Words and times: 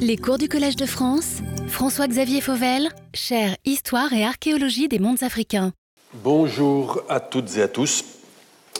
Les 0.00 0.16
cours 0.16 0.38
du 0.38 0.48
Collège 0.48 0.76
de 0.76 0.86
France, 0.86 1.38
François-Xavier 1.68 2.40
Fauvel, 2.40 2.88
chaire 3.12 3.56
Histoire 3.64 4.12
et 4.12 4.24
archéologie 4.24 4.88
des 4.88 4.98
mondes 4.98 5.22
africains. 5.22 5.72
Bonjour 6.14 7.02
à 7.08 7.20
toutes 7.20 7.56
et 7.56 7.62
à 7.62 7.68
tous. 7.68 8.04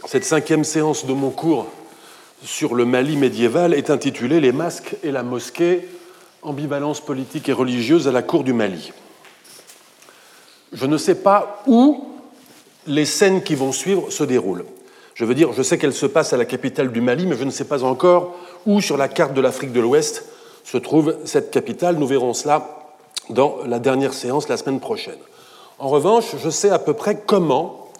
Cette 0.06 0.24
cinquième 0.24 0.64
séance 0.64 1.06
de 1.06 1.12
mon 1.12 1.30
cours 1.30 1.66
sur 2.42 2.74
le 2.74 2.84
Mali 2.84 3.16
médiéval 3.16 3.74
est 3.74 3.90
intitulée 3.90 4.40
Les 4.40 4.52
masques 4.52 4.96
et 5.02 5.10
la 5.10 5.22
mosquée, 5.22 5.88
ambivalence 6.42 7.00
politique 7.00 7.48
et 7.48 7.52
religieuse 7.52 8.08
à 8.08 8.12
la 8.12 8.22
cour 8.22 8.44
du 8.44 8.52
Mali. 8.52 8.92
Je 10.72 10.86
ne 10.86 10.96
sais 10.96 11.16
pas 11.16 11.62
où 11.66 12.08
les 12.86 13.04
scènes 13.04 13.42
qui 13.42 13.54
vont 13.54 13.72
suivre 13.72 14.10
se 14.10 14.24
déroulent. 14.24 14.64
Je 15.14 15.24
veux 15.24 15.34
dire, 15.34 15.52
je 15.52 15.62
sais 15.62 15.78
qu'elles 15.78 15.92
se 15.92 16.06
passent 16.06 16.32
à 16.32 16.36
la 16.36 16.44
capitale 16.44 16.92
du 16.92 17.00
Mali, 17.00 17.26
mais 17.26 17.36
je 17.36 17.44
ne 17.44 17.50
sais 17.50 17.64
pas 17.64 17.82
encore 17.82 18.36
où 18.66 18.80
sur 18.80 18.96
la 18.96 19.08
carte 19.08 19.34
de 19.34 19.40
l'Afrique 19.40 19.72
de 19.72 19.80
l'Ouest 19.80 20.24
se 20.70 20.76
trouve 20.76 21.16
cette 21.24 21.50
capitale. 21.50 21.96
Nous 21.96 22.06
verrons 22.06 22.34
cela 22.34 22.68
dans 23.30 23.58
la 23.66 23.78
dernière 23.78 24.12
séance 24.12 24.48
la 24.48 24.56
semaine 24.56 24.80
prochaine. 24.80 25.18
En 25.78 25.88
revanche, 25.88 26.36
je 26.42 26.50
sais 26.50 26.70
à 26.70 26.78
peu 26.78 26.92
près 26.92 27.22
comment 27.24 27.90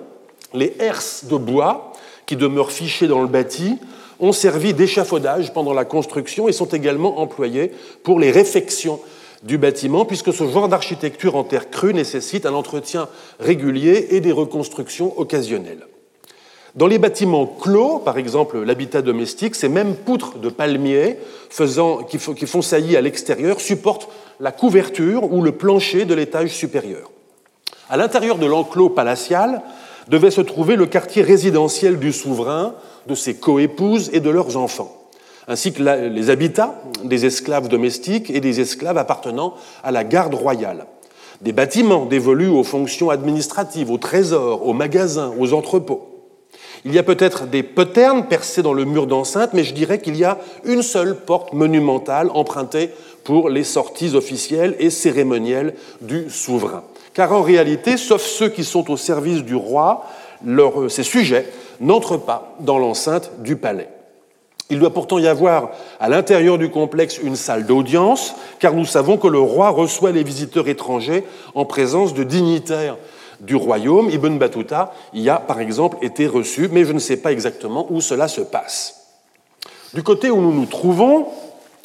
les 0.53 0.75
herses 0.79 1.25
de 1.25 1.37
bois, 1.37 1.93
qui 2.27 2.37
demeurent 2.37 2.73
fichées 2.73 3.09
dans 3.09 3.23
le 3.23 3.29
bâti, 3.29 3.79
ont 4.21 4.33
servi 4.33 4.75
d'échafaudage 4.75 5.53
pendant 5.53 5.73
la 5.73 5.85
construction 5.85 6.49
et 6.49 6.53
sont 6.53 6.67
également 6.67 7.21
employés 7.21 7.73
pour 8.05 8.21
les 8.21 8.31
réfections 8.31 9.01
du 9.43 9.59
bâtiment, 9.59 10.05
puisque 10.05 10.33
ce 10.33 10.47
genre 10.49 10.69
d'architecture 10.69 11.35
en 11.35 11.43
terre 11.43 11.71
crue 11.71 11.95
nécessite 11.95 12.47
un 12.47 12.55
entretien 12.55 13.09
régulier 13.41 14.09
et 14.11 14.21
des 14.21 14.31
reconstructions 14.31 15.19
occasionnelles. 15.19 15.87
Dans 16.75 16.87
les 16.87 16.99
bâtiments 16.99 17.47
clos, 17.47 17.99
par 17.99 18.17
exemple 18.17 18.63
l'habitat 18.63 19.03
domestique, 19.03 19.55
ces 19.55 19.69
mêmes 19.69 19.95
poutres 19.95 20.39
de 20.39 20.49
palmiers 20.49 21.19
qui, 22.09 22.47
font 22.47 22.63
saillie 22.63 22.97
à 22.97 23.03
l'extérieur 23.03 23.61
supportent 23.61 24.09
la 24.41 24.53
couverture 24.53 25.31
ou 25.31 25.43
le 25.43 25.53
plancher 25.53 26.07
de 26.07 26.15
l'étage 26.15 26.51
supérieur. 26.51 27.11
À 27.91 27.99
l'intérieur 27.99 28.39
de 28.39 28.47
l'enclos 28.47 28.89
palatial 28.89 29.61
devait 30.09 30.31
se 30.31 30.41
trouver 30.41 30.77
le 30.77 30.87
quartier 30.87 31.23
résidentiel 31.23 31.99
du 31.99 32.13
souverain, 32.13 32.75
de 33.07 33.15
ses 33.15 33.35
coépouses 33.35 34.11
et 34.15 34.21
de 34.21 34.31
leurs 34.31 34.57
enfants 34.57 35.03
ainsi 35.49 35.73
que 35.73 35.83
les 35.83 36.31
habitats 36.31 36.81
des 37.05 37.27
esclaves 37.27 37.69
domestiques 37.69 38.31
et 38.31 38.41
des 38.41 38.61
esclaves 38.61 38.99
appartenant 38.99 39.55
à 39.83 39.91
la 39.91 40.05
garde 40.05 40.35
royale. 40.35 40.87
Des 41.41 41.53
bâtiments 41.53 42.07
dévolus 42.07 42.49
aux 42.49 42.63
fonctions 42.63 43.11
administratives, 43.11 43.91
aux 43.91 43.99
trésors, 43.99 44.67
aux 44.67 44.73
magasins, 44.73 45.33
aux 45.39 45.53
entrepôts. 45.53 46.12
Il 46.85 46.93
y 46.93 46.99
a 46.99 47.05
peut-être 47.05 47.47
des 47.47 47.63
poternes 47.63 48.27
percées 48.27 48.63
dans 48.63 48.73
le 48.73 48.85
mur 48.85 49.07
d'enceinte, 49.07 49.51
mais 49.53 49.63
je 49.63 49.73
dirais 49.73 50.01
qu'il 50.01 50.17
y 50.17 50.25
a 50.25 50.39
une 50.65 50.83
seule 50.83 51.17
porte 51.17 51.53
monumentale 51.53 52.29
empruntée 52.35 52.91
pour 53.23 53.49
les 53.49 53.63
sorties 53.63 54.17
officielles 54.17 54.75
et 54.81 54.91
cérémonielles 54.91 55.75
du 56.01 56.29
souverain. 56.29 56.83
Car 57.15 57.33
en 57.33 57.43
réalité, 57.43 57.97
sauf 57.97 58.23
ceux 58.23 58.49
qui 58.49 58.65
sont 58.65 58.91
au 58.91 58.97
service 58.97 59.45
du 59.45 59.55
roi, 59.55 60.07
ces 60.89 61.05
sujets 61.05 61.47
n'entrent 61.81 62.17
pas 62.17 62.57
dans 62.61 62.79
l'enceinte 62.79 63.31
du 63.39 63.55
palais. 63.55 63.89
Il 64.71 64.81
doit 64.81 64.93
pourtant 64.93 65.19
y 65.19 65.27
avoir 65.27 65.71
à 66.01 66.09
l'intérieur 66.09 66.57
du 66.57 66.71
complexe 66.71 67.21
une 67.23 67.37
salle 67.37 67.67
d'audience, 67.67 68.35
car 68.59 68.73
nous 68.73 68.87
savons 68.87 69.19
que 69.19 69.29
le 69.29 69.39
roi 69.39 69.69
reçoit 69.69 70.13
les 70.13 70.23
visiteurs 70.23 70.67
étrangers 70.67 71.25
en 71.55 71.65
présence 71.65 72.15
de 72.15 72.25
dignitaires 72.25 72.97
du 73.43 73.57
royaume. 73.57 74.09
Ibn 74.09 74.39
Battuta 74.39 74.95
y 75.13 75.29
a 75.29 75.37
par 75.37 75.61
exemple 75.61 75.99
été 76.01 76.27
reçu, 76.27 76.69
mais 76.73 76.87
je 76.87 76.93
ne 76.93 76.99
sais 76.99 77.19
pas 77.19 77.33
exactement 77.33 77.87
où 77.91 78.01
cela 78.01 78.29
se 78.29 78.41
passe. 78.41 79.03
Du 79.93 80.03
côté 80.03 80.31
où 80.31 80.41
nous 80.41 80.55
nous 80.55 80.67
trouvons, 80.67 81.27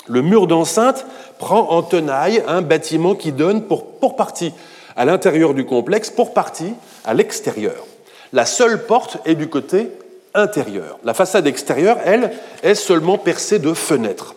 le 0.08 0.22
mur 0.22 0.48
d'enceinte 0.48 1.06
prend 1.40 1.72
en 1.72 1.84
tenaille 1.84 2.42
un 2.48 2.62
bâtiment 2.62 3.16
qui 3.16 3.34
donne 3.34 3.64
pour, 3.64 3.86
pour 4.00 4.16
partie 4.16 4.54
à 4.96 5.04
l'intérieur 5.04 5.54
du 5.54 5.66
complexe, 5.66 6.10
pour 6.10 6.34
partie 6.34 6.74
à 7.04 7.14
l'extérieur. 7.14 7.86
La 8.34 8.46
seule 8.46 8.86
porte 8.86 9.18
est 9.26 9.36
du 9.36 9.50
côté 9.50 9.92
intérieure. 10.34 11.00
La 11.04 11.14
façade 11.14 11.48
extérieure, 11.48 11.98
elle, 12.06 12.32
est 12.64 12.76
seulement 12.76 13.18
percée 13.18 13.60
de 13.60 13.74
fenêtres. 13.74 14.36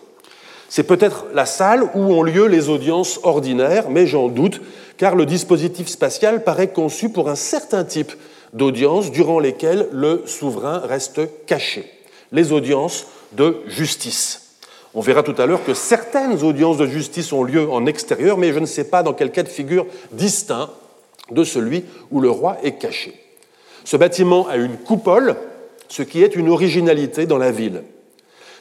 C'est 0.71 0.83
peut-être 0.83 1.25
la 1.33 1.45
salle 1.45 1.83
où 1.95 1.99
ont 1.99 2.23
lieu 2.23 2.45
les 2.45 2.69
audiences 2.69 3.19
ordinaires, 3.23 3.89
mais 3.89 4.07
j'en 4.07 4.29
doute, 4.29 4.61
car 4.95 5.17
le 5.17 5.25
dispositif 5.25 5.89
spatial 5.89 6.45
paraît 6.45 6.71
conçu 6.71 7.09
pour 7.09 7.27
un 7.27 7.35
certain 7.35 7.83
type 7.83 8.13
d'audiences 8.53 9.11
durant 9.11 9.41
lesquelles 9.41 9.89
le 9.91 10.23
souverain 10.25 10.79
reste 10.79 11.19
caché. 11.45 11.91
Les 12.31 12.53
audiences 12.53 13.07
de 13.33 13.57
justice. 13.67 14.55
On 14.93 15.01
verra 15.01 15.23
tout 15.23 15.35
à 15.39 15.45
l'heure 15.45 15.65
que 15.65 15.73
certaines 15.73 16.41
audiences 16.41 16.77
de 16.77 16.87
justice 16.87 17.33
ont 17.33 17.43
lieu 17.43 17.69
en 17.69 17.85
extérieur, 17.85 18.37
mais 18.37 18.53
je 18.53 18.59
ne 18.59 18.65
sais 18.65 18.85
pas 18.85 19.03
dans 19.03 19.13
quel 19.13 19.33
cas 19.33 19.43
de 19.43 19.49
figure 19.49 19.87
distinct 20.13 20.69
de 21.31 21.43
celui 21.43 21.83
où 22.11 22.21
le 22.21 22.29
roi 22.29 22.55
est 22.63 22.77
caché. 22.79 23.19
Ce 23.83 23.97
bâtiment 23.97 24.47
a 24.47 24.55
une 24.55 24.77
coupole 24.77 25.35
ce 25.89 26.01
qui 26.01 26.23
est 26.23 26.37
une 26.37 26.47
originalité 26.47 27.25
dans 27.25 27.37
la 27.37 27.51
ville. 27.51 27.83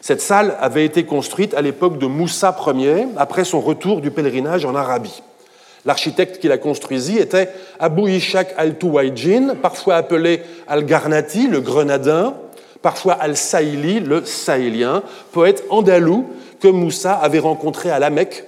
Cette 0.01 0.21
salle 0.23 0.57
avait 0.61 0.85
été 0.85 1.05
construite 1.05 1.55
à 1.55 1.63
l'époque 1.63 1.99
de 1.99 2.07
Moussa 2.07 2.57
Ier, 2.75 3.07
après 3.17 3.45
son 3.45 3.61
retour 3.61 4.01
du 4.01 4.11
pèlerinage 4.11 4.65
en 4.65 4.75
Arabie. 4.75 5.23
L'architecte 5.85 6.39
qui 6.39 6.49
la 6.49 6.59
construisit 6.59 7.19
était 7.19 7.51
Abou 7.79 8.09
Ishaq 8.09 8.55
al-Tuwayjin, 8.57 9.57
parfois 9.61 9.97
appelé 9.97 10.43
al-Garnati, 10.69 11.49
le 11.49 11.61
grenadin, 11.61 12.35
parfois 12.83 13.15
al-Saïli, 13.15 14.01
le 14.01 14.25
sahélien, 14.25 15.03
poète 15.33 15.65
andalou 15.71 16.31
que 16.61 16.69
Moussa 16.69 17.15
avait 17.15 17.39
rencontré 17.39 17.91
à 17.91 17.99
la 17.99 18.11
Mecque 18.11 18.45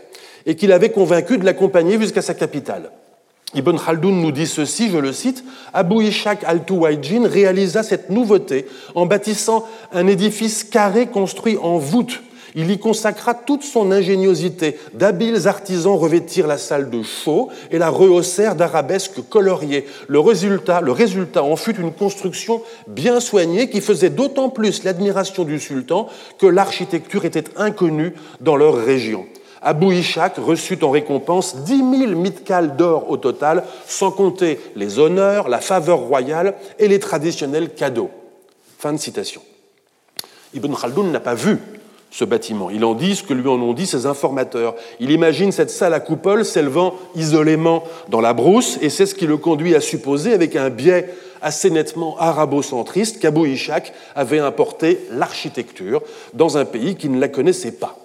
et 0.47 0.57
qu'il 0.57 0.73
avait 0.73 0.91
convaincu 0.91 1.39
de 1.39 1.45
l'accompagner 1.45 1.99
jusqu'à 1.99 2.23
sa 2.23 2.35
capitale. 2.35 2.91
Ibn 3.55 3.77
Khaldoun 3.77 4.21
nous 4.21 4.33
dit 4.33 4.47
ceci, 4.47 4.91
je 4.91 4.99
le 4.99 5.13
cite, 5.13 5.45
Abu 5.75 6.05
Ishaq 6.05 6.43
al-Tuwayjin 6.45 7.27
réalisa 7.27 7.83
cette 7.83 8.09
nouveauté 8.09 8.67
en 8.95 9.05
bâtissant 9.07 9.67
un 9.93 10.07
édifice 10.07 10.65
carré 10.65 11.07
construit 11.07 11.59
en 11.61 11.77
voûte. 11.77 12.23
Il 12.55 12.71
y 12.71 12.79
consacra 12.79 13.35
toute 13.35 13.63
son 13.63 13.91
ingéniosité. 13.93 14.79
D'habiles 14.95 15.49
artisans 15.49 15.97
revêtirent 15.97 16.47
la 16.47 16.59
salle 16.59 16.91
de 16.91 17.03
chaux 17.03 17.49
et 17.71 17.79
la 17.79 17.89
rehaussèrent 17.89 18.57
d'arabesques 18.57 19.27
coloriées. 19.29 19.87
Le 20.09 20.21
résultat, 20.21 20.83
le 20.83 20.93
résultat 20.93 21.43
en 21.43 21.57
fut 21.57 21.77
une 21.77 21.93
construction 21.93 22.63
bien 22.87 23.21
soignée 23.21 23.71
qui 23.71 23.81
faisait 23.81 24.11
d'autant 24.11 24.51
plus 24.51 24.85
l'admiration 24.85 25.45
du 25.45 25.59
sultan 25.59 26.09
que 26.39 26.47
l'architecture 26.47 27.25
était 27.25 27.45
inconnue 27.57 28.15
dans 28.41 28.57
leur 28.57 28.77
région. 28.77 29.27
Abou 29.63 29.93
Ishaq 29.93 30.37
reçut 30.39 30.83
en 30.83 30.91
récompense 30.91 31.57
10 31.57 31.77
000 31.77 32.13
mitkals 32.17 32.77
d'or 32.77 33.11
au 33.11 33.17
total, 33.17 33.65
sans 33.87 34.11
compter 34.11 34.59
les 34.75 34.99
honneurs, 34.99 35.49
la 35.49 35.61
faveur 35.61 35.99
royale 35.99 36.55
et 36.79 36.89
les 36.89 36.99
traditionnels 36.99 37.71
cadeaux. 37.71 38.11
Fin 38.79 38.93
de 38.93 38.99
citation. 38.99 39.41
Ibn 40.55 40.75
Khaldoun 40.75 41.13
n'a 41.13 41.21
pas 41.21 41.35
vu 41.35 41.59
ce 42.11 42.25
bâtiment. 42.25 42.71
Il 42.71 42.85
en 42.85 42.95
dit 42.95 43.17
ce 43.17 43.23
que 43.23 43.33
lui 43.33 43.49
en 43.49 43.61
ont 43.61 43.73
dit 43.73 43.87
ses 43.87 44.07
informateurs. 44.07 44.75
Il 45.01 45.11
imagine 45.11 45.51
cette 45.51 45.71
salle 45.71 45.95
à 45.95 46.01
coupole 46.01 46.45
s'élevant 46.45 46.95
isolément 47.15 47.85
dans 48.09 48.21
la 48.21 48.35
brousse, 48.35 48.79
et 48.83 48.91
c'est 48.91 49.07
ce 49.07 49.15
qui 49.15 49.27
le 49.27 49.39
conduit 49.39 49.75
à 49.75 49.81
supposer, 49.81 50.35
avec 50.35 50.55
un 50.55 50.69
biais 50.69 51.09
assez 51.41 51.71
nettement 51.71 52.17
arabo-centriste, 52.19 53.19
qu'Abou 53.19 53.47
Ishaq 53.47 53.93
avait 54.15 54.41
importé 54.41 55.01
l'architecture 55.11 56.03
dans 56.35 56.59
un 56.59 56.65
pays 56.65 56.97
qui 56.97 57.09
ne 57.09 57.19
la 57.19 57.29
connaissait 57.29 57.73
pas. 57.73 57.97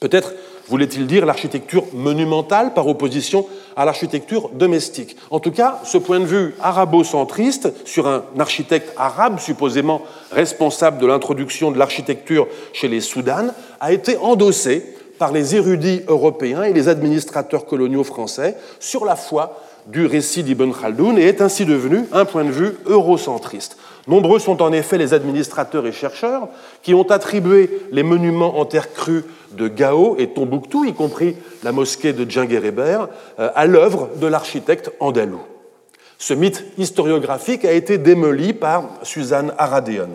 Peut-être 0.00 0.32
voulait-il 0.68 1.06
dire 1.06 1.26
l'architecture 1.26 1.84
monumentale 1.92 2.74
par 2.74 2.86
opposition 2.86 3.46
à 3.76 3.84
l'architecture 3.84 4.50
domestique? 4.50 5.16
En 5.30 5.40
tout 5.40 5.50
cas, 5.50 5.80
ce 5.84 5.98
point 5.98 6.20
de 6.20 6.26
vue 6.26 6.54
arabo-centriste 6.60 7.72
sur 7.86 8.06
un 8.06 8.24
architecte 8.38 8.92
arabe 8.96 9.38
supposément 9.38 10.02
responsable 10.30 10.98
de 10.98 11.06
l'introduction 11.06 11.70
de 11.70 11.78
l'architecture 11.78 12.46
chez 12.72 12.88
les 12.88 13.00
Soudanes 13.00 13.52
a 13.80 13.92
été 13.92 14.16
endossé 14.18 14.94
par 15.18 15.32
les 15.32 15.56
érudits 15.56 16.02
européens 16.06 16.62
et 16.62 16.72
les 16.72 16.88
administrateurs 16.88 17.66
coloniaux 17.66 18.04
français 18.04 18.56
sur 18.78 19.04
la 19.04 19.16
foi 19.16 19.60
du 19.88 20.06
récit 20.06 20.42
d'Ibn 20.42 20.72
Khaldoun 20.72 21.18
et 21.18 21.24
est 21.24 21.40
ainsi 21.40 21.64
devenu 21.64 22.04
un 22.12 22.24
point 22.24 22.44
de 22.44 22.50
vue 22.50 22.76
eurocentriste. 22.86 23.76
Nombreux 24.08 24.38
sont 24.38 24.62
en 24.62 24.72
effet 24.72 24.96
les 24.96 25.12
administrateurs 25.12 25.86
et 25.86 25.92
chercheurs 25.92 26.48
qui 26.82 26.94
ont 26.94 27.08
attribué 27.10 27.82
les 27.92 28.02
monuments 28.02 28.58
en 28.58 28.64
terre 28.64 28.92
crue 28.94 29.24
de 29.52 29.68
Gao 29.68 30.16
et 30.18 30.28
Tombouctou, 30.28 30.86
y 30.86 30.94
compris 30.94 31.36
la 31.62 31.72
mosquée 31.72 32.14
de 32.14 32.28
Djinguereber, 32.28 33.00
euh, 33.38 33.50
à 33.54 33.66
l'œuvre 33.66 34.08
de 34.16 34.26
l'architecte 34.26 34.90
andalou. 34.98 35.40
Ce 36.16 36.32
mythe 36.32 36.64
historiographique 36.78 37.66
a 37.66 37.72
été 37.72 37.98
démoli 37.98 38.54
par 38.54 38.84
Suzanne 39.02 39.52
Aradéon. 39.58 40.08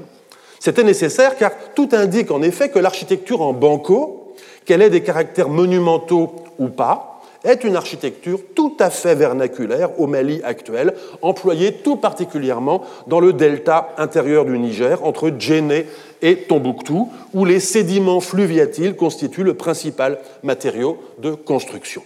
C'était 0.60 0.84
nécessaire 0.84 1.38
car 1.38 1.52
tout 1.76 1.90
indique 1.92 2.32
en 2.32 2.42
effet 2.42 2.70
que 2.70 2.80
l'architecture 2.80 3.42
en 3.42 3.54
banco, 3.54 4.34
qu'elle 4.66 4.82
ait 4.82 4.90
des 4.90 5.04
caractères 5.04 5.50
monumentaux 5.50 6.34
ou 6.58 6.70
pas, 6.70 7.13
est 7.44 7.64
une 7.64 7.76
architecture 7.76 8.40
tout 8.56 8.76
à 8.80 8.90
fait 8.90 9.16
vernaculaire 9.16 10.00
au 10.00 10.08
Mali 10.08 10.42
actuel, 10.44 10.94
employée 11.22 11.74
tout 11.74 11.98
particulièrement 11.98 12.84
dans 13.08 13.20
le 13.20 13.34
delta 13.34 13.90
intérieur 13.98 14.46
du 14.46 14.58
Niger, 14.58 15.04
entre 15.06 15.32
Djenné 15.38 15.86
et 16.22 16.38
Tombouctou, 16.38 17.10
où 17.34 17.46
les 17.46 17.60
sédiments 17.60 18.22
fluviatiles 18.22 18.96
constituent 18.96 19.44
le 19.44 19.56
principal 19.56 20.20
matériau 20.42 20.98
de 21.20 21.32
construction. 21.32 22.02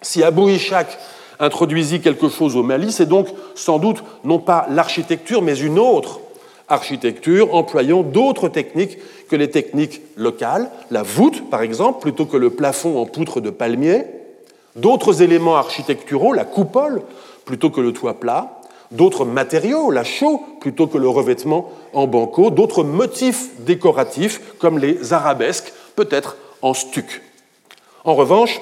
Si 0.00 0.22
Abou 0.22 0.48
Ishaq 0.48 0.86
introduisit 1.38 2.00
quelque 2.00 2.28
chose 2.28 2.56
au 2.56 2.62
Mali, 2.62 2.92
c'est 2.92 3.06
donc 3.06 3.28
sans 3.54 3.78
doute 3.78 4.02
non 4.24 4.38
pas 4.38 4.66
l'architecture, 4.70 5.42
mais 5.42 5.58
une 5.58 5.78
autre 5.78 6.20
architecture 6.68 7.54
employant 7.54 8.02
d'autres 8.02 8.48
techniques 8.48 8.98
que 9.28 9.36
les 9.36 9.50
techniques 9.50 10.00
locales, 10.16 10.70
la 10.90 11.02
voûte 11.02 11.50
par 11.50 11.62
exemple, 11.62 12.00
plutôt 12.00 12.24
que 12.24 12.36
le 12.36 12.50
plafond 12.50 12.98
en 12.98 13.06
poutre 13.06 13.40
de 13.40 13.50
palmier, 13.50 14.04
d'autres 14.76 15.22
éléments 15.22 15.56
architecturaux, 15.56 16.32
la 16.32 16.44
coupole 16.44 17.02
plutôt 17.44 17.70
que 17.70 17.80
le 17.80 17.92
toit 17.92 18.20
plat, 18.20 18.60
d'autres 18.90 19.24
matériaux, 19.24 19.90
la 19.90 20.04
chaux 20.04 20.42
plutôt 20.60 20.86
que 20.86 20.98
le 20.98 21.08
revêtement 21.08 21.70
en 21.92 22.06
banco, 22.06 22.50
d'autres 22.50 22.84
motifs 22.84 23.50
décoratifs 23.60 24.40
comme 24.58 24.78
les 24.78 25.12
arabesques, 25.12 25.72
peut-être 25.96 26.36
en 26.62 26.74
stuc. 26.74 27.22
En 28.04 28.14
revanche, 28.14 28.60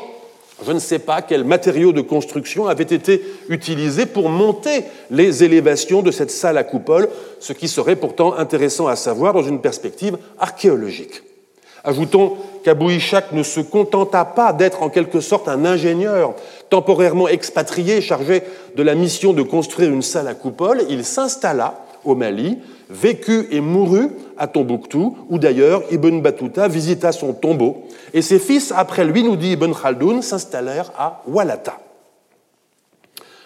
je 0.64 0.72
ne 0.72 0.78
sais 0.78 0.98
pas 0.98 1.22
quels 1.22 1.44
matériaux 1.44 1.92
de 1.92 2.02
construction 2.02 2.66
avaient 2.66 2.82
été 2.82 3.22
utilisés 3.48 4.06
pour 4.06 4.28
monter 4.28 4.84
les 5.10 5.42
élévations 5.42 6.02
de 6.02 6.10
cette 6.10 6.30
salle 6.30 6.58
à 6.58 6.64
coupole, 6.64 7.08
ce 7.40 7.52
qui 7.52 7.68
serait 7.68 7.96
pourtant 7.96 8.34
intéressant 8.34 8.86
à 8.86 8.96
savoir 8.96 9.32
dans 9.32 9.42
une 9.42 9.60
perspective 9.60 10.18
archéologique. 10.38 11.22
Ajoutons 11.82 12.36
qu'Abou 12.62 12.90
Ishaq 12.90 13.32
ne 13.32 13.42
se 13.42 13.60
contenta 13.60 14.24
pas 14.24 14.52
d'être 14.52 14.82
en 14.82 14.88
quelque 14.88 15.20
sorte 15.20 15.48
un 15.48 15.64
ingénieur 15.64 16.34
temporairement 16.68 17.28
expatrié 17.28 18.00
chargé 18.00 18.42
de 18.76 18.82
la 18.82 18.94
mission 18.94 19.32
de 19.32 19.42
construire 19.42 19.90
une 19.90 20.02
salle 20.02 20.28
à 20.28 20.34
coupole. 20.34 20.82
Il 20.88 21.04
s'installa 21.04 21.74
au 22.04 22.14
Mali, 22.14 22.58
vécut 22.88 23.48
et 23.50 23.60
mourut 23.60 24.10
à 24.38 24.46
Tombouctou, 24.46 25.16
où 25.28 25.38
d'ailleurs 25.38 25.82
Ibn 25.90 26.20
Battuta 26.20 26.68
visita 26.68 27.12
son 27.12 27.32
tombeau, 27.32 27.84
et 28.14 28.22
ses 28.22 28.38
fils, 28.38 28.72
après 28.74 29.04
lui, 29.04 29.22
nous 29.22 29.36
dit 29.36 29.52
Ibn 29.52 29.72
Khaldoun, 29.72 30.22
s'installèrent 30.22 30.92
à 30.98 31.22
Walata. 31.26 31.78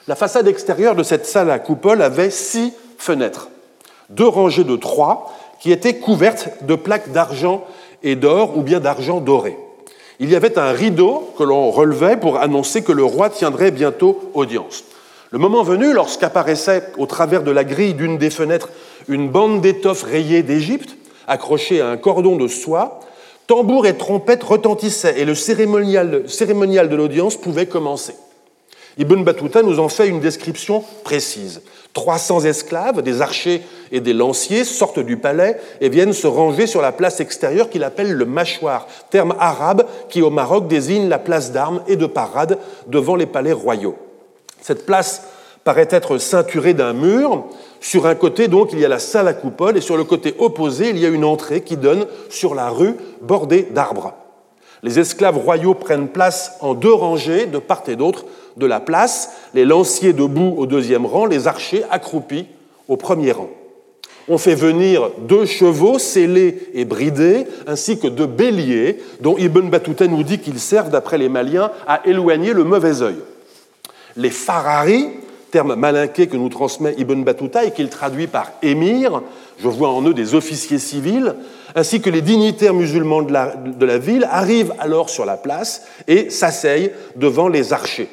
La 0.06 0.14
façade 0.14 0.49
extérieure 0.49 0.94
de 0.94 1.02
cette 1.02 1.26
salle 1.26 1.50
à 1.50 1.58
coupole 1.58 2.02
avait 2.02 2.31
six 2.31 2.72
fenêtres, 2.99 3.49
deux 4.11 4.28
rangées 4.28 4.64
de 4.64 4.76
trois, 4.76 5.32
qui 5.61 5.72
étaient 5.72 5.96
couvertes 5.96 6.50
de 6.62 6.75
plaques 6.75 7.12
d'argent 7.12 7.64
et 8.05 8.15
d'or 8.15 8.56
ou 8.56 8.62
bien 8.62 8.79
d'argent 8.79 9.21
doré. 9.21 9.59
Il 10.21 10.31
y 10.31 10.37
avait 10.37 10.59
un 10.59 10.71
rideau 10.71 11.33
que 11.37 11.43
l'on 11.43 11.73
relevait 11.73 12.17
pour 12.17 12.37
annoncer 12.37 12.83
que 12.83 12.93
le 12.93 13.03
roi 13.03 13.31
tiendrait 13.31 13.73
bientôt 13.73 14.31
audience. 14.35 14.85
Le 15.33 15.41
moment 15.41 15.65
venu, 15.65 15.93
lorsqu'apparaissait 15.93 16.85
au 16.97 17.06
travers 17.06 17.43
de 17.43 17.51
la 17.51 17.65
grille 17.65 17.95
d'une 17.95 18.19
des 18.19 18.31
fenêtres 18.31 18.69
une 19.09 19.29
bande 19.29 19.61
d'étoffes 19.61 20.05
rayées 20.05 20.45
d'Égypte, 20.45 20.97
accrochée 21.27 21.81
à 21.81 21.89
un 21.89 21.97
cordon 21.97 22.37
de 22.37 22.47
soie, 22.47 23.01
tambour 23.49 23.87
et 23.87 23.97
trompette 23.97 24.45
retentissaient 24.45 25.19
et 25.19 25.25
le 25.25 25.35
cérémonial 25.35 26.89
de 26.89 26.97
l'audience 26.97 27.37
pouvait 27.37 27.67
commencer. 27.67 28.15
Ibn 28.96 29.25
Battuta 29.25 29.62
nous 29.62 29.81
en 29.81 29.88
fait 29.88 30.08
une 30.08 30.20
description 30.20 30.85
précise. 31.02 31.62
300 31.94 32.44
esclaves, 32.44 33.02
des 33.02 33.23
archers 33.23 33.62
et 33.93 34.00
des 34.00 34.12
lanciers 34.12 34.64
sortent 34.64 35.00
du 35.00 35.17
palais 35.17 35.61
et 35.81 35.88
viennent 35.88 36.12
se 36.12 36.26
ranger 36.26 36.67
sur 36.67 36.82
la 36.82 36.93
place 36.93 37.20
extérieure 37.20 37.70
qu'il 37.70 37.85
appelle 37.85 38.12
le 38.12 38.25
mâchoire, 38.25 38.87
terme 39.11 39.35
arabe 39.38 39.87
qui 40.08 40.23
au 40.23 40.31
Maroc 40.31 40.67
désigne 40.67 41.08
la 41.08 41.19
place 41.19 41.52
d'armes 41.52 41.82
et 41.87 41.96
de 41.96 42.06
parade 42.06 42.58
devant 42.88 43.17
les 43.17 43.26
palais 43.26 43.52
royaux. 43.52 43.96
Cette 44.61 44.87
place 44.87 45.23
paraît 45.62 45.88
être 45.90 46.19
ceinturée 46.19 46.75
d'un 46.75 46.93
mur. 46.93 47.44
Sur 47.81 48.06
un 48.06 48.14
côté, 48.14 48.49
donc, 48.49 48.73
il 48.73 48.79
y 48.79 48.85
a 48.85 48.88
la 48.88 48.99
salle 48.99 49.29
à 49.29 49.35
coupole 49.35 49.76
et 49.76 49.81
sur 49.81 49.97
le 49.97 50.05
côté 50.05 50.35
opposé, 50.38 50.90
il 50.90 50.99
y 50.99 51.06
a 51.06 51.11
une 51.11 51.25
entrée 51.25 51.62
qui 51.62 51.76
donne 51.76 52.06
sur 52.29 52.55
la 52.55 52.70
rue 52.70 52.97
bordée 53.20 53.62
d'arbres. 53.70 54.14
Les 54.82 54.99
esclaves 54.99 55.38
royaux 55.38 55.75
prennent 55.75 56.08
place 56.08 56.58
en 56.61 56.75
deux 56.75 56.93
rangées 56.93 57.47
de 57.47 57.58
part 57.58 57.82
et 57.88 57.97
d'autre 57.97 58.26
de 58.56 58.67
la 58.67 58.81
place, 58.81 59.31
les 59.55 59.65
lanciers 59.65 60.12
debout 60.12 60.55
au 60.56 60.67
deuxième 60.67 61.07
rang, 61.07 61.26
les 61.26 61.47
archers 61.47 61.85
accroupis 61.90 62.47
au 62.88 62.97
premier 62.97 63.33
rang. 63.33 63.49
On 64.26 64.38
fait 64.38 64.55
venir 64.55 65.11
deux 65.28 65.45
chevaux 65.45 65.99
scellés 65.99 66.69
et 66.73 66.85
bridés, 66.85 67.47
ainsi 67.67 67.99
que 67.99 68.07
deux 68.07 68.26
béliers, 68.26 68.99
dont 69.21 69.37
Ibn 69.37 69.69
Battuta 69.69 70.07
nous 70.07 70.23
dit 70.23 70.38
qu'ils 70.38 70.61
servent, 70.61 70.90
d'après 70.90 71.19
les 71.19 71.28
Maliens, 71.28 71.71
à 71.87 72.07
éloigner 72.07 72.55
le 72.55 72.64
mauvais 72.64 73.02
œil. 73.02 73.19
Les 74.17 74.31
Farari, 74.31 75.09
terme 75.50 75.75
malinqué 75.75 76.26
que 76.26 76.38
nous 76.38 76.49
transmet 76.49 76.95
Ibn 76.97 77.23
Battuta 77.23 77.64
et 77.64 77.73
qu'il 77.73 77.90
traduit 77.90 78.26
par 78.26 78.52
émir, 78.62 79.21
je 79.59 79.69
vois 79.69 79.90
en 79.90 80.02
eux 80.02 80.14
des 80.14 80.35
officiers 80.35 80.78
civils, 80.78 81.35
ainsi 81.75 82.00
que 82.00 82.09
les 82.09 82.23
dignitaires 82.23 82.75
musulmans 82.75 83.23
de 83.23 83.87
la 83.87 83.99
ville, 83.99 84.26
arrivent 84.31 84.73
alors 84.78 85.11
sur 85.11 85.26
la 85.26 85.37
place 85.37 85.83
et 86.09 86.31
s'asseyent 86.31 86.93
devant 87.17 87.49
les 87.49 87.75
archers. 87.75 88.09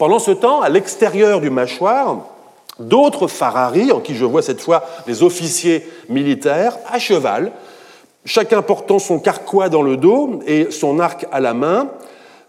Pendant 0.00 0.18
ce 0.18 0.30
temps, 0.30 0.62
à 0.62 0.70
l'extérieur 0.70 1.42
du 1.42 1.50
mâchoire, 1.50 2.20
d'autres 2.78 3.28
Farari, 3.28 3.92
en 3.92 4.00
qui 4.00 4.14
je 4.14 4.24
vois 4.24 4.40
cette 4.40 4.62
fois 4.62 4.82
des 5.06 5.22
officiers 5.22 5.86
militaires, 6.08 6.78
à 6.90 6.98
cheval, 6.98 7.52
chacun 8.24 8.62
portant 8.62 8.98
son 8.98 9.18
carquois 9.18 9.68
dans 9.68 9.82
le 9.82 9.98
dos 9.98 10.40
et 10.46 10.70
son 10.70 11.00
arc 11.00 11.26
à 11.30 11.38
la 11.38 11.52
main, 11.52 11.90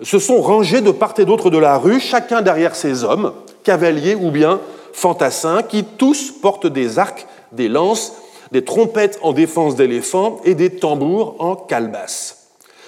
se 0.02 0.18
sont 0.18 0.42
rangés 0.42 0.80
de 0.80 0.92
part 0.92 1.14
et 1.18 1.26
d'autre 1.26 1.50
de 1.50 1.58
la 1.58 1.78
rue, 1.78 2.00
chacun 2.00 2.42
derrière 2.42 2.74
ses 2.74 3.04
hommes, 3.04 3.34
cavaliers 3.66 4.16
ou 4.16 4.32
bien 4.32 4.62
fantassins, 4.94 5.62
qui 5.62 5.84
tous 5.84 6.32
portent 6.32 6.68
des 6.68 7.00
arcs, 7.00 7.28
des 7.52 7.68
lances, 7.68 8.14
des 8.54 8.64
trompettes 8.64 9.20
en 9.24 9.34
défense 9.34 9.76
d'éléphants 9.76 10.40
et 10.46 10.56
des 10.56 10.70
tambours 10.70 11.36
en 11.40 11.58
calebasse. 11.58 12.41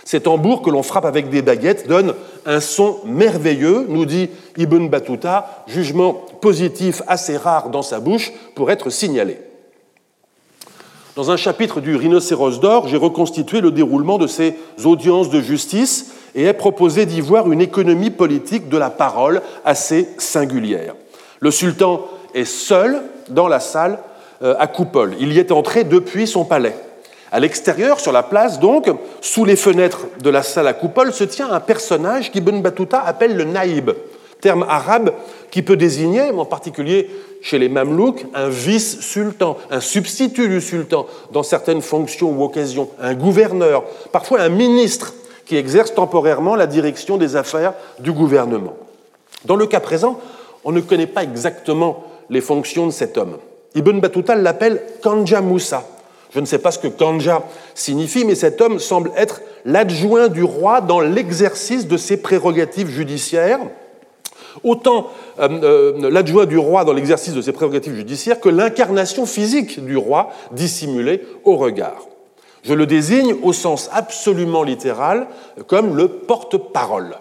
Ces 0.06 0.22
tambours 0.22 0.62
que 0.62 0.70
l'on 0.70 0.84
frappe 0.84 1.06
avec 1.06 1.30
des 1.30 1.42
baguettes 1.42 1.88
donnent 1.88 2.14
un 2.46 2.60
son 2.60 3.00
merveilleux, 3.06 3.86
nous 3.88 4.06
dit 4.06 4.30
Ibn 4.58 4.88
Battuta, 4.88 5.64
jugement 5.68 6.14
positif 6.42 7.02
assez 7.08 7.38
rare 7.38 7.70
dans 7.70 7.82
sa 7.82 8.00
bouche 8.00 8.34
pour 8.56 8.70
être 8.70 8.90
signalé. 8.90 9.38
Dans 11.16 11.30
un 11.30 11.38
chapitre 11.38 11.80
du 11.80 11.96
Rhinocéros 11.96 12.60
d'or, 12.60 12.88
j'ai 12.88 12.98
reconstitué 12.98 13.62
le 13.62 13.72
déroulement 13.72 14.18
de 14.18 14.28
ces 14.28 14.56
audiences 14.84 15.30
de 15.30 15.42
justice 15.42 16.12
et 16.34 16.46
ai 16.46 16.54
proposé 16.54 17.06
d'y 17.06 17.22
voir 17.22 17.52
une 17.52 17.62
économie 17.62 18.10
politique 18.10 18.68
de 18.68 18.78
la 18.78 18.90
parole 18.90 19.42
assez 19.64 20.10
singulière. 20.18 20.96
Le 21.40 21.52
sultan 21.52 22.02
est 22.34 22.46
seul 22.46 23.04
dans 23.30 23.48
la 23.48 23.60
salle 23.60 24.00
euh, 24.42 24.56
à 24.58 24.68
coupole. 24.68 25.14
Il 25.20 25.32
y 25.34 25.40
est 25.40 25.52
entré 25.52 25.84
depuis 25.84 26.26
son 26.26 26.46
palais. 26.46 26.76
À 27.34 27.40
l'extérieur, 27.40 28.00
sur 28.00 28.12
la 28.12 28.22
place, 28.22 28.60
donc, 28.60 28.88
sous 29.20 29.44
les 29.44 29.56
fenêtres 29.56 30.06
de 30.22 30.30
la 30.30 30.44
salle 30.44 30.68
à 30.68 30.74
coupole, 30.74 31.12
se 31.12 31.24
tient 31.24 31.52
un 31.52 31.60
personnage 31.60 32.32
qu'Ibn 32.32 32.62
Battuta 32.62 33.02
appelle 33.02 33.36
le 33.36 33.44
naïb, 33.44 33.90
terme 34.40 34.64
arabe 34.70 35.12
qui 35.50 35.64
peut 35.64 35.76
désigner, 35.76 36.30
en 36.30 36.46
particulier 36.46 37.10
chez 37.42 37.58
les 37.58 37.70
Mamelouks, 37.70 38.24
un 38.36 38.50
vice-sultan, 38.50 39.58
un 39.72 39.80
substitut 39.80 40.48
du 40.48 40.62
sultan 40.62 41.08
dans 41.32 41.42
certaines 41.42 41.82
fonctions 41.82 42.30
ou 42.30 42.44
occasions, 42.44 42.90
un 43.02 43.16
gouverneur, 43.16 43.84
parfois 44.12 44.42
un 44.42 44.50
ministre 44.50 45.16
qui 45.48 45.56
exerce 45.56 45.96
temporairement 45.96 46.56
la 46.56 46.68
direction 46.68 47.18
des 47.18 47.36
affaires 47.36 47.74
du 47.98 48.12
gouvernement. 48.12 48.76
Dans 49.46 49.56
le 49.56 49.66
cas 49.66 49.80
présent, 49.80 50.20
on 50.64 50.72
ne 50.72 50.82
connaît 50.82 51.08
pas 51.08 51.24
exactement 51.24 52.04
les 52.30 52.42
fonctions 52.42 52.86
de 52.86 52.92
cet 52.92 53.18
homme. 53.18 53.40
Ibn 53.74 54.00
Battuta 54.00 54.36
l'appelle 54.36 54.84
Kanja 55.02 55.42
Moussa. 55.42 55.84
Je 56.34 56.40
ne 56.40 56.46
sais 56.46 56.58
pas 56.58 56.72
ce 56.72 56.80
que 56.80 56.88
Kanja 56.88 57.44
signifie, 57.76 58.26
mais 58.26 58.36
cet 58.36 58.60
homme 58.60 58.80
semble 58.80 59.12
être 59.16 59.42
l'adjoint 59.66 60.30
du 60.30 60.44
roi 60.44 60.82
dans 60.82 61.00
l'exercice 61.00 61.88
de 61.88 61.98
ses 61.98 62.18
prérogatives 62.18 62.90
judiciaires, 62.90 63.60
autant 64.64 65.08
euh, 65.40 65.48
euh, 65.64 66.10
l'adjoint 66.10 66.46
du 66.46 66.58
roi 66.58 66.86
dans 66.86 66.94
l'exercice 66.94 67.34
de 67.34 67.42
ses 67.42 67.52
prérogatives 67.52 67.96
judiciaires 67.96 68.40
que 68.40 68.50
l'incarnation 68.50 69.26
physique 69.26 69.84
du 69.84 69.96
roi 69.96 70.32
dissimulée 70.52 71.22
au 71.44 71.56
regard. 71.58 72.08
Je 72.64 72.74
le 72.74 72.88
désigne 72.88 73.36
au 73.44 73.54
sens 73.54 73.90
absolument 73.92 74.64
littéral 74.64 75.28
comme 75.68 75.96
le 75.96 76.08
porte-parole. 76.08 77.18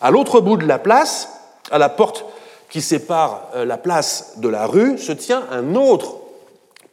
À 0.00 0.10
l'autre 0.10 0.40
bout 0.40 0.56
de 0.56 0.66
la 0.66 0.78
place, 0.78 1.28
à 1.70 1.78
la 1.78 1.88
porte 1.88 2.24
qui 2.70 2.80
sépare 2.80 3.48
euh, 3.54 3.66
la 3.66 3.76
place 3.76 4.34
de 4.38 4.48
la 4.48 4.66
rue, 4.66 4.96
se 4.96 5.12
tient 5.12 5.42
un 5.50 5.74
autre 5.74 6.16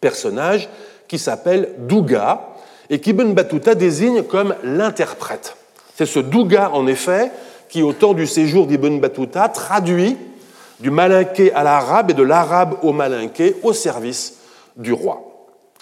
personnage 0.01 0.69
qui 1.09 1.19
s'appelle 1.19 1.71
Douga 1.79 2.39
et 2.89 2.99
qu'Ibn 2.99 3.33
Battuta 3.33 3.75
désigne 3.75 4.23
comme 4.23 4.55
l'interprète. 4.63 5.57
C'est 5.97 6.05
ce 6.05 6.19
Douga, 6.19 6.71
en 6.73 6.87
effet, 6.87 7.31
qui, 7.67 7.83
au 7.83 7.91
temps 7.91 8.13
du 8.13 8.25
séjour 8.25 8.67
d'Ibn 8.67 8.99
Battuta, 8.99 9.49
traduit 9.49 10.15
du 10.79 10.91
malinqué 10.91 11.51
à 11.51 11.63
l'arabe 11.63 12.11
et 12.11 12.13
de 12.13 12.23
l'arabe 12.23 12.77
au 12.83 12.93
malinqué 12.93 13.57
au 13.63 13.73
service 13.73 14.37
du 14.77 14.93
roi. 14.93 15.21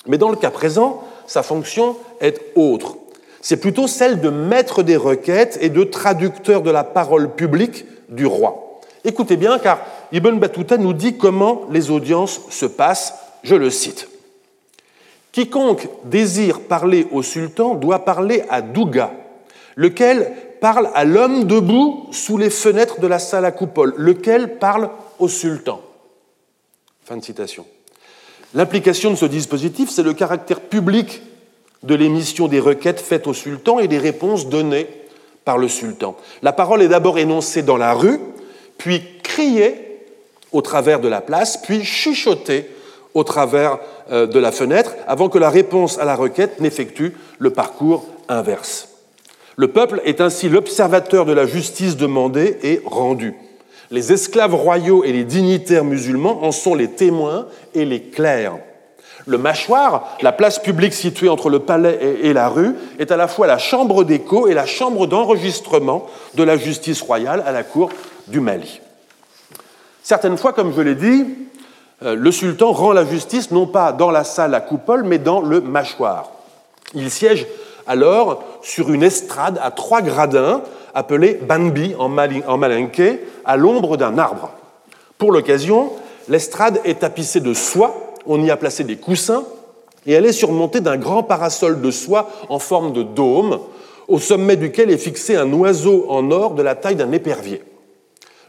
Mais 0.07 0.17
dans 0.17 0.29
le 0.29 0.37
cas 0.37 0.49
présent, 0.49 1.03
sa 1.27 1.43
fonction 1.43 1.97
est 2.19 2.41
autre. 2.55 2.97
C'est 3.41 3.57
plutôt 3.57 3.87
celle 3.87 4.21
de 4.21 4.29
maître 4.29 4.81
des 4.81 4.97
requêtes 4.97 5.59
et 5.61 5.69
de 5.69 5.83
traducteur 5.83 6.61
de 6.61 6.71
la 6.71 6.83
parole 6.83 7.35
publique 7.35 7.85
du 8.09 8.25
roi. 8.25 8.79
Écoutez 9.03 9.37
bien, 9.37 9.59
car 9.59 9.79
Ibn 10.11 10.39
Battuta 10.39 10.77
nous 10.77 10.93
dit 10.93 11.17
comment 11.17 11.61
les 11.69 11.91
audiences 11.91 12.41
se 12.49 12.65
passent. 12.65 13.13
Je 13.43 13.55
le 13.55 13.69
cite. 13.69 14.09
Quiconque 15.37 15.87
désire 16.03 16.61
parler 16.61 17.05
au 17.11 17.21
sultan 17.21 17.75
doit 17.75 18.05
parler 18.05 18.41
à 18.49 18.63
Douga, 18.63 19.11
lequel 19.75 20.33
parle 20.59 20.89
à 20.95 21.05
l'homme 21.05 21.43
debout 21.43 22.07
sous 22.11 22.39
les 22.39 22.49
fenêtres 22.49 22.99
de 22.99 23.05
la 23.05 23.19
salle 23.19 23.45
à 23.45 23.51
coupole, 23.51 23.93
lequel 23.97 24.57
parle 24.57 24.89
au 25.19 25.27
sultan. 25.27 25.79
Fin 27.05 27.17
de 27.17 27.23
citation. 27.23 27.67
L'implication 28.55 29.11
de 29.11 29.15
ce 29.15 29.25
dispositif, 29.25 29.91
c'est 29.91 30.01
le 30.01 30.15
caractère 30.15 30.59
public 30.59 31.21
de 31.83 31.93
l'émission 31.93 32.47
des 32.47 32.59
requêtes 32.59 32.99
faites 32.99 33.27
au 33.27 33.33
sultan 33.35 33.77
et 33.77 33.87
des 33.87 33.99
réponses 33.99 34.49
données 34.49 34.87
par 35.45 35.59
le 35.59 35.67
sultan. 35.67 36.17
La 36.41 36.51
parole 36.51 36.81
est 36.81 36.87
d'abord 36.87 37.19
énoncée 37.19 37.61
dans 37.61 37.77
la 37.77 37.93
rue, 37.93 38.19
puis 38.79 39.03
criée 39.21 39.99
au 40.51 40.63
travers 40.63 40.99
de 40.99 41.07
la 41.07 41.21
place, 41.21 41.57
puis 41.57 41.83
chuchotée 41.83 42.71
au 43.17 43.23
travers 43.23 43.79
euh, 44.11 44.27
de 44.27 44.39
la 44.39 44.51
fenêtre, 44.51 44.93
avant 45.07 45.27
que 45.27 45.39
la 45.39 45.49
réponse 45.49 45.97
à 45.97 46.05
la 46.05 46.15
requête 46.15 46.59
n'effectue 46.59 47.17
le 47.39 47.49
parcours 47.49 48.05
inverse. 48.29 48.89
Le 49.55 49.69
peuple 49.69 50.01
est 50.05 50.21
ainsi 50.21 50.49
l'observateur 50.49 51.25
de 51.25 51.33
la 51.33 51.47
justice 51.47 51.97
demandée 51.97 52.59
et 52.61 52.79
rendue. 52.85 53.33
Les 53.89 54.13
esclaves 54.13 54.53
royaux 54.53 55.03
et 55.03 55.11
les 55.11 55.23
dignitaires 55.23 55.83
musulmans 55.83 56.43
en 56.43 56.51
sont 56.51 56.75
les 56.75 56.89
témoins 56.89 57.47
et 57.73 57.85
les 57.85 58.01
clercs. 58.01 58.59
Le 59.25 59.39
mâchoire, 59.39 60.15
la 60.21 60.31
place 60.31 60.59
publique 60.59 60.93
située 60.93 61.27
entre 61.27 61.49
le 61.49 61.59
palais 61.59 62.19
et 62.21 62.33
la 62.33 62.49
rue, 62.49 62.75
est 62.99 63.11
à 63.11 63.17
la 63.17 63.27
fois 63.27 63.47
la 63.47 63.57
chambre 63.57 64.03
d'écho 64.03 64.47
et 64.47 64.53
la 64.53 64.67
chambre 64.67 65.07
d'enregistrement 65.07 66.05
de 66.35 66.43
la 66.43 66.55
justice 66.55 67.01
royale 67.01 67.43
à 67.47 67.51
la 67.51 67.63
cour 67.63 67.89
du 68.27 68.41
Mali. 68.41 68.79
Certaines 70.03 70.37
fois, 70.37 70.53
comme 70.53 70.71
je 70.73 70.81
l'ai 70.81 70.95
dit, 70.95 71.25
le 72.01 72.31
sultan 72.31 72.71
rend 72.71 72.93
la 72.93 73.05
justice 73.05 73.51
non 73.51 73.65
pas 73.65 73.91
dans 73.91 74.11
la 74.11 74.23
salle 74.23 74.53
à 74.53 74.61
coupole, 74.61 75.03
mais 75.03 75.17
dans 75.17 75.41
le 75.41 75.61
mâchoire. 75.61 76.29
Il 76.93 77.09
siège 77.09 77.47
alors 77.87 78.43
sur 78.61 78.91
une 78.91 79.03
estrade 79.03 79.59
à 79.63 79.71
trois 79.71 80.01
gradins, 80.01 80.61
appelée 80.93 81.35
Banbi 81.35 81.95
en 81.97 82.09
malinqué, 82.57 83.21
à 83.45 83.57
l'ombre 83.57 83.97
d'un 83.97 84.17
arbre. 84.17 84.51
Pour 85.17 85.31
l'occasion, 85.31 85.91
l'estrade 86.27 86.79
est 86.85 86.99
tapissée 86.99 87.39
de 87.39 87.53
soie, 87.53 87.95
on 88.25 88.43
y 88.43 88.51
a 88.51 88.57
placé 88.57 88.83
des 88.83 88.97
coussins, 88.97 89.43
et 90.05 90.13
elle 90.13 90.25
est 90.25 90.33
surmontée 90.33 90.79
d'un 90.79 90.97
grand 90.97 91.23
parasol 91.23 91.81
de 91.81 91.91
soie 91.91 92.29
en 92.49 92.59
forme 92.59 92.93
de 92.93 93.03
dôme, 93.03 93.59
au 94.07 94.19
sommet 94.19 94.55
duquel 94.55 94.91
est 94.91 94.97
fixé 94.97 95.35
un 95.35 95.51
oiseau 95.51 96.05
en 96.09 96.31
or 96.31 96.53
de 96.53 96.63
la 96.63 96.75
taille 96.75 96.95
d'un 96.95 97.11
épervier. 97.11 97.61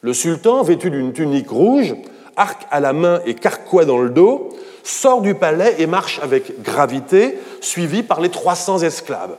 Le 0.00 0.12
sultan, 0.12 0.62
vêtu 0.62 0.90
d'une 0.90 1.12
tunique 1.12 1.50
rouge, 1.50 1.94
arc 2.38 2.66
à 2.70 2.80
la 2.80 2.92
main 2.92 3.20
et 3.26 3.34
carquois 3.34 3.84
dans 3.84 3.98
le 3.98 4.10
dos, 4.10 4.50
sort 4.82 5.20
du 5.20 5.34
palais 5.34 5.74
et 5.78 5.86
marche 5.86 6.20
avec 6.22 6.62
gravité, 6.62 7.38
suivi 7.60 8.02
par 8.02 8.20
les 8.20 8.30
300 8.30 8.82
esclaves. 8.82 9.36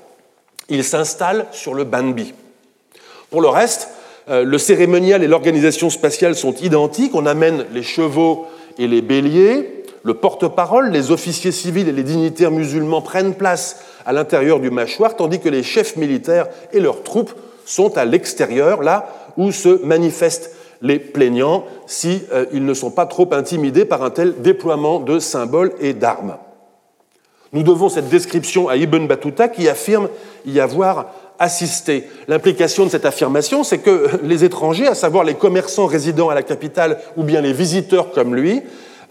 Il 0.70 0.84
s'installe 0.84 1.48
sur 1.51 1.74
le 1.74 1.84
Banbi. 1.84 2.34
Pour 3.32 3.41
le 3.41 3.48
reste, 3.48 3.89
euh, 4.29 4.44
le 4.44 4.58
cérémonial 4.58 5.24
et 5.24 5.27
l'organisation 5.27 5.89
spatiale 5.89 6.36
sont 6.36 6.53
identiques. 6.56 7.15
On 7.15 7.25
amène 7.25 7.65
les 7.74 7.84
chevaux 7.84 8.46
et 8.77 8.88
les 8.88 9.01
béliers. 9.01 9.84
Le 10.03 10.13
porte-parole, 10.13 10.91
les 10.91 11.12
officiers 11.12 11.51
civils 11.51 11.89
et 11.89 11.91
les 11.91 12.03
dignitaires 12.03 12.51
musulmans 12.51 13.01
prennent 13.01 13.34
place 13.34 13.84
à 14.06 14.13
l'intérieur 14.13 14.60
du 14.60 14.72
mâchoire, 14.72 15.15
tandis 15.15 15.39
que 15.39 15.50
les 15.50 15.63
chefs 15.63 15.96
militaires 15.98 16.48
et 16.72 16.79
leurs 16.79 17.03
troupes 17.03 17.34
sont 17.65 17.98
à 17.98 18.06
l'extérieur, 18.06 18.82
là 18.82 19.10
où 19.38 19.51
se 19.51 19.84
manifestent 19.84 20.51
les 20.81 21.00
plaignants 21.00 21.65
s'ils 21.86 22.21
euh, 22.31 22.45
ne 22.53 22.74
sont 22.74 22.91
pas 22.91 23.05
trop 23.05 23.27
intimidés 23.33 23.86
par 23.86 24.03
un 24.03 24.09
tel 24.09 24.41
déploiement 24.41 25.00
de 25.00 25.19
symboles 25.19 25.74
et 25.79 25.93
d'armes. 25.93 26.38
Nous 27.51 27.63
devons 27.63 27.89
cette 27.89 28.09
description 28.09 28.69
à 28.69 28.75
Ibn 28.75 29.07
Battuta 29.07 29.48
qui 29.48 29.67
affirme 29.67 30.09
y 30.45 30.59
avoir 30.59 31.07
assisté. 31.39 32.03
L'implication 32.27 32.86
de 32.86 32.89
cette 32.89 33.05
affirmation, 33.05 33.63
c'est 33.63 33.79
que 33.79 34.19
les 34.24 34.43
étrangers, 34.43 34.88
à 34.88 34.95
savoir 34.95 35.24
les 35.24 35.33
commerçants 35.33 35.88
résidant 35.88 36.29
à 36.29 36.36
la 36.36 36.43
capitale 36.43 37.00
ou 37.17 37.24
bien 37.24 37.41
les 37.41 37.53
visiteurs 37.53 38.12
comme 38.12 38.36
lui, 38.36 38.62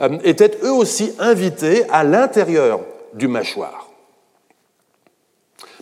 euh, 0.00 0.18
étaient 0.24 0.58
eux 0.62 0.72
aussi 0.72 1.12
invités 1.18 1.84
à 1.90 2.04
l'intérieur 2.04 2.80
du 3.14 3.26
mâchoire. 3.26 3.88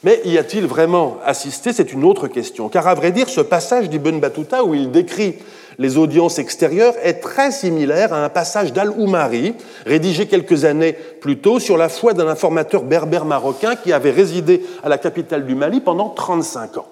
Mais 0.02 0.20
y 0.24 0.38
a-t-il 0.38 0.66
vraiment 0.66 1.18
assisté? 1.24 1.72
C'est 1.72 1.92
une 1.92 2.04
autre 2.04 2.28
question. 2.28 2.68
Car 2.68 2.86
à 2.86 2.94
vrai 2.94 3.12
dire, 3.12 3.28
ce 3.28 3.40
passage 3.40 3.90
d'Ibn 3.90 4.20
Battuta 4.20 4.62
où 4.64 4.74
il 4.74 4.90
décrit 4.90 5.36
les 5.78 5.98
audiences 5.98 6.38
extérieures 6.38 6.94
est 7.02 7.20
très 7.20 7.50
similaire 7.50 8.12
à 8.12 8.24
un 8.24 8.28
passage 8.28 8.72
d'Al-Oumari, 8.72 9.54
rédigé 9.84 10.26
quelques 10.26 10.64
années 10.64 10.96
plus 11.20 11.38
tôt 11.38 11.58
sur 11.58 11.76
la 11.76 11.88
foi 11.88 12.14
d'un 12.14 12.28
informateur 12.28 12.82
berbère 12.82 13.24
marocain 13.24 13.76
qui 13.76 13.92
avait 13.92 14.10
résidé 14.10 14.62
à 14.82 14.88
la 14.88 14.98
capitale 14.98 15.46
du 15.46 15.54
Mali 15.54 15.80
pendant 15.80 16.08
35 16.08 16.78
ans. 16.78 16.86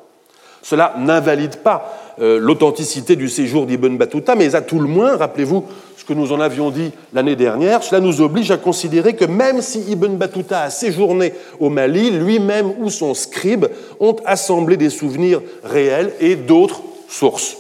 Cela 0.62 0.94
n'invalide 0.98 1.56
pas 1.56 2.14
euh, 2.20 2.38
l'authenticité 2.38 3.16
du 3.16 3.28
séjour 3.28 3.66
d'Ibn 3.66 3.96
Battuta, 3.98 4.34
mais 4.34 4.54
à 4.54 4.62
tout 4.62 4.78
le 4.78 4.86
moins, 4.86 5.16
rappelez-vous 5.16 5.64
ce 5.96 6.04
que 6.04 6.14
nous 6.14 6.32
en 6.32 6.40
avions 6.40 6.70
dit 6.70 6.92
l'année 7.12 7.36
dernière, 7.36 7.82
cela 7.82 8.00
nous 8.00 8.20
oblige 8.20 8.50
à 8.50 8.56
considérer 8.56 9.14
que 9.14 9.24
même 9.24 9.60
si 9.62 9.80
Ibn 9.80 10.16
Battuta 10.16 10.62
a 10.62 10.70
séjourné 10.70 11.34
au 11.60 11.70
Mali, 11.70 12.10
lui-même 12.10 12.72
ou 12.78 12.90
son 12.90 13.14
scribe 13.14 13.66
ont 14.00 14.16
assemblé 14.24 14.76
des 14.76 14.90
souvenirs 14.90 15.40
réels 15.64 16.12
et 16.20 16.36
d'autres 16.36 16.82
sources. 17.08 17.56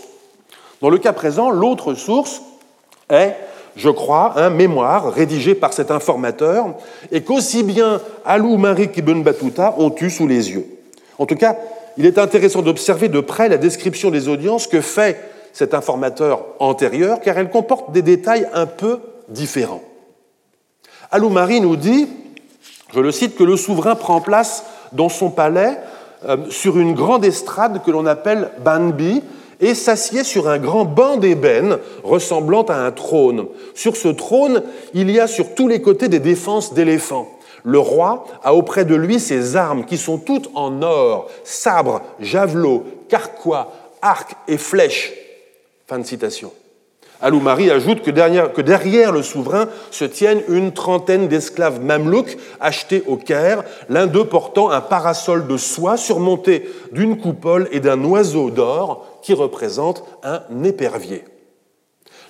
Dans 0.84 0.90
le 0.90 0.98
cas 0.98 1.14
présent, 1.14 1.48
l'autre 1.48 1.94
source 1.94 2.42
est, 3.08 3.34
je 3.74 3.88
crois, 3.88 4.34
un 4.36 4.50
mémoire 4.50 5.10
rédigé 5.14 5.54
par 5.54 5.72
cet 5.72 5.90
informateur 5.90 6.74
et 7.10 7.22
qu'aussi 7.22 7.62
bien 7.62 8.02
Alou 8.26 8.58
Marik 8.58 8.94
ibn 8.98 9.22
Battuta 9.22 9.76
ont 9.78 9.94
eu 9.98 10.10
sous 10.10 10.26
les 10.26 10.50
yeux. 10.50 10.66
En 11.18 11.24
tout 11.24 11.36
cas, 11.36 11.56
il 11.96 12.04
est 12.04 12.18
intéressant 12.18 12.60
d'observer 12.60 13.08
de 13.08 13.20
près 13.20 13.48
la 13.48 13.56
description 13.56 14.10
des 14.10 14.28
audiences 14.28 14.66
que 14.66 14.82
fait 14.82 15.18
cet 15.54 15.72
informateur 15.72 16.44
antérieur, 16.58 17.22
car 17.22 17.38
elle 17.38 17.48
comporte 17.48 17.90
des 17.92 18.02
détails 18.02 18.46
un 18.52 18.66
peu 18.66 18.98
différents. 19.30 19.80
Alou-Marie 21.10 21.62
nous 21.62 21.76
dit, 21.76 22.08
je 22.92 23.00
le 23.00 23.10
cite, 23.10 23.36
que 23.36 23.44
le 23.44 23.56
souverain 23.56 23.94
prend 23.94 24.20
place 24.20 24.64
dans 24.92 25.08
son 25.08 25.30
palais 25.30 25.78
euh, 26.28 26.36
sur 26.50 26.78
une 26.78 26.92
grande 26.92 27.24
estrade 27.24 27.82
que 27.82 27.90
l'on 27.90 28.04
appelle 28.04 28.50
Banbi, 28.62 29.22
et 29.60 29.74
s'assied 29.74 30.24
sur 30.24 30.48
un 30.48 30.58
grand 30.58 30.84
banc 30.84 31.16
d'ébène 31.16 31.78
ressemblant 32.02 32.62
à 32.64 32.76
un 32.76 32.92
trône. 32.92 33.46
Sur 33.74 33.96
ce 33.96 34.08
trône, 34.08 34.62
il 34.94 35.10
y 35.10 35.20
a 35.20 35.26
sur 35.26 35.54
tous 35.54 35.68
les 35.68 35.80
côtés 35.80 36.08
des 36.08 36.20
défenses 36.20 36.74
d'éléphants. 36.74 37.28
Le 37.64 37.78
roi 37.78 38.26
a 38.42 38.54
auprès 38.54 38.84
de 38.84 38.94
lui 38.94 39.18
ses 39.18 39.56
armes 39.56 39.86
qui 39.86 39.96
sont 39.96 40.18
toutes 40.18 40.50
en 40.54 40.82
or, 40.82 41.30
sabre, 41.44 42.02
javelot, 42.20 42.84
carquois, 43.08 43.72
arc 44.02 44.36
et 44.48 44.58
flèche. 44.58 45.12
Fin 45.86 45.98
de 45.98 46.04
citation. 46.04 46.52
Aloumari 47.24 47.70
ajoute 47.70 48.02
que 48.02 48.10
derrière, 48.60 49.10
le 49.10 49.22
souverain 49.22 49.68
se 49.90 50.04
tiennent 50.04 50.42
une 50.46 50.72
trentaine 50.72 51.26
d'esclaves 51.26 51.80
mamelouks 51.80 52.36
achetés 52.60 53.02
au 53.06 53.16
Caire, 53.16 53.64
l'un 53.88 54.06
d'eux 54.06 54.26
portant 54.26 54.68
un 54.68 54.82
parasol 54.82 55.46
de 55.46 55.56
soie 55.56 55.96
surmonté 55.96 56.70
d'une 56.92 57.16
coupole 57.16 57.66
et 57.72 57.80
d'un 57.80 58.04
oiseau 58.04 58.50
d'or 58.50 59.06
qui 59.22 59.32
représente 59.32 60.04
un 60.22 60.42
épervier. 60.64 61.24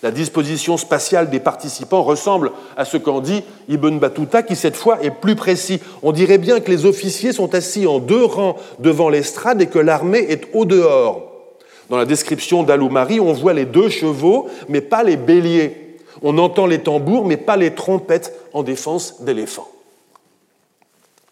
La 0.05 0.13
disposition 0.13 0.77
spatiale 0.77 1.29
des 1.29 1.41
participants 1.41 2.05
ressemble 2.05 2.53
à 2.77 2.85
ce 2.85 2.97
qu'en 2.97 3.21
dit 3.21 3.43
Ibn 3.69 3.99
Battuta, 3.99 4.45
qui 4.45 4.55
cette 4.55 4.77
fois 4.77 5.03
est 5.03 5.11
plus 5.11 5.35
précis. 5.35 5.81
On 6.05 6.13
dirait 6.13 6.39
bien 6.39 6.61
que 6.61 6.71
les 6.71 6.87
officiers 6.87 7.33
sont 7.33 7.57
assis 7.57 7.89
en 7.89 7.99
deux 7.99 8.25
rangs 8.25 8.55
devant 8.79 9.09
l'estrade 9.09 9.61
et 9.61 9.67
que 9.67 9.81
l'armée 9.81 10.25
est 10.29 10.51
au 10.53 10.65
dehors. 10.65 11.34
Dans 11.91 11.97
la 11.97 12.07
description 12.07 12.63
d'Aloumari, 12.63 13.21
on 13.21 13.33
voit 13.33 13.53
les 13.53 13.67
deux 13.67 13.89
chevaux, 13.89 14.49
mais 14.69 14.81
pas 14.81 15.03
les 15.03 15.17
béliers. 15.17 15.99
On 16.23 16.39
entend 16.39 16.67
les 16.67 16.81
tambours, 16.81 17.27
mais 17.27 17.37
pas 17.37 17.57
les 17.57 17.75
trompettes 17.75 18.33
en 18.53 18.63
défense 18.63 19.23
d'éléphants. 19.23 19.69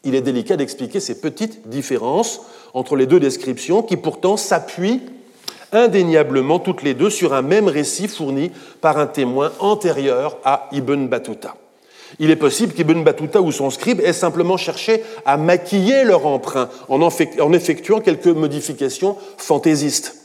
Il 0.05 0.15
est 0.15 0.21
délicat 0.21 0.57
d'expliquer 0.57 1.01
ces 1.01 1.21
petites 1.21 1.69
différences 1.69 2.43
entre 2.75 2.97
les 2.97 3.07
deux 3.07 3.21
descriptions 3.21 3.83
qui 3.83 3.97
pourtant 3.97 4.37
s'appuient 4.37 5.01
indéniablement 5.71 6.59
toutes 6.59 6.83
les 6.83 6.95
deux 6.95 7.09
sur 7.09 7.33
un 7.33 7.43
même 7.43 7.69
récit 7.69 8.09
fourni 8.09 8.51
par 8.81 8.99
un 8.99 9.07
témoin 9.07 9.53
antérieur 9.59 10.37
à 10.45 10.69
Ibn 10.73 11.07
Battuta. 11.07 11.57
Il 12.19 12.31
est 12.31 12.37
possible 12.37 12.75
qu'Ibn 12.75 13.03
Battuta 13.05 13.41
ou 13.41 13.53
son 13.53 13.71
scribe 13.71 14.01
ait 14.01 14.13
simplement 14.13 14.59
cherché 14.59 15.03
à 15.25 15.39
maquiller 15.39 16.05
leur 16.05 16.27
emprunt 16.27 16.69
en 16.91 17.53
effectuant 17.53 18.01
quelques 18.01 18.27
modifications 18.27 19.17
fantaisistes. 19.39 20.22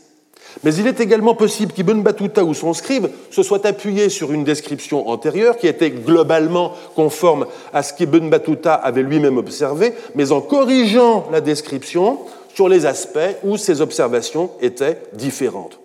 Mais 0.64 0.74
il 0.76 0.88
est 0.88 1.00
également 1.00 1.36
possible 1.36 1.74
qu'Ibn 1.74 2.02
Battuta 2.02 2.44
ou 2.44 2.54
son 2.54 2.74
scribe 2.74 3.08
se 3.30 3.44
soit 3.44 3.66
appuyé 3.66 4.10
sur 4.10 4.32
une 4.32 4.44
description 4.44 5.08
antérieure 5.10 5.58
qui 5.58 5.68
était 5.68 5.92
globalement 5.92 6.74
conforme 6.96 7.46
à 7.74 7.84
ce 7.84 7.94
qu'Ibn 7.94 8.30
Battuta 8.30 8.74
avait 8.74 9.04
lui-même 9.04 9.38
observé, 9.38 9.94
mais 10.16 10.32
en 10.32 10.42
corrigeant 10.42 11.28
la 11.32 11.42
description, 11.42 12.20
sur 12.58 12.70
les 12.70 12.88
aspects 12.88 13.20
où 13.44 13.56
ces 13.56 13.82
observations 13.82 14.50
étaient 14.62 15.00
différentes. 15.14 15.78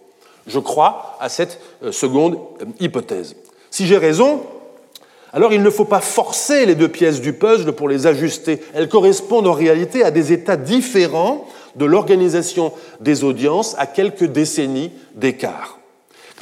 Je 0.46 0.58
crois 0.58 1.18
à 1.20 1.28
cette 1.28 1.60
euh, 1.84 1.92
seconde 1.92 2.38
euh, 2.62 2.64
hypothèse. 2.80 3.36
Si 3.70 3.86
j'ai 3.86 3.98
raison, 3.98 4.40
alors 5.34 5.52
il 5.52 5.62
ne 5.62 5.68
faut 5.68 5.84
pas 5.84 6.00
forcer 6.00 6.64
les 6.64 6.74
deux 6.74 6.88
pièces 6.88 7.20
du 7.20 7.34
puzzle 7.34 7.72
pour 7.72 7.90
les 7.90 8.06
ajuster. 8.06 8.62
Elles 8.72 8.88
correspondent 8.88 9.48
en 9.48 9.52
réalité 9.52 10.02
à 10.02 10.10
des 10.10 10.32
états 10.32 10.56
différents 10.56 11.46
de 11.76 11.84
l'organisation 11.84 12.72
des 13.00 13.24
audiences 13.24 13.74
à 13.78 13.86
quelques 13.86 14.24
décennies 14.24 14.92
d'écart 15.14 15.78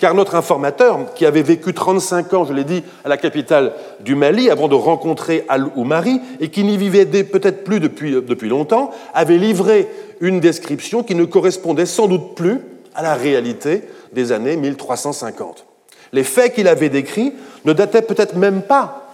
car 0.00 0.14
notre 0.14 0.34
informateur, 0.34 1.12
qui 1.14 1.26
avait 1.26 1.42
vécu 1.42 1.74
35 1.74 2.32
ans, 2.32 2.44
je 2.44 2.54
l'ai 2.54 2.64
dit, 2.64 2.82
à 3.04 3.08
la 3.08 3.18
capitale 3.18 3.74
du 4.00 4.14
Mali 4.14 4.50
avant 4.50 4.66
de 4.66 4.74
rencontrer 4.74 5.44
Al-Oumari, 5.48 6.20
et 6.40 6.48
qui 6.48 6.64
n'y 6.64 6.78
vivait 6.78 7.04
peut-être 7.04 7.64
plus 7.64 7.78
depuis, 7.80 8.12
depuis 8.12 8.48
longtemps, 8.48 8.90
avait 9.12 9.36
livré 9.36 9.88
une 10.20 10.40
description 10.40 11.02
qui 11.02 11.14
ne 11.14 11.24
correspondait 11.24 11.86
sans 11.86 12.08
doute 12.08 12.34
plus 12.34 12.60
à 12.94 13.02
la 13.02 13.14
réalité 13.14 13.82
des 14.12 14.32
années 14.32 14.56
1350. 14.56 15.66
Les 16.12 16.24
faits 16.24 16.54
qu'il 16.54 16.66
avait 16.66 16.88
décrits 16.88 17.34
ne 17.66 17.72
dataient 17.72 18.02
peut-être 18.02 18.36
même 18.36 18.62
pas 18.62 19.12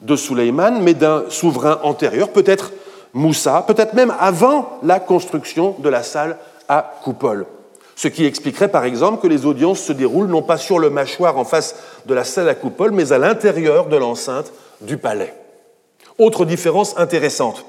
de 0.00 0.16
Suleiman, 0.16 0.82
mais 0.82 0.94
d'un 0.94 1.24
souverain 1.28 1.78
antérieur, 1.84 2.30
peut-être 2.30 2.72
Moussa, 3.14 3.64
peut-être 3.66 3.94
même 3.94 4.12
avant 4.18 4.78
la 4.82 5.00
construction 5.00 5.76
de 5.78 5.88
la 5.88 6.02
salle 6.02 6.36
à 6.68 6.94
coupole. 7.02 7.46
Ce 7.96 8.08
qui 8.08 8.24
expliquerait 8.26 8.68
par 8.68 8.84
exemple 8.84 9.22
que 9.22 9.28
les 9.28 9.46
audiences 9.46 9.80
se 9.80 9.92
déroulent 9.92 10.26
non 10.26 10.42
pas 10.42 10.58
sur 10.58 10.80
le 10.80 10.90
mâchoire 10.90 11.38
en 11.38 11.44
face 11.44 11.76
de 12.06 12.14
la 12.14 12.24
salle 12.24 12.48
à 12.48 12.56
coupole, 12.56 12.90
mais 12.90 13.12
à 13.12 13.18
l'intérieur 13.18 13.86
de 13.86 13.96
l'enceinte 13.96 14.52
du 14.80 14.96
palais. 14.96 15.32
Autre 16.18 16.44
différence 16.44 16.98
intéressante, 16.98 17.64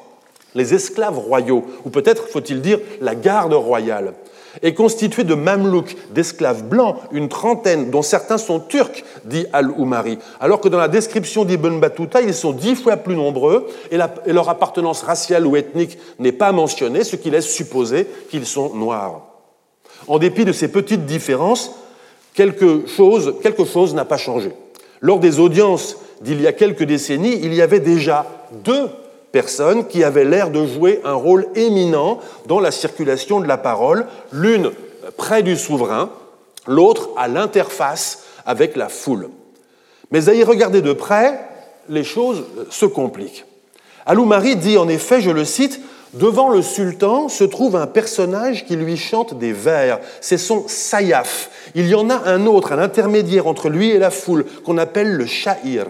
les 0.55 0.73
esclaves 0.73 1.19
royaux, 1.19 1.65
ou 1.85 1.89
peut-être 1.91 2.27
faut-il 2.27 2.61
dire 2.61 2.79
la 3.01 3.13
garde 3.13 3.53
royale, 3.53 4.13
est 4.61 4.73
constituée 4.73 5.23
de 5.23 5.35
mamelouks, 5.35 5.95
d'esclaves 6.13 6.63
blancs, 6.63 6.97
une 7.11 7.29
trentaine, 7.29 7.91
dont 7.91 8.01
certains 8.01 8.37
sont 8.37 8.59
turcs, 8.59 9.03
dit 9.25 9.45
Al-Oumari, 9.53 10.17
alors 10.39 10.61
que 10.61 10.69
dans 10.69 10.77
la 10.77 10.87
description 10.87 11.45
d'Ibn 11.45 11.79
Battuta, 11.79 12.21
ils 12.21 12.33
sont 12.33 12.51
dix 12.51 12.75
fois 12.75 12.97
plus 12.97 13.15
nombreux 13.15 13.67
et, 13.91 13.97
et 14.25 14.33
leur 14.33 14.49
appartenance 14.49 15.01
raciale 15.03 15.45
ou 15.45 15.55
ethnique 15.55 15.97
n'est 16.19 16.31
pas 16.31 16.51
mentionnée, 16.51 17.03
ce 17.03 17.15
qui 17.15 17.29
laisse 17.29 17.47
supposer 17.47 18.07
qu'ils 18.29 18.45
sont 18.45 18.73
noirs. 18.75 19.21
En 20.07 20.19
dépit 20.19 20.45
de 20.45 20.51
ces 20.51 20.67
petites 20.67 21.05
différences, 21.05 21.71
quelque 22.33 22.85
chose 22.87 23.35
quelque 23.41 23.65
chose 23.65 23.93
n'a 23.95 24.05
pas 24.05 24.17
changé. 24.17 24.51
Lors 25.01 25.19
des 25.19 25.39
audiences 25.39 25.97
d'il 26.21 26.41
y 26.41 26.47
a 26.47 26.53
quelques 26.53 26.83
décennies, 26.83 27.39
il 27.41 27.53
y 27.53 27.61
avait 27.61 27.79
déjà 27.79 28.25
deux 28.63 28.89
personnes 29.35 29.85
qui 29.87 30.05
avaient 30.05 30.23
l'air 30.23 30.49
de 30.49 30.65
jouer 30.65 31.01
un 31.03 31.13
rôle 31.13 31.47
éminent 31.55 32.19
dans 32.45 32.61
la 32.61 32.71
circulation 32.71 33.41
de 33.41 33.47
la 33.47 33.57
parole, 33.57 34.05
l'une 34.31 34.71
près 35.17 35.43
du 35.43 35.57
souverain, 35.57 36.09
l'autre 36.67 37.09
à 37.17 37.27
l'interface 37.27 38.23
avec 38.45 38.77
la 38.77 38.87
foule. 38.87 39.27
Mais 40.09 40.29
à 40.29 40.33
y 40.33 40.41
regarder 40.45 40.81
de 40.81 40.93
près, 40.93 41.37
les 41.89 42.05
choses 42.05 42.45
se 42.69 42.85
compliquent. 42.85 43.43
Aloumari 44.05 44.55
dit 44.55 44.77
en 44.77 44.87
effet, 44.87 45.19
je 45.19 45.31
le 45.31 45.43
cite, 45.43 45.81
Devant 46.13 46.47
le 46.47 46.61
sultan 46.61 47.27
se 47.27 47.43
trouve 47.43 47.75
un 47.75 47.87
personnage 47.87 48.65
qui 48.65 48.77
lui 48.77 48.95
chante 48.95 49.37
des 49.37 49.51
vers. 49.51 49.99
C'est 50.21 50.37
son 50.37 50.63
sayaf. 50.65 51.49
Il 51.75 51.87
y 51.87 51.93
en 51.93 52.09
a 52.09 52.21
un 52.29 52.45
autre, 52.45 52.71
un 52.71 52.79
intermédiaire 52.79 53.47
entre 53.47 53.67
lui 53.67 53.89
et 53.89 53.97
la 53.97 54.11
foule, 54.11 54.45
qu'on 54.63 54.77
appelle 54.77 55.11
le 55.11 55.25
sha'ir. 55.25 55.87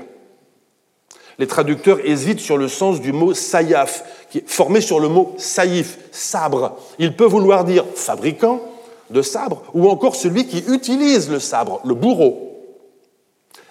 Les 1.38 1.48
traducteurs 1.48 2.00
hésitent 2.04 2.40
sur 2.40 2.58
le 2.58 2.68
sens 2.68 3.02
du 3.02 3.12
mot 3.12 3.34
sayaf, 3.34 4.04
qui 4.30 4.40
est 4.40 4.50
formé 4.50 4.82
sur 4.82 5.00
le 5.00 5.10
mot 5.10 5.34
saïf, 5.38 5.98
sabre. 6.12 6.78
Il 6.98 7.16
peut 7.16 7.26
vouloir 7.26 7.66
dire 7.66 7.86
fabricant 7.94 8.62
de 9.10 9.22
sabre, 9.22 9.64
ou 9.74 9.90
encore 9.90 10.16
celui 10.16 10.48
qui 10.48 10.64
utilise 10.68 11.30
le 11.30 11.40
sabre, 11.40 11.82
le 11.84 11.94
bourreau. 11.94 12.64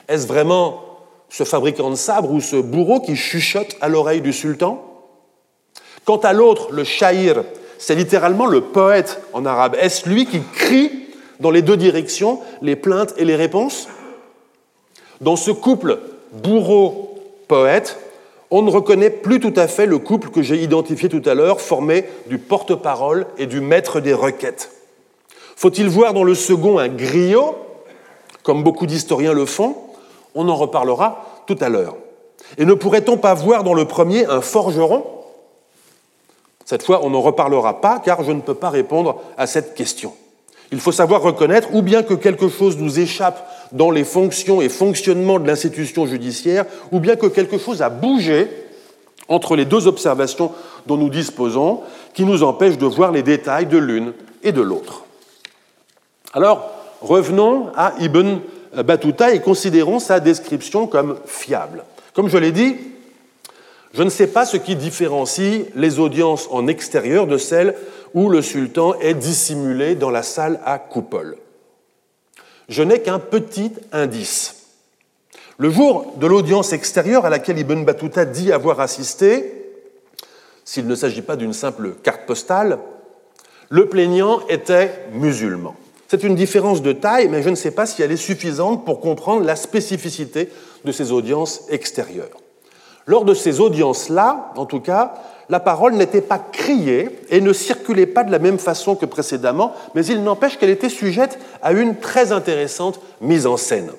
Est-ce 0.08 0.26
vraiment 0.26 0.82
ce 1.28 1.44
fabricant 1.44 1.90
de 1.90 1.96
sabre 1.96 2.30
ou 2.30 2.40
ce 2.40 2.56
bourreau 2.56 3.00
qui 3.00 3.16
chuchote 3.16 3.76
à 3.80 3.88
l'oreille 3.88 4.20
du 4.20 4.32
sultan? 4.32 4.84
Quant 6.04 6.18
à 6.18 6.34
l'autre, 6.34 6.70
le 6.70 6.84
shair, 6.84 7.44
c'est 7.78 7.94
littéralement 7.94 8.46
le 8.46 8.60
poète 8.60 9.20
en 9.32 9.46
arabe. 9.46 9.76
Est-ce 9.80 10.08
lui 10.08 10.26
qui 10.26 10.40
crie 10.54 10.90
dans 11.40 11.50
les 11.50 11.62
deux 11.62 11.76
directions 11.76 12.40
les 12.60 12.76
plaintes 12.76 13.14
et 13.16 13.24
les 13.24 13.36
réponses? 13.36 13.88
Dans 15.20 15.36
ce 15.36 15.50
couple 15.50 15.98
bourreau-poète, 17.48 17.98
on 18.50 18.62
ne 18.62 18.70
reconnaît 18.70 19.10
plus 19.10 19.40
tout 19.40 19.52
à 19.56 19.66
fait 19.66 19.86
le 19.86 19.98
couple 19.98 20.30
que 20.30 20.42
j'ai 20.42 20.62
identifié 20.62 21.08
tout 21.08 21.22
à 21.26 21.34
l'heure, 21.34 21.60
formé 21.60 22.04
du 22.26 22.38
porte-parole 22.38 23.26
et 23.38 23.46
du 23.46 23.60
maître 23.60 24.00
des 24.00 24.14
requêtes. 24.14 24.70
Faut-il 25.56 25.88
voir 25.88 26.14
dans 26.14 26.24
le 26.24 26.34
second 26.34 26.78
un 26.78 26.88
griot, 26.88 27.56
comme 28.42 28.62
beaucoup 28.62 28.86
d'historiens 28.86 29.32
le 29.32 29.46
font? 29.46 29.76
On 30.34 30.48
en 30.48 30.56
reparlera 30.56 31.42
tout 31.46 31.56
à 31.60 31.68
l'heure. 31.68 31.96
Et 32.58 32.64
ne 32.64 32.74
pourrait-on 32.74 33.16
pas 33.16 33.34
voir 33.34 33.64
dans 33.64 33.74
le 33.74 33.86
premier 33.86 34.26
un 34.26 34.40
forgeron? 34.40 35.04
Cette 36.64 36.82
fois, 36.82 37.00
on 37.02 37.10
n'en 37.10 37.20
reparlera 37.20 37.80
pas 37.80 38.00
car 38.04 38.24
je 38.24 38.32
ne 38.32 38.40
peux 38.40 38.54
pas 38.54 38.70
répondre 38.70 39.20
à 39.36 39.46
cette 39.46 39.74
question. 39.74 40.12
Il 40.72 40.80
faut 40.80 40.92
savoir 40.92 41.22
reconnaître 41.22 41.68
ou 41.74 41.82
bien 41.82 42.02
que 42.02 42.14
quelque 42.14 42.48
chose 42.48 42.78
nous 42.78 42.98
échappe 42.98 43.48
dans 43.74 43.90
les 43.90 44.04
fonctions 44.04 44.62
et 44.62 44.68
fonctionnements 44.68 45.38
de 45.38 45.46
l'institution 45.46 46.06
judiciaire, 46.06 46.64
ou 46.92 47.00
bien 47.00 47.16
que 47.16 47.26
quelque 47.26 47.58
chose 47.58 47.82
a 47.82 47.90
bougé 47.90 48.48
entre 49.28 49.56
les 49.56 49.64
deux 49.64 49.86
observations 49.86 50.52
dont 50.86 50.96
nous 50.96 51.10
disposons, 51.10 51.80
qui 52.14 52.24
nous 52.24 52.42
empêchent 52.42 52.78
de 52.78 52.86
voir 52.86 53.10
les 53.10 53.22
détails 53.22 53.66
de 53.66 53.78
l'une 53.78 54.12
et 54.42 54.52
de 54.52 54.62
l'autre. 54.62 55.04
Alors, 56.32 56.70
revenons 57.00 57.68
à 57.76 57.94
Ibn 58.00 58.38
Battuta 58.84 59.34
et 59.34 59.40
considérons 59.40 59.98
sa 59.98 60.20
description 60.20 60.86
comme 60.86 61.18
fiable. 61.26 61.84
Comme 62.14 62.28
je 62.28 62.38
l'ai 62.38 62.52
dit, 62.52 62.76
je 63.92 64.02
ne 64.02 64.10
sais 64.10 64.26
pas 64.26 64.44
ce 64.44 64.56
qui 64.56 64.76
différencie 64.76 65.66
les 65.74 65.98
audiences 65.98 66.48
en 66.50 66.66
extérieur 66.66 67.26
de 67.26 67.38
celles 67.38 67.74
où 68.12 68.28
le 68.28 68.42
sultan 68.42 68.94
est 69.00 69.14
dissimulé 69.14 69.94
dans 69.94 70.10
la 70.10 70.22
salle 70.22 70.60
à 70.64 70.78
coupole. 70.78 71.36
Je 72.68 72.82
n'ai 72.82 73.00
qu'un 73.00 73.18
petit 73.18 73.72
indice. 73.92 74.64
Le 75.58 75.70
jour 75.70 76.14
de 76.16 76.26
l'audience 76.26 76.72
extérieure 76.72 77.24
à 77.24 77.30
laquelle 77.30 77.58
Ibn 77.58 77.84
Battuta 77.84 78.24
dit 78.24 78.52
avoir 78.52 78.80
assisté, 78.80 79.64
s'il 80.64 80.86
ne 80.86 80.94
s'agit 80.94 81.22
pas 81.22 81.36
d'une 81.36 81.52
simple 81.52 81.94
carte 82.02 82.26
postale, 82.26 82.78
le 83.68 83.88
plaignant 83.88 84.40
était 84.48 84.90
musulman. 85.12 85.76
C'est 86.08 86.22
une 86.22 86.34
différence 86.34 86.82
de 86.82 86.92
taille, 86.92 87.28
mais 87.28 87.42
je 87.42 87.50
ne 87.50 87.54
sais 87.54 87.70
pas 87.70 87.86
si 87.86 88.02
elle 88.02 88.12
est 88.12 88.16
suffisante 88.16 88.84
pour 88.84 89.00
comprendre 89.00 89.44
la 89.44 89.56
spécificité 89.56 90.48
de 90.84 90.92
ces 90.92 91.12
audiences 91.12 91.62
extérieures. 91.70 92.40
Lors 93.06 93.24
de 93.24 93.34
ces 93.34 93.60
audiences-là, 93.60 94.52
en 94.56 94.66
tout 94.66 94.80
cas, 94.80 95.14
la 95.48 95.60
parole 95.60 95.94
n'était 95.94 96.20
pas 96.20 96.38
criée 96.38 97.10
et 97.30 97.40
ne 97.40 97.52
circulait 97.52 98.06
pas 98.06 98.24
de 98.24 98.30
la 98.30 98.38
même 98.38 98.58
façon 98.58 98.94
que 98.96 99.06
précédemment, 99.06 99.74
mais 99.94 100.04
il 100.06 100.22
n'empêche 100.22 100.58
qu'elle 100.58 100.70
était 100.70 100.88
sujette 100.88 101.38
à 101.62 101.72
une 101.72 101.96
très 101.96 102.32
intéressante 102.32 103.00
mise 103.20 103.46
en 103.46 103.56
scène. 103.56 103.90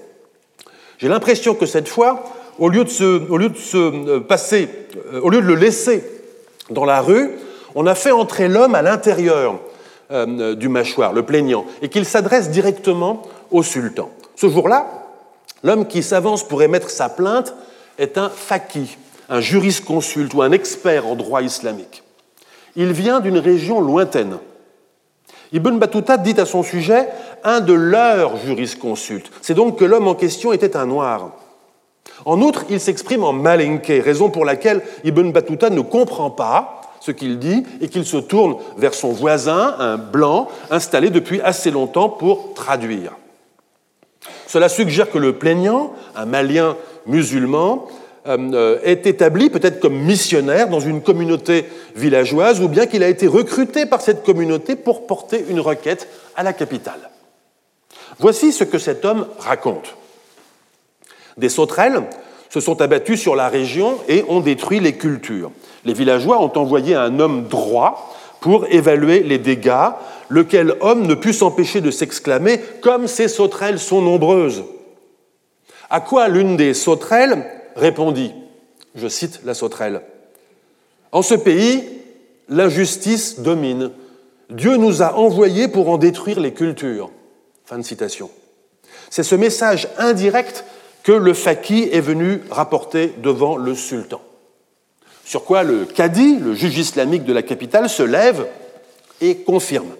J'ai 0.97 1.07
l'impression 1.07 1.55
que 1.55 1.65
cette 1.65 1.87
fois, 1.87 2.23
au 2.57 2.69
lieu 2.69 2.83
de 2.83 2.89
se, 2.89 3.03
euh, 3.03 4.23
euh, 5.13 5.41
le 5.41 5.55
laisser 5.55 6.03
dans 6.69 6.85
la 6.85 7.01
rue, 7.01 7.31
on 7.75 7.85
a 7.85 7.95
fait 7.95 8.11
entrer 8.11 8.47
l'homme 8.47 8.75
à 8.75 8.81
l'intérieur 8.81 9.59
euh, 10.11 10.55
du 10.55 10.69
mâchoire, 10.69 11.13
le 11.13 11.23
plaignant, 11.23 11.65
et 11.81 11.89
qu'il 11.89 12.05
s'adresse 12.05 12.49
directement 12.49 13.23
au 13.51 13.61
sultan. 13.61 14.09
Ce 14.35 14.49
jour-là, 14.49 14.87
l'homme 15.63 15.85
qui 15.85 16.01
s'avance 16.01 16.47
pour 16.47 16.63
émettre 16.63 16.89
sa 16.89 17.09
plainte 17.09 17.53
est 17.97 18.17
un 18.17 18.29
faqih, 18.29 18.97
un 19.29 19.41
jurisconsulte 19.41 20.33
ou 20.33 20.41
un 20.41 20.51
expert 20.51 21.07
en 21.07 21.15
droit 21.15 21.41
islamique. 21.41 22.03
Il 22.75 22.91
vient 22.91 23.19
d'une 23.19 23.37
région 23.37 23.81
lointaine. 23.81 24.37
Ibn 25.53 25.77
Battuta 25.77 26.17
dit 26.17 26.39
à 26.39 26.45
son 26.45 26.63
sujet 26.63 27.07
un 27.43 27.61
de 27.61 27.73
leurs 27.73 28.37
jurisconsultes. 28.37 29.31
C'est 29.41 29.53
donc 29.53 29.79
que 29.79 29.85
l'homme 29.85 30.07
en 30.07 30.15
question 30.15 30.51
était 30.51 30.75
un 30.75 30.85
noir. 30.85 31.31
En 32.25 32.41
outre, 32.41 32.65
il 32.69 32.79
s'exprime 32.79 33.23
en 33.23 33.33
malinké, 33.33 33.99
raison 33.99 34.29
pour 34.29 34.45
laquelle 34.45 34.81
Ibn 35.03 35.31
Battuta 35.31 35.69
ne 35.69 35.81
comprend 35.81 36.29
pas 36.29 36.81
ce 36.99 37.11
qu'il 37.11 37.39
dit 37.39 37.63
et 37.81 37.87
qu'il 37.87 38.05
se 38.05 38.17
tourne 38.17 38.55
vers 38.77 38.93
son 38.93 39.11
voisin, 39.11 39.75
un 39.79 39.97
blanc, 39.97 40.47
installé 40.71 41.09
depuis 41.09 41.41
assez 41.41 41.71
longtemps 41.71 42.09
pour 42.09 42.53
traduire. 42.53 43.11
Cela 44.47 44.69
suggère 44.69 45.11
que 45.11 45.17
le 45.17 45.33
plaignant, 45.33 45.93
un 46.15 46.25
malien 46.25 46.77
musulman, 47.05 47.87
est 48.25 49.05
établi 49.05 49.49
peut-être 49.49 49.79
comme 49.79 49.97
missionnaire 49.97 50.69
dans 50.69 50.79
une 50.79 51.01
communauté 51.01 51.65
villageoise 51.95 52.61
ou 52.61 52.67
bien 52.67 52.87
qu'il 52.87 53.03
a 53.03 53.07
été 53.07 53.27
recruté 53.27 53.85
par 53.85 54.01
cette 54.01 54.23
communauté 54.23 54.75
pour 54.75 55.05
porter 55.05 55.45
une 55.49 55.59
requête 55.59 56.07
à 56.35 56.43
la 56.43 56.53
capitale. 56.53 57.09
Voici 58.19 58.51
ce 58.51 58.63
que 58.63 58.79
cet 58.79 59.05
homme 59.05 59.27
raconte. 59.39 59.95
Des 61.37 61.49
sauterelles 61.49 62.03
se 62.49 62.59
sont 62.59 62.81
abattues 62.81 63.17
sur 63.17 63.35
la 63.35 63.49
région 63.49 63.97
et 64.07 64.23
ont 64.29 64.39
détruit 64.39 64.79
les 64.79 64.93
cultures. 64.93 65.51
Les 65.83 65.93
villageois 65.93 66.41
ont 66.41 66.57
envoyé 66.57 66.95
un 66.95 67.19
homme 67.19 67.47
droit 67.47 68.15
pour 68.39 68.67
évaluer 68.67 69.21
les 69.23 69.39
dégâts, 69.39 69.89
lequel 70.29 70.75
homme 70.79 71.07
ne 71.07 71.15
put 71.15 71.33
s'empêcher 71.33 71.81
de 71.81 71.91
s'exclamer 71.91 72.59
Comme 72.81 73.07
ces 73.07 73.27
sauterelles 73.27 73.79
sont 73.79 74.01
nombreuses 74.01 74.63
À 75.89 75.99
quoi 75.99 76.27
l'une 76.27 76.55
des 76.55 76.73
sauterelles 76.73 77.45
répondit, 77.75 78.33
je 78.95 79.07
cite 79.07 79.41
la 79.45 79.53
sauterelle, 79.53 80.01
En 81.11 81.21
ce 81.21 81.35
pays, 81.35 81.83
l'injustice 82.49 83.39
domine. 83.39 83.91
Dieu 84.49 84.77
nous 84.77 85.01
a 85.01 85.15
envoyés 85.15 85.67
pour 85.67 85.89
en 85.89 85.97
détruire 85.97 86.39
les 86.39 86.53
cultures. 86.53 87.11
Fin 87.65 87.77
de 87.77 87.83
citation. 87.83 88.29
C'est 89.09 89.23
ce 89.23 89.35
message 89.35 89.87
indirect 89.97 90.65
que 91.03 91.11
le 91.11 91.33
faqih 91.33 91.89
est 91.91 92.01
venu 92.01 92.41
rapporter 92.49 93.13
devant 93.21 93.57
le 93.57 93.75
sultan. 93.75 94.21
Sur 95.23 95.43
quoi 95.43 95.63
le 95.63 95.85
cadi, 95.85 96.37
le 96.37 96.53
juge 96.53 96.77
islamique 96.77 97.23
de 97.23 97.33
la 97.33 97.41
capitale, 97.41 97.89
se 97.89 98.03
lève 98.03 98.47
et 99.21 99.37
confirme. 99.37 99.95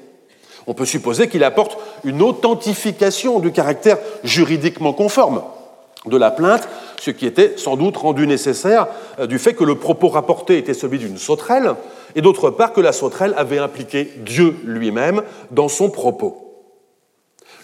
On 0.68 0.74
peut 0.74 0.86
supposer 0.86 1.28
qu'il 1.28 1.44
apporte 1.44 1.78
une 2.04 2.22
authentification 2.22 3.40
du 3.40 3.52
caractère 3.52 3.98
juridiquement 4.24 4.94
conforme 4.94 5.42
de 6.08 6.18
la 6.18 6.32
plainte, 6.32 6.68
ce 7.00 7.12
qui 7.12 7.26
était 7.26 7.54
sans 7.58 7.76
doute 7.76 7.98
rendu 7.98 8.28
nécessaire 8.28 8.88
euh, 9.20 9.28
du 9.28 9.40
fait 9.40 9.54
que 9.54 9.64
le 9.64 9.76
propos 9.76 10.10
rapporté 10.10 10.58
était 10.58 10.74
celui 10.74 11.00
d'une 11.00 11.18
sauterelle, 11.18 11.76
et 12.16 12.22
d'autre 12.22 12.50
part 12.50 12.74
que 12.74 12.82
la 12.82 12.94
sauterelle 12.94 13.34
avait 13.38 13.60
impliqué 13.60 14.12
Dieu 14.18 14.56
lui-même 14.64 15.22
dans 15.52 15.68
son 15.68 15.90
propos. 15.90 16.46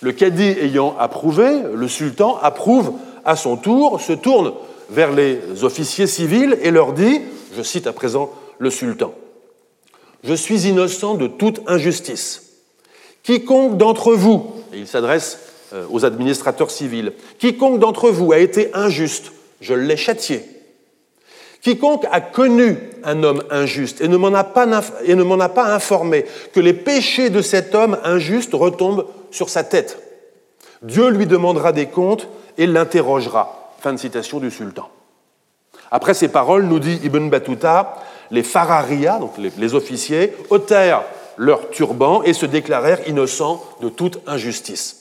Le 0.01 0.11
cadi 0.11 0.43
ayant 0.43 0.95
approuvé, 0.97 1.47
le 1.73 1.87
sultan 1.87 2.37
approuve 2.41 2.93
à 3.23 3.35
son 3.35 3.55
tour, 3.55 4.01
se 4.01 4.13
tourne 4.13 4.53
vers 4.89 5.11
les 5.11 5.63
officiers 5.63 6.07
civils 6.07 6.57
et 6.61 6.71
leur 6.71 6.93
dit, 6.93 7.21
je 7.55 7.61
cite 7.61 7.87
à 7.87 7.93
présent 7.93 8.31
le 8.57 8.69
sultan, 8.69 9.13
Je 10.23 10.33
suis 10.33 10.67
innocent 10.67 11.15
de 11.15 11.27
toute 11.27 11.61
injustice. 11.67 12.43
Quiconque 13.23 13.77
d'entre 13.77 14.13
vous, 14.13 14.51
et 14.73 14.79
il 14.79 14.87
s'adresse 14.87 15.39
euh, 15.73 15.85
aux 15.89 16.05
administrateurs 16.05 16.71
civils. 16.71 17.13
Quiconque 17.39 17.79
d'entre 17.79 18.09
vous 18.09 18.31
a 18.31 18.39
été 18.39 18.69
injuste, 18.73 19.31
je 19.61 19.73
l'ai 19.73 19.97
châtié. 19.97 20.43
Quiconque 21.61 22.05
a 22.11 22.21
connu 22.21 22.77
un 23.03 23.23
homme 23.23 23.43
injuste 23.51 24.01
et 24.01 24.07
ne 24.07 24.17
m'en 24.17 24.33
a, 24.33 24.43
pas 24.43 25.73
informé 25.73 26.25
que 26.53 26.59
les 26.59 26.73
péchés 26.73 27.29
de 27.29 27.41
cet 27.41 27.75
homme 27.75 27.97
injuste 28.03 28.53
retombent 28.53 29.05
sur 29.29 29.49
sa 29.49 29.63
tête. 29.63 29.99
Dieu 30.81 31.09
lui 31.09 31.27
demandera 31.27 31.71
des 31.71 31.85
comptes 31.85 32.27
et 32.57 32.65
l'interrogera. 32.65 33.73
Fin 33.79 33.93
de 33.93 33.99
citation 33.99 34.39
du 34.39 34.49
sultan. 34.49 34.89
Après 35.91 36.15
ces 36.15 36.29
paroles, 36.29 36.63
nous 36.63 36.79
dit 36.79 36.99
Ibn 37.03 37.29
Battuta, 37.29 37.95
les 38.31 38.43
Fararia, 38.43 39.19
donc 39.19 39.37
les, 39.37 39.51
les 39.57 39.75
officiers, 39.75 40.33
ôtèrent 40.49 41.03
leur 41.37 41.69
turban 41.69 42.23
et 42.23 42.33
se 42.33 42.45
déclarèrent 42.45 43.07
innocents 43.07 43.63
de 43.81 43.89
toute 43.89 44.19
injustice. 44.27 45.00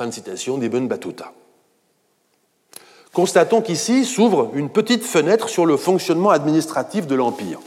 Fin 0.00 0.06
de 0.06 0.12
citation 0.12 0.56
d'Ibn 0.56 0.88
Battuta. 0.88 1.34
Constatons 3.12 3.60
qu'ici 3.60 4.06
s'ouvre 4.06 4.50
une 4.54 4.70
petite 4.70 5.04
fenêtre 5.04 5.50
sur 5.50 5.66
le 5.66 5.76
fonctionnement 5.76 6.30
administratif 6.30 7.06
de 7.06 7.14
l'Empire. 7.14 7.60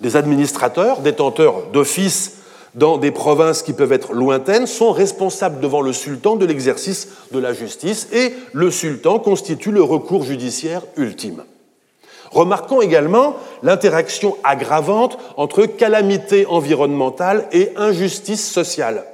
Des 0.00 0.16
administrateurs, 0.16 0.98
détenteurs 0.98 1.68
d'offices 1.72 2.38
dans 2.74 2.98
des 2.98 3.12
provinces 3.12 3.62
qui 3.62 3.72
peuvent 3.72 3.92
être 3.92 4.14
lointaines, 4.14 4.66
sont 4.66 4.90
responsables 4.90 5.60
devant 5.60 5.80
le 5.80 5.92
sultan 5.92 6.34
de 6.34 6.44
l'exercice 6.44 7.06
de 7.30 7.38
la 7.38 7.52
justice 7.52 8.08
et 8.12 8.34
le 8.52 8.72
sultan 8.72 9.20
constitue 9.20 9.70
le 9.70 9.84
recours 9.84 10.24
judiciaire 10.24 10.82
ultime. 10.96 11.44
Remarquons 12.32 12.82
également 12.82 13.36
l'interaction 13.62 14.36
aggravante 14.42 15.18
entre 15.36 15.66
calamité 15.66 16.46
environnementale 16.46 17.46
et 17.52 17.70
injustice 17.76 18.50
sociale. 18.50 19.04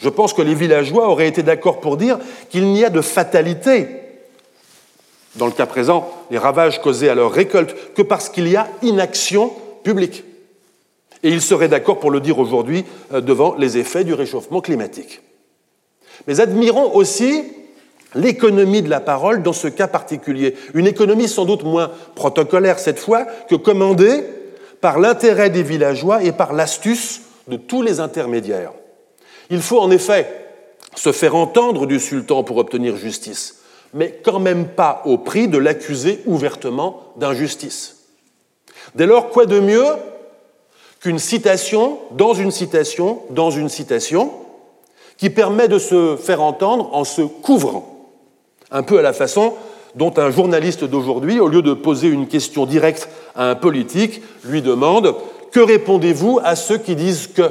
Je 0.00 0.08
pense 0.08 0.32
que 0.32 0.42
les 0.42 0.54
villageois 0.54 1.08
auraient 1.08 1.28
été 1.28 1.42
d'accord 1.42 1.80
pour 1.80 1.96
dire 1.96 2.18
qu'il 2.50 2.66
n'y 2.66 2.84
a 2.84 2.90
de 2.90 3.00
fatalité, 3.00 3.88
dans 5.36 5.46
le 5.46 5.52
cas 5.52 5.66
présent, 5.66 6.10
les 6.30 6.38
ravages 6.38 6.80
causés 6.80 7.08
à 7.08 7.14
leur 7.14 7.32
récolte, 7.32 7.94
que 7.94 8.02
parce 8.02 8.28
qu'il 8.28 8.48
y 8.48 8.56
a 8.56 8.68
inaction 8.82 9.52
publique. 9.82 10.24
Et 11.22 11.30
ils 11.30 11.42
seraient 11.42 11.68
d'accord 11.68 11.98
pour 11.98 12.10
le 12.10 12.20
dire 12.20 12.38
aujourd'hui 12.38 12.84
euh, 13.12 13.20
devant 13.20 13.56
les 13.56 13.76
effets 13.78 14.04
du 14.04 14.14
réchauffement 14.14 14.60
climatique. 14.60 15.20
Mais 16.26 16.40
admirons 16.40 16.94
aussi 16.94 17.44
l'économie 18.14 18.82
de 18.82 18.88
la 18.88 19.00
parole 19.00 19.42
dans 19.42 19.52
ce 19.52 19.68
cas 19.68 19.88
particulier. 19.88 20.54
Une 20.74 20.86
économie 20.86 21.28
sans 21.28 21.44
doute 21.44 21.64
moins 21.64 21.90
protocolaire 22.14 22.78
cette 22.78 22.98
fois 22.98 23.24
que 23.48 23.54
commandée 23.54 24.24
par 24.80 24.98
l'intérêt 24.98 25.50
des 25.50 25.62
villageois 25.62 26.22
et 26.22 26.32
par 26.32 26.52
l'astuce 26.52 27.22
de 27.48 27.56
tous 27.56 27.82
les 27.82 28.00
intermédiaires. 28.00 28.72
Il 29.50 29.62
faut 29.62 29.80
en 29.80 29.90
effet 29.90 30.46
se 30.94 31.12
faire 31.12 31.34
entendre 31.34 31.86
du 31.86 32.00
sultan 32.00 32.42
pour 32.42 32.56
obtenir 32.56 32.96
justice, 32.96 33.56
mais 33.94 34.20
quand 34.22 34.40
même 34.40 34.68
pas 34.68 35.02
au 35.04 35.18
prix 35.18 35.48
de 35.48 35.58
l'accuser 35.58 36.20
ouvertement 36.26 37.02
d'injustice. 37.16 37.96
Dès 38.94 39.06
lors, 39.06 39.30
quoi 39.30 39.46
de 39.46 39.60
mieux 39.60 39.86
qu'une 41.00 41.18
citation 41.18 41.98
dans 42.12 42.34
une 42.34 42.50
citation 42.50 43.22
dans 43.30 43.50
une 43.50 43.68
citation 43.68 44.32
qui 45.16 45.30
permet 45.30 45.68
de 45.68 45.78
se 45.78 46.16
faire 46.16 46.42
entendre 46.42 46.90
en 46.92 47.04
se 47.04 47.22
couvrant, 47.22 48.08
un 48.70 48.82
peu 48.82 48.98
à 48.98 49.02
la 49.02 49.12
façon 49.12 49.54
dont 49.94 50.12
un 50.16 50.30
journaliste 50.30 50.84
d'aujourd'hui, 50.84 51.40
au 51.40 51.48
lieu 51.48 51.62
de 51.62 51.74
poser 51.74 52.08
une 52.08 52.28
question 52.28 52.66
directe 52.66 53.08
à 53.34 53.50
un 53.50 53.54
politique, 53.54 54.22
lui 54.44 54.62
demande 54.62 55.14
Que 55.50 55.60
répondez-vous 55.60 56.40
à 56.44 56.56
ceux 56.56 56.78
qui 56.78 56.94
disent 56.94 57.28
que 57.28 57.50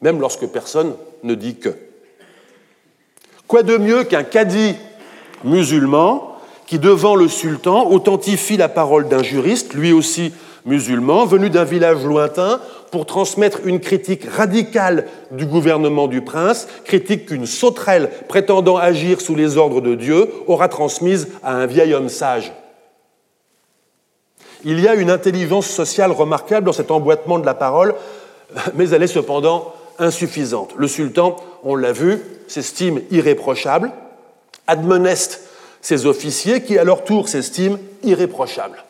même 0.00 0.20
lorsque 0.20 0.46
personne 0.46 0.94
ne 1.22 1.34
dit 1.34 1.56
que. 1.56 1.70
Quoi 3.46 3.62
de 3.62 3.76
mieux 3.76 4.04
qu'un 4.04 4.22
cadi 4.22 4.76
musulman 5.44 6.36
qui, 6.66 6.78
devant 6.78 7.16
le 7.16 7.28
sultan, 7.28 7.90
authentifie 7.90 8.56
la 8.56 8.68
parole 8.68 9.08
d'un 9.08 9.22
juriste, 9.22 9.74
lui 9.74 9.92
aussi 9.92 10.32
musulman, 10.64 11.26
venu 11.26 11.50
d'un 11.50 11.64
village 11.64 12.04
lointain, 12.04 12.60
pour 12.90 13.06
transmettre 13.06 13.60
une 13.64 13.80
critique 13.80 14.24
radicale 14.24 15.06
du 15.30 15.46
gouvernement 15.46 16.06
du 16.06 16.22
prince, 16.22 16.68
critique 16.84 17.26
qu'une 17.26 17.46
sauterelle 17.46 18.10
prétendant 18.28 18.76
agir 18.76 19.20
sous 19.20 19.34
les 19.34 19.56
ordres 19.56 19.80
de 19.80 19.94
Dieu 19.94 20.28
aura 20.46 20.68
transmise 20.68 21.28
à 21.42 21.56
un 21.56 21.66
vieil 21.66 21.94
homme 21.94 22.08
sage? 22.08 22.52
Il 24.64 24.78
y 24.80 24.88
a 24.88 24.94
une 24.94 25.10
intelligence 25.10 25.66
sociale 25.66 26.12
remarquable 26.12 26.66
dans 26.66 26.72
cet 26.72 26.90
emboîtement 26.90 27.38
de 27.38 27.46
la 27.46 27.54
parole, 27.54 27.94
mais 28.74 28.90
elle 28.90 29.02
est 29.02 29.08
cependant 29.08 29.72
insuffisante. 30.00 30.72
Le 30.76 30.88
sultan, 30.88 31.36
on 31.62 31.76
l'a 31.76 31.92
vu, 31.92 32.18
s'estime 32.48 33.00
irréprochable, 33.10 33.92
admoneste 34.66 35.42
ces 35.80 36.06
officiers 36.06 36.62
qui 36.62 36.78
à 36.78 36.84
leur 36.84 37.04
tour 37.04 37.28
s'estiment 37.28 37.78
irréprochables. 38.02 38.84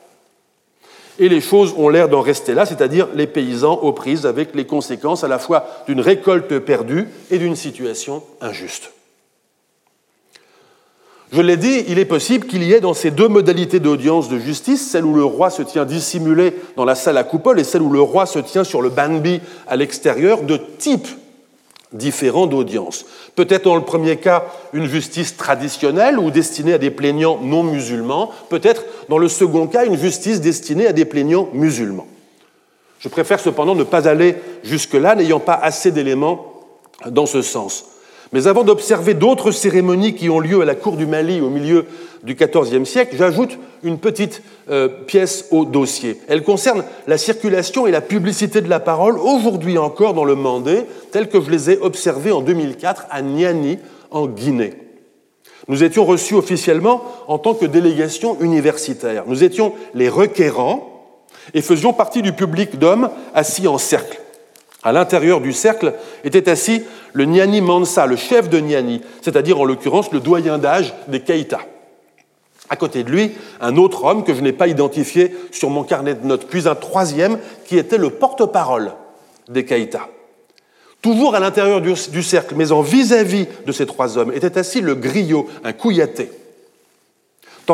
Et 1.18 1.28
les 1.28 1.42
choses 1.42 1.74
ont 1.76 1.90
l'air 1.90 2.08
d'en 2.08 2.22
rester 2.22 2.54
là, 2.54 2.64
c'est-à-dire 2.64 3.08
les 3.14 3.26
paysans 3.26 3.74
aux 3.74 3.92
prises 3.92 4.24
avec 4.24 4.54
les 4.54 4.66
conséquences 4.66 5.22
à 5.22 5.28
la 5.28 5.38
fois 5.38 5.66
d'une 5.86 6.00
récolte 6.00 6.58
perdue 6.60 7.08
et 7.30 7.38
d'une 7.38 7.56
situation 7.56 8.22
injuste. 8.40 8.90
Je 11.32 11.40
l'ai 11.40 11.56
dit, 11.56 11.84
il 11.86 12.00
est 12.00 12.06
possible 12.06 12.46
qu'il 12.46 12.64
y 12.64 12.72
ait 12.72 12.80
dans 12.80 12.94
ces 12.94 13.12
deux 13.12 13.28
modalités 13.28 13.78
d'audience 13.78 14.28
de 14.28 14.38
justice, 14.38 14.90
celle 14.90 15.04
où 15.04 15.14
le 15.14 15.22
roi 15.22 15.50
se 15.50 15.62
tient 15.62 15.84
dissimulé 15.84 16.54
dans 16.76 16.84
la 16.84 16.96
salle 16.96 17.18
à 17.18 17.24
coupole 17.24 17.60
et 17.60 17.64
celle 17.64 17.82
où 17.82 17.90
le 17.90 18.00
roi 18.00 18.26
se 18.26 18.40
tient 18.40 18.64
sur 18.64 18.82
le 18.82 18.88
banbi 18.88 19.40
à 19.68 19.76
l'extérieur, 19.76 20.42
de 20.42 20.56
types 20.56 21.06
différents 21.92 22.48
d'audience. 22.48 23.06
Peut-être 23.36 23.64
dans 23.64 23.76
le 23.76 23.84
premier 23.84 24.16
cas 24.16 24.44
une 24.72 24.86
justice 24.86 25.36
traditionnelle 25.36 26.18
ou 26.18 26.32
destinée 26.32 26.72
à 26.72 26.78
des 26.78 26.90
plaignants 26.90 27.38
non 27.40 27.62
musulmans, 27.62 28.32
peut-être 28.48 28.84
dans 29.08 29.18
le 29.18 29.28
second 29.28 29.68
cas 29.68 29.84
une 29.84 29.96
justice 29.96 30.40
destinée 30.40 30.88
à 30.88 30.92
des 30.92 31.04
plaignants 31.04 31.48
musulmans. 31.52 32.06
Je 32.98 33.08
préfère 33.08 33.38
cependant 33.38 33.76
ne 33.76 33.84
pas 33.84 34.08
aller 34.08 34.36
jusque-là, 34.64 35.14
n'ayant 35.14 35.40
pas 35.40 35.54
assez 35.54 35.92
d'éléments 35.92 36.52
dans 37.08 37.26
ce 37.26 37.40
sens. 37.40 37.86
Mais 38.32 38.46
avant 38.46 38.62
d'observer 38.62 39.14
d'autres 39.14 39.50
cérémonies 39.50 40.14
qui 40.14 40.30
ont 40.30 40.38
lieu 40.38 40.60
à 40.60 40.64
la 40.64 40.76
cour 40.76 40.96
du 40.96 41.06
Mali 41.06 41.40
au 41.40 41.50
milieu 41.50 41.86
du 42.22 42.34
XIVe 42.34 42.84
siècle, 42.84 43.16
j'ajoute 43.18 43.58
une 43.82 43.98
petite 43.98 44.42
euh, 44.70 44.88
pièce 44.88 45.46
au 45.50 45.64
dossier. 45.64 46.20
Elle 46.28 46.44
concerne 46.44 46.84
la 47.08 47.18
circulation 47.18 47.86
et 47.86 47.90
la 47.90 48.00
publicité 48.00 48.60
de 48.60 48.68
la 48.68 48.78
parole 48.78 49.18
aujourd'hui 49.18 49.78
encore 49.78 50.14
dans 50.14 50.24
le 50.24 50.36
Mandé, 50.36 50.82
tel 51.10 51.28
que 51.28 51.40
je 51.40 51.50
les 51.50 51.70
ai 51.70 51.78
observés 51.78 52.30
en 52.30 52.40
2004 52.40 53.06
à 53.10 53.22
Niani, 53.22 53.78
en 54.12 54.26
Guinée. 54.26 54.74
Nous 55.68 55.82
étions 55.82 56.04
reçus 56.04 56.34
officiellement 56.34 57.02
en 57.26 57.38
tant 57.38 57.54
que 57.54 57.66
délégation 57.66 58.40
universitaire. 58.40 59.24
Nous 59.26 59.42
étions 59.42 59.72
les 59.94 60.08
requérants 60.08 60.86
et 61.54 61.62
faisions 61.62 61.92
partie 61.92 62.22
du 62.22 62.32
public 62.32 62.78
d'hommes 62.78 63.10
assis 63.34 63.66
en 63.66 63.78
cercle. 63.78 64.20
À 64.82 64.92
l'intérieur 64.92 65.40
du 65.40 65.52
cercle 65.52 65.94
était 66.24 66.48
assis 66.48 66.82
le 67.12 67.24
Niani 67.24 67.60
Mansa, 67.60 68.06
le 68.06 68.16
chef 68.16 68.48
de 68.48 68.58
Niani, 68.58 69.02
c'est-à-dire 69.20 69.60
en 69.60 69.64
l'occurrence 69.64 70.12
le 70.12 70.20
doyen 70.20 70.58
d'âge 70.58 70.94
des 71.08 71.20
Keïta. 71.20 71.60
À 72.70 72.76
côté 72.76 73.02
de 73.02 73.10
lui, 73.10 73.32
un 73.60 73.76
autre 73.76 74.04
homme 74.04 74.24
que 74.24 74.32
je 74.32 74.40
n'ai 74.40 74.52
pas 74.52 74.68
identifié 74.68 75.34
sur 75.50 75.70
mon 75.70 75.82
carnet 75.82 76.14
de 76.14 76.24
notes, 76.24 76.46
puis 76.46 76.68
un 76.68 76.74
troisième 76.74 77.38
qui 77.66 77.76
était 77.76 77.98
le 77.98 78.10
porte-parole 78.10 78.92
des 79.48 79.64
Keïta. 79.64 80.08
Toujours 81.02 81.34
à 81.34 81.40
l'intérieur 81.40 81.80
du, 81.80 82.22
cercle, 82.22 82.54
mais 82.56 82.72
en 82.72 82.82
vis-à-vis 82.82 83.46
de 83.66 83.72
ces 83.72 83.86
trois 83.86 84.18
hommes, 84.18 84.32
était 84.32 84.58
assis 84.58 84.80
le 84.80 84.94
griot, 84.94 85.48
un 85.64 85.72
couillaté. 85.72 86.30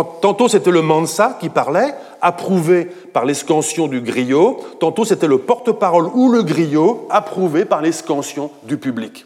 Tantôt 0.04 0.48
c'était 0.48 0.70
le 0.70 0.82
Mansa 0.82 1.38
qui 1.40 1.48
parlait, 1.48 1.94
approuvé 2.20 2.84
par 3.12 3.24
l'escansion 3.24 3.86
du 3.86 4.00
griot, 4.00 4.58
tantôt 4.78 5.04
c'était 5.04 5.26
le 5.26 5.38
porte-parole 5.38 6.10
ou 6.14 6.30
le 6.30 6.42
griot, 6.42 7.06
approuvé 7.08 7.64
par 7.64 7.80
l'escansion 7.80 8.50
du 8.64 8.76
public. 8.76 9.24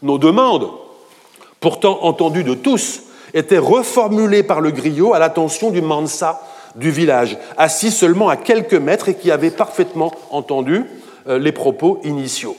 Nos 0.00 0.18
demandes, 0.18 0.68
pourtant 1.60 2.04
entendues 2.04 2.44
de 2.44 2.54
tous, 2.54 3.02
étaient 3.34 3.58
reformulées 3.58 4.42
par 4.42 4.60
le 4.60 4.70
griot 4.70 5.14
à 5.14 5.18
l'attention 5.18 5.70
du 5.70 5.82
Mansa 5.82 6.40
du 6.74 6.90
village, 6.90 7.36
assis 7.58 7.90
seulement 7.90 8.28
à 8.28 8.36
quelques 8.36 8.74
mètres 8.74 9.10
et 9.10 9.14
qui 9.14 9.30
avait 9.30 9.50
parfaitement 9.50 10.10
entendu 10.30 10.84
euh, 11.28 11.38
les 11.38 11.52
propos 11.52 12.00
initiaux. 12.04 12.56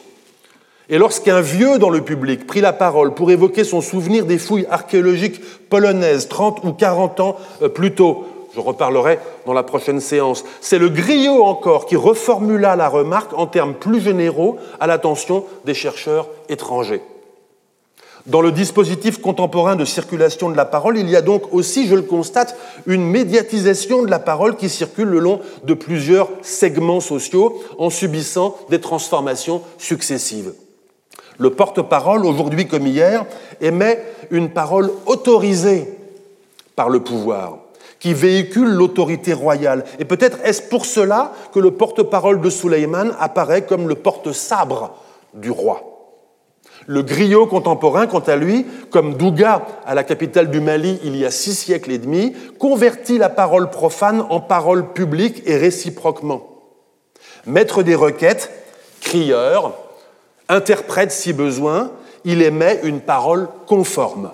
Et 0.90 0.98
lorsqu'un 0.98 1.40
vieux 1.40 1.80
dans 1.80 1.90
le 1.90 2.02
public 2.02 2.46
prit 2.46 2.62
la 2.62 2.74
parole 2.74 3.14
pour 3.14 3.32
évoquer 3.32 3.64
son 3.64 3.82
souvenir 3.82 4.26
des 4.26 4.38
fouilles 4.38 4.68
archéologiques 4.70 5.42
polonaises 5.70 6.28
30 6.28 6.64
ou 6.66 6.74
40 6.74 7.20
ans 7.22 7.38
euh, 7.62 7.70
plus 7.70 7.94
tôt, 7.94 8.26
je 8.54 8.60
reparlerai 8.60 9.20
dans 9.46 9.54
la 9.54 9.64
prochaine 9.64 10.00
séance, 10.00 10.44
c'est 10.62 10.78
le 10.78 10.90
griot 10.90 11.44
encore 11.44 11.86
qui 11.86 11.96
reformula 11.96 12.76
la 12.76 12.90
remarque 12.90 13.34
en 13.34 13.48
termes 13.48 13.74
plus 13.74 14.02
généraux 14.02 14.58
à 14.80 14.88
l'attention 14.88 15.46
des 15.66 15.74
chercheurs 15.74 16.28
étrangers. 16.50 17.02
Dans 18.26 18.42
le 18.42 18.54
dispositif 18.54 19.20
contemporain 19.20 19.76
de 19.76 19.84
circulation 19.84 20.50
de 20.50 20.56
la 20.56 20.64
parole, 20.64 20.98
il 20.98 21.10
y 21.10 21.16
a 21.16 21.22
donc 21.22 21.54
aussi, 21.54 21.88
je 21.88 21.96
le 21.96 22.04
constate, 22.04 22.56
une 22.86 23.04
médiatisation 23.04 24.02
de 24.02 24.10
la 24.10 24.20
parole 24.20 24.56
qui 24.56 24.70
circule 24.70 25.10
le 25.10 25.20
long 25.20 25.42
de 25.66 25.74
plusieurs 25.74 26.30
segments 26.42 27.02
sociaux 27.02 27.62
en 27.78 27.90
subissant 27.90 28.56
des 28.70 28.80
transformations 28.80 29.62
successives. 29.78 30.54
Le 31.38 31.50
porte-parole, 31.50 32.26
aujourd'hui 32.26 32.68
comme 32.68 32.88
hier, 32.88 33.26
émet 33.62 34.04
une 34.32 34.50
parole 34.50 34.92
autorisée 35.06 35.88
par 36.76 36.90
le 36.90 37.00
pouvoir, 37.00 37.58
qui 38.00 38.14
véhicule 38.14 38.70
l'autorité 38.70 39.34
royale. 39.34 39.84
Et 40.00 40.06
peut-être 40.06 40.40
est-ce 40.44 40.62
pour 40.62 40.86
cela 40.86 41.34
que 41.54 41.60
le 41.60 41.72
porte-parole 41.72 42.42
de 42.42 42.50
Suleiman 42.50 43.12
apparaît 43.20 43.66
comme 43.66 43.88
le 43.88 43.96
porte-sabre 43.96 44.92
du 45.34 45.52
roi. 45.52 45.90
Le 46.86 47.02
griot 47.02 47.48
contemporain, 47.48 48.08
quant 48.08 48.20
à 48.20 48.36
lui, 48.36 48.66
comme 48.90 49.14
Douga 49.14 49.66
à 49.86 49.96
la 49.96 50.04
capitale 50.04 50.50
du 50.50 50.60
Mali 50.60 51.00
il 51.04 51.16
y 51.16 51.26
a 51.26 51.32
six 51.32 51.54
siècles 51.56 51.92
et 51.92 51.98
demi, 51.98 52.34
convertit 52.60 53.18
la 53.18 53.30
parole 53.30 53.70
profane 53.70 54.26
en 54.30 54.42
parole 54.42 54.92
publique 54.92 55.44
et 55.46 55.56
réciproquement. 55.56 56.42
Maître 57.46 57.84
des 57.84 57.96
requêtes, 57.96 58.52
crieur, 59.00 59.74
interprète 60.54 61.12
si 61.12 61.34
besoin, 61.34 61.92
il 62.24 62.42
émet 62.42 62.80
une 62.84 63.02
parole 63.02 63.48
conforme. 63.68 64.32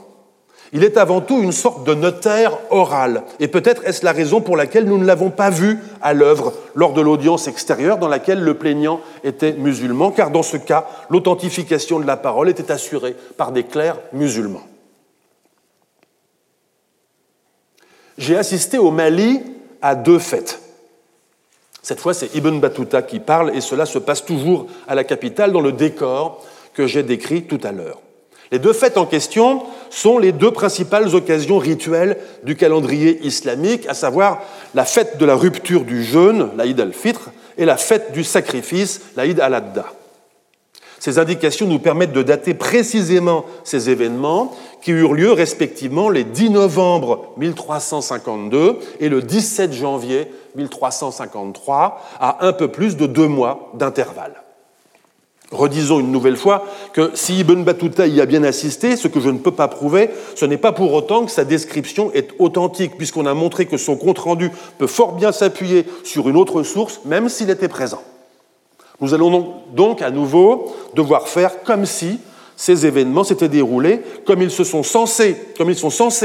Il 0.72 0.84
est 0.84 0.98
avant 0.98 1.20
tout 1.20 1.42
une 1.42 1.52
sorte 1.52 1.84
de 1.84 1.96
notaire 1.96 2.56
oral, 2.70 3.24
et 3.40 3.48
peut-être 3.48 3.84
est-ce 3.86 4.06
la 4.06 4.12
raison 4.12 4.40
pour 4.40 4.56
laquelle 4.56 4.86
nous 4.86 5.00
ne 5.00 5.06
l'avons 5.06 5.32
pas 5.32 5.50
vu 5.50 5.80
à 6.00 6.14
l'œuvre 6.14 6.54
lors 6.76 6.94
de 6.94 7.02
l'audience 7.02 7.48
extérieure 7.48 7.98
dans 7.98 8.08
laquelle 8.08 8.44
le 8.44 8.54
plaignant 8.54 9.02
était 9.24 9.54
musulman, 9.54 10.12
car 10.12 10.30
dans 10.30 10.44
ce 10.44 10.58
cas, 10.58 10.88
l'authentification 11.10 12.00
de 12.00 12.06
la 12.06 12.18
parole 12.18 12.50
était 12.50 12.72
assurée 12.72 13.16
par 13.36 13.52
des 13.52 13.64
clercs 13.64 13.98
musulmans. 14.14 14.62
J'ai 18.20 18.38
assisté 18.38 18.78
au 18.78 18.92
Mali 18.92 19.42
à 19.82 19.96
deux 19.96 20.20
fêtes. 20.20 20.69
Cette 21.82 22.00
fois, 22.00 22.14
c'est 22.14 22.36
Ibn 22.36 22.60
Battuta 22.60 23.02
qui 23.02 23.20
parle, 23.20 23.56
et 23.56 23.62
cela 23.62 23.86
se 23.86 24.00
passe 24.00 24.26
toujours 24.26 24.68
à 24.88 24.96
la 24.96 25.04
capitale 25.04 25.52
dans 25.52 25.62
le 25.62 25.72
décor 25.72 26.46
que 26.74 26.88
j'ai 26.88 27.04
décrit 27.04 27.44
tout 27.44 27.60
à 27.64 27.72
l'heure. 27.72 28.00
Les 28.52 28.60
deux 28.60 28.74
fêtes 28.74 28.98
en 28.98 29.06
question 29.06 29.62
sont 29.90 30.18
les 30.18 30.32
deux 30.32 30.52
principales 30.52 31.16
occasions 31.16 31.60
rituelles 31.60 32.18
du 32.44 32.56
calendrier 32.56 33.20
islamique, 33.26 33.88
à 33.88 33.94
savoir 33.94 34.42
la 34.74 34.86
fête 34.86 35.18
de 35.18 35.26
la 35.26 35.36
rupture 35.36 35.84
du 35.84 36.04
jeûne, 36.04 36.50
l'Aïd 36.58 36.80
al-Fitr, 36.80 37.30
et 37.58 37.66
la 37.66 37.78
fête 37.78 38.12
du 38.12 38.24
sacrifice, 38.24 39.02
l'Aïd 39.16 39.40
al-Adda. 39.40 39.86
Ces 41.00 41.18
indications 41.18 41.66
nous 41.66 41.80
permettent 41.80 42.12
de 42.12 42.24
dater 42.24 42.54
précisément 42.54 43.46
ces 43.64 43.90
événements 43.90 44.52
qui 44.82 44.92
eurent 44.92 45.14
lieu 45.14 45.32
respectivement 45.32 46.10
les 46.10 46.24
10 46.24 46.52
novembre 46.52 47.34
1352 47.38 48.80
et 49.00 49.10
le 49.10 49.22
17 49.22 49.74
janvier 49.74 50.28
1353, 50.56 52.02
à 52.20 52.46
un 52.46 52.54
peu 52.54 52.68
plus 52.68 52.98
de 52.98 53.08
deux 53.08 53.28
mois 53.28 53.72
d'intervalle. 53.76 54.44
Redisons 55.52 56.00
une 56.00 56.12
nouvelle 56.12 56.38
fois 56.38 56.66
que 56.94 57.12
si 57.16 57.40
Ibn 57.40 57.64
Battuta 57.64 58.06
y 58.06 58.22
a 58.22 58.28
bien 58.28 58.44
assisté, 58.44 58.96
ce 58.96 59.08
que 59.08 59.20
je 59.20 59.30
ne 59.30 59.40
peux 59.40 59.52
pas 59.52 59.68
prouver, 59.68 60.12
ce 60.36 60.46
n'est 60.46 60.58
pas 60.58 60.74
pour 60.74 60.94
autant 60.94 61.26
que 61.26 61.32
sa 61.32 61.44
description 61.44 62.12
est 62.14 62.30
authentique, 62.38 62.98
puisqu'on 62.98 63.26
a 63.26 63.34
montré 63.34 63.66
que 63.66 63.78
son 63.78 63.96
compte-rendu 63.96 64.52
peut 64.78 64.86
fort 64.86 65.14
bien 65.14 65.32
s'appuyer 65.32 65.86
sur 66.04 66.30
une 66.30 66.36
autre 66.36 66.62
source, 66.62 67.02
même 67.06 67.30
s'il 67.30 67.50
était 67.50 67.68
présent. 67.68 68.04
Nous 69.02 69.14
allons 69.14 69.54
donc 69.74 70.02
à 70.02 70.12
nouveau 70.12 70.76
devoir 70.94 71.28
faire 71.28 71.64
comme 71.64 71.86
si 71.86 72.20
ces 72.56 72.86
événements 72.86 73.24
s'étaient 73.24 73.48
déroulés 73.48 74.02
comme 74.26 74.42
ils, 74.42 74.52
se 74.52 74.66
sont 74.66 74.84
censés, 74.84 75.38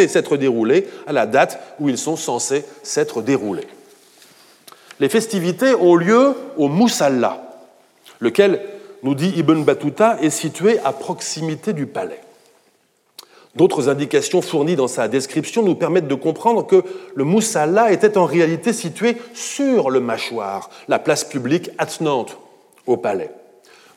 s'être 0.09 0.37
déroulés 0.37 0.89
à 1.07 1.13
la 1.13 1.27
date 1.27 1.61
où 1.79 1.89
ils 1.89 1.99
sont 1.99 2.17
censés 2.17 2.65
s'être 2.83 3.23
déroulés. 3.23 3.69
Les 4.99 5.09
festivités 5.09 5.75
ont 5.75 5.95
lieu 5.95 6.35
au 6.57 6.69
Moussalla, 6.69 7.63
lequel, 8.21 8.61
nous 9.05 9.15
dit 9.15 9.33
Ibn 9.37 9.63
Battuta, 9.63 10.19
est 10.23 10.31
situé 10.31 10.79
à 10.85 10.93
proximité 10.93 11.73
du 11.73 11.87
palais. 11.87 12.21
D'autres 13.55 13.89
indications 13.89 14.43
fournies 14.43 14.75
dans 14.75 14.89
sa 14.89 15.07
description 15.07 15.63
nous 15.63 15.77
permettent 15.77 16.09
de 16.09 16.15
comprendre 16.17 16.67
que 16.67 16.83
le 17.15 17.23
Moussalla 17.23 17.93
était 17.93 18.19
en 18.19 18.25
réalité 18.25 18.73
situé 18.73 19.17
sur 19.33 19.91
le 19.91 20.01
mâchoire, 20.01 20.71
la 20.89 20.99
place 20.99 21.23
publique 21.23 21.71
attenante 21.79 22.37
au 22.87 22.97
palais. 22.97 23.31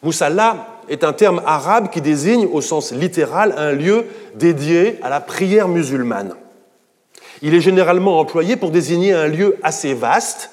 Moussalla 0.04 0.80
est 0.90 1.04
un 1.04 1.14
terme 1.14 1.42
arabe 1.46 1.90
qui 1.90 2.02
désigne 2.02 2.48
au 2.52 2.62
sens 2.62 2.92
littéral 2.92 3.54
un 3.58 3.72
lieu 3.72 4.06
dédié 4.36 5.00
à 5.02 5.10
la 5.10 5.20
prière 5.20 5.68
musulmane. 5.68 6.36
Il 7.42 7.54
est 7.54 7.62
généralement 7.62 8.20
employé 8.20 8.56
pour 8.56 8.72
désigner 8.72 9.14
un 9.14 9.28
lieu 9.28 9.58
assez 9.64 9.94
vaste, 9.94 10.52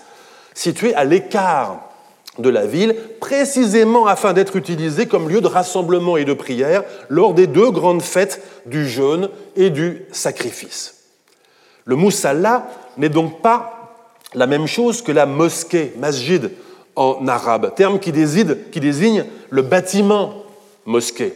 situé 0.55 0.95
à 0.95 1.05
l'écart 1.05 1.91
de 2.39 2.49
la 2.49 2.67
ville, 2.67 2.97
précisément 3.21 4.07
afin 4.07 4.33
d'être 4.33 4.57
utilisé 4.57 5.07
comme 5.07 5.29
lieu 5.29 5.41
de 5.41 5.47
rassemblement 5.47 6.17
et 6.17 6.25
de 6.25 6.33
prière 6.33 6.83
lors 7.09 7.33
des 7.33 7.47
deux 7.47 7.71
grandes 7.71 8.03
fêtes 8.03 8.43
du 8.67 8.89
jeûne 8.89 9.29
et 9.57 9.71
du 9.71 10.03
sacrifice. 10.11 11.05
Le 11.85 11.97
musalla 11.97 12.67
n'est 12.97 13.09
donc 13.09 13.41
pas 13.41 13.95
la 14.35 14.47
même 14.47 14.67
chose 14.67 15.01
que 15.03 15.13
la 15.13 15.27
mosquée, 15.27 15.93
masjid 15.99 16.51
en 16.97 17.27
arabe, 17.27 17.75
terme 17.75 17.99
qui 17.99 18.13
désigne, 18.13 19.25
le 19.51 19.63
bâtiment 19.63 20.35
mosquée, 20.87 21.35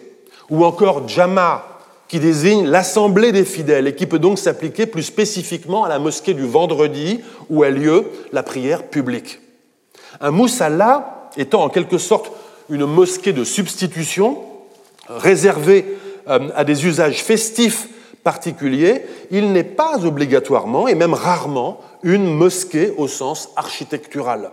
ou 0.51 0.65
encore 0.65 1.09
jama, 1.09 1.65
qui 2.09 2.19
désigne 2.19 2.67
l'assemblée 2.67 3.33
des 3.33 3.45
fidèles 3.45 3.87
et 3.87 3.95
qui 3.95 4.07
peut 4.07 4.19
donc 4.19 4.39
s'appliquer 4.39 4.87
plus 4.87 5.03
spécifiquement 5.03 5.85
à 5.85 5.89
la 5.89 5.99
mosquée 5.99 6.35
du 6.35 6.47
vendredi 6.47 7.21
où 7.51 7.63
a 7.63 7.71
lieu 7.71 8.07
la 8.33 8.43
prière 8.43 8.85
publique. 8.85 9.41
Un 10.21 10.31
musalla 10.31 11.31
étant 11.37 11.63
en 11.63 11.69
quelque 11.69 11.99
sorte 11.99 12.33
une 12.71 12.87
mosquée 12.87 13.33
de 13.33 13.45
substitution 13.45 14.39
réservée 15.09 15.99
euh, 16.29 16.49
à 16.55 16.65
des 16.65 16.87
usages 16.87 17.23
festifs 17.23 17.89
particuliers, 18.25 19.05
il 19.31 19.53
n'est 19.53 19.65
pas 19.65 20.05
obligatoirement 20.05 20.89
et 20.89 20.95
même 20.95 21.15
rarement 21.15 21.81
une 22.03 22.27
mosquée 22.27 22.93
au 22.97 23.09
sens 23.09 23.51
architectural. 23.57 24.51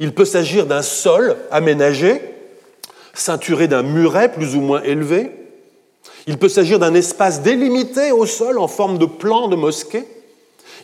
Il 0.00 0.12
peut 0.12 0.24
s'agir 0.24 0.66
d'un 0.66 0.82
sol 0.82 1.36
aménagé, 1.50 2.20
ceinturé 3.14 3.68
d'un 3.68 3.82
muret 3.82 4.32
plus 4.32 4.56
ou 4.56 4.60
moins 4.60 4.82
élevé. 4.82 5.30
Il 6.26 6.38
peut 6.38 6.48
s'agir 6.48 6.78
d'un 6.78 6.94
espace 6.94 7.42
délimité 7.42 8.12
au 8.12 8.26
sol 8.26 8.58
en 8.58 8.68
forme 8.68 8.98
de 8.98 9.06
plan 9.06 9.48
de 9.48 9.56
mosquée. 9.56 10.04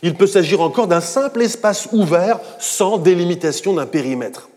Il 0.03 0.15
peut 0.15 0.27
s'agir 0.27 0.61
encore 0.61 0.87
d'un 0.87 1.01
simple 1.01 1.41
espace 1.41 1.89
ouvert 1.91 2.39
sans 2.59 2.97
délimitation 2.97 3.73
d'un 3.73 3.85
périmètre. 3.85 4.49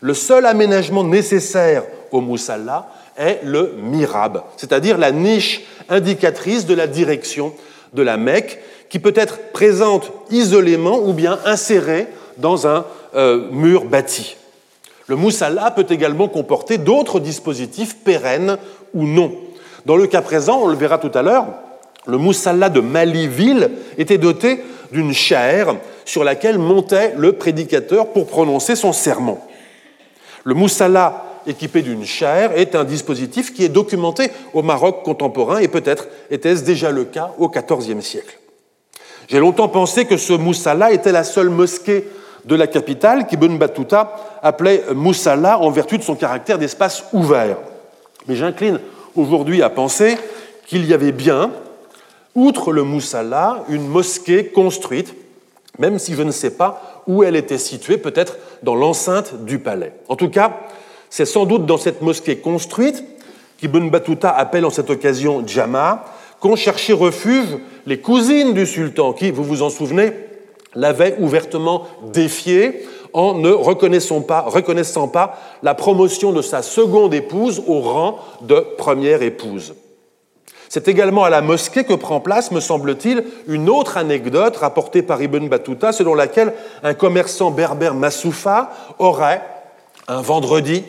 Le 0.00 0.14
seul 0.14 0.46
aménagement 0.46 1.04
nécessaire 1.04 1.84
au 2.10 2.20
Moussalla 2.20 2.88
est 3.16 3.40
le 3.44 3.74
mirab, 3.78 4.42
c'est-à-dire 4.56 4.98
la 4.98 5.10
niche 5.10 5.62
indicatrice 5.88 6.66
de 6.66 6.74
la 6.74 6.86
direction 6.86 7.54
de 7.94 8.02
la 8.02 8.18
Mecque, 8.18 8.60
qui 8.90 8.98
peut 8.98 9.14
être 9.16 9.38
présente 9.52 10.12
isolément 10.30 10.98
ou 10.98 11.12
bien 11.12 11.38
insérée 11.44 12.08
dans 12.38 12.66
un 12.66 12.84
euh, 13.14 13.48
mur 13.50 13.84
bâti. 13.84 14.36
Le 15.06 15.16
Moussalla 15.16 15.70
peut 15.70 15.86
également 15.88 16.28
comporter 16.28 16.78
d'autres 16.78 17.20
dispositifs 17.20 17.96
pérennes 17.98 18.58
ou 18.94 19.06
non. 19.06 19.32
Dans 19.84 19.96
le 19.96 20.06
cas 20.06 20.22
présent, 20.22 20.60
on 20.62 20.66
le 20.66 20.76
verra 20.76 20.98
tout 20.98 21.12
à 21.14 21.22
l'heure, 21.22 21.46
le 22.06 22.18
Moussalla 22.18 22.68
de 22.68 22.80
Maliville 22.80 23.70
était 23.98 24.18
doté 24.18 24.62
d'une 24.92 25.12
chaire 25.12 25.76
sur 26.04 26.24
laquelle 26.24 26.58
montait 26.58 27.14
le 27.16 27.32
prédicateur 27.32 28.08
pour 28.08 28.26
prononcer 28.26 28.76
son 28.76 28.92
sermon. 28.92 29.38
Le 30.44 30.54
Moussalla 30.54 31.24
équipé 31.46 31.82
d'une 31.82 32.04
chaire 32.04 32.52
est 32.56 32.74
un 32.74 32.84
dispositif 32.84 33.52
qui 33.52 33.64
est 33.64 33.68
documenté 33.68 34.30
au 34.52 34.62
Maroc 34.62 35.02
contemporain 35.04 35.58
et 35.58 35.68
peut-être 35.68 36.08
était-ce 36.30 36.64
déjà 36.64 36.90
le 36.90 37.04
cas 37.04 37.32
au 37.38 37.48
XIVe 37.48 38.00
siècle. 38.00 38.38
J'ai 39.28 39.40
longtemps 39.40 39.68
pensé 39.68 40.04
que 40.04 40.16
ce 40.16 40.32
Moussala 40.32 40.92
était 40.92 41.12
la 41.12 41.24
seule 41.24 41.50
mosquée 41.50 42.04
de 42.46 42.54
la 42.54 42.66
capitale 42.66 43.26
qu'Ibn 43.26 43.58
Battuta 43.58 44.16
appelait 44.42 44.84
Moussala 44.94 45.58
en 45.58 45.70
vertu 45.70 45.98
de 45.98 46.02
son 46.02 46.14
caractère 46.14 46.58
d'espace 46.58 47.04
ouvert. 47.12 47.56
Mais 48.28 48.36
j'incline 48.36 48.80
aujourd'hui 49.16 49.62
à 49.62 49.70
penser 49.70 50.16
qu'il 50.66 50.86
y 50.86 50.94
avait 50.94 51.12
bien, 51.12 51.50
outre 52.34 52.72
le 52.72 52.84
Moussala, 52.84 53.64
une 53.68 53.86
mosquée 53.86 54.46
construite, 54.46 55.14
même 55.78 55.98
si 55.98 56.14
je 56.14 56.22
ne 56.22 56.30
sais 56.30 56.50
pas 56.50 57.02
où 57.06 57.22
elle 57.22 57.36
était 57.36 57.58
située, 57.58 57.98
peut-être 57.98 58.36
dans 58.62 58.74
l'enceinte 58.74 59.44
du 59.44 59.58
palais. 59.58 59.92
En 60.08 60.16
tout 60.16 60.30
cas, 60.30 60.56
c'est 61.10 61.26
sans 61.26 61.46
doute 61.46 61.66
dans 61.66 61.78
cette 61.78 62.02
mosquée 62.02 62.38
construite, 62.38 63.04
qu'Ibn 63.58 63.90
Battuta 63.90 64.30
appelle 64.30 64.64
en 64.64 64.70
cette 64.70 64.90
occasion 64.90 65.42
Jama, 65.46 66.04
qu'ont 66.40 66.56
cherché 66.56 66.92
refuge 66.92 67.58
les 67.86 68.00
cousines 68.00 68.54
du 68.54 68.66
sultan, 68.66 69.12
qui, 69.12 69.30
vous 69.30 69.44
vous 69.44 69.62
en 69.62 69.70
souvenez, 69.70 70.12
l'avaient 70.74 71.16
ouvertement 71.18 71.86
défié 72.12 72.86
en 73.12 73.34
ne 73.34 73.50
reconnaissant 73.50 74.20
pas, 74.20 74.42
reconnaissant 74.42 75.08
pas 75.08 75.38
la 75.62 75.74
promotion 75.74 76.32
de 76.32 76.42
sa 76.42 76.62
seconde 76.62 77.14
épouse 77.14 77.62
au 77.66 77.80
rang 77.80 78.18
de 78.42 78.60
première 78.76 79.22
épouse. 79.22 79.74
C'est 80.68 80.88
également 80.88 81.24
à 81.24 81.30
la 81.30 81.40
mosquée 81.40 81.84
que 81.84 81.94
prend 81.94 82.20
place, 82.20 82.50
me 82.50 82.60
semble-t-il, 82.60 83.24
une 83.46 83.70
autre 83.70 83.96
anecdote 83.96 84.56
rapportée 84.56 85.02
par 85.02 85.22
Ibn 85.22 85.48
Battuta, 85.48 85.92
selon 85.92 86.14
laquelle 86.14 86.52
un 86.82 86.94
commerçant 86.94 87.50
berbère 87.50 87.94
Massoufa 87.94 88.70
aurait, 88.98 89.42
un 90.08 90.20
vendredi, 90.20 90.82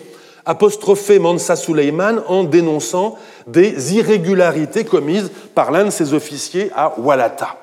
apostrophé 0.45 1.19
Mansa 1.19 1.55
Suleiman 1.55 2.21
en 2.27 2.43
dénonçant 2.43 3.15
des 3.45 3.95
irrégularités 3.95 4.83
commises 4.83 5.31
par 5.53 5.71
l'un 5.71 5.85
de 5.85 5.89
ses 5.89 6.13
officiers 6.13 6.71
à 6.75 6.99
Walata. 6.99 7.55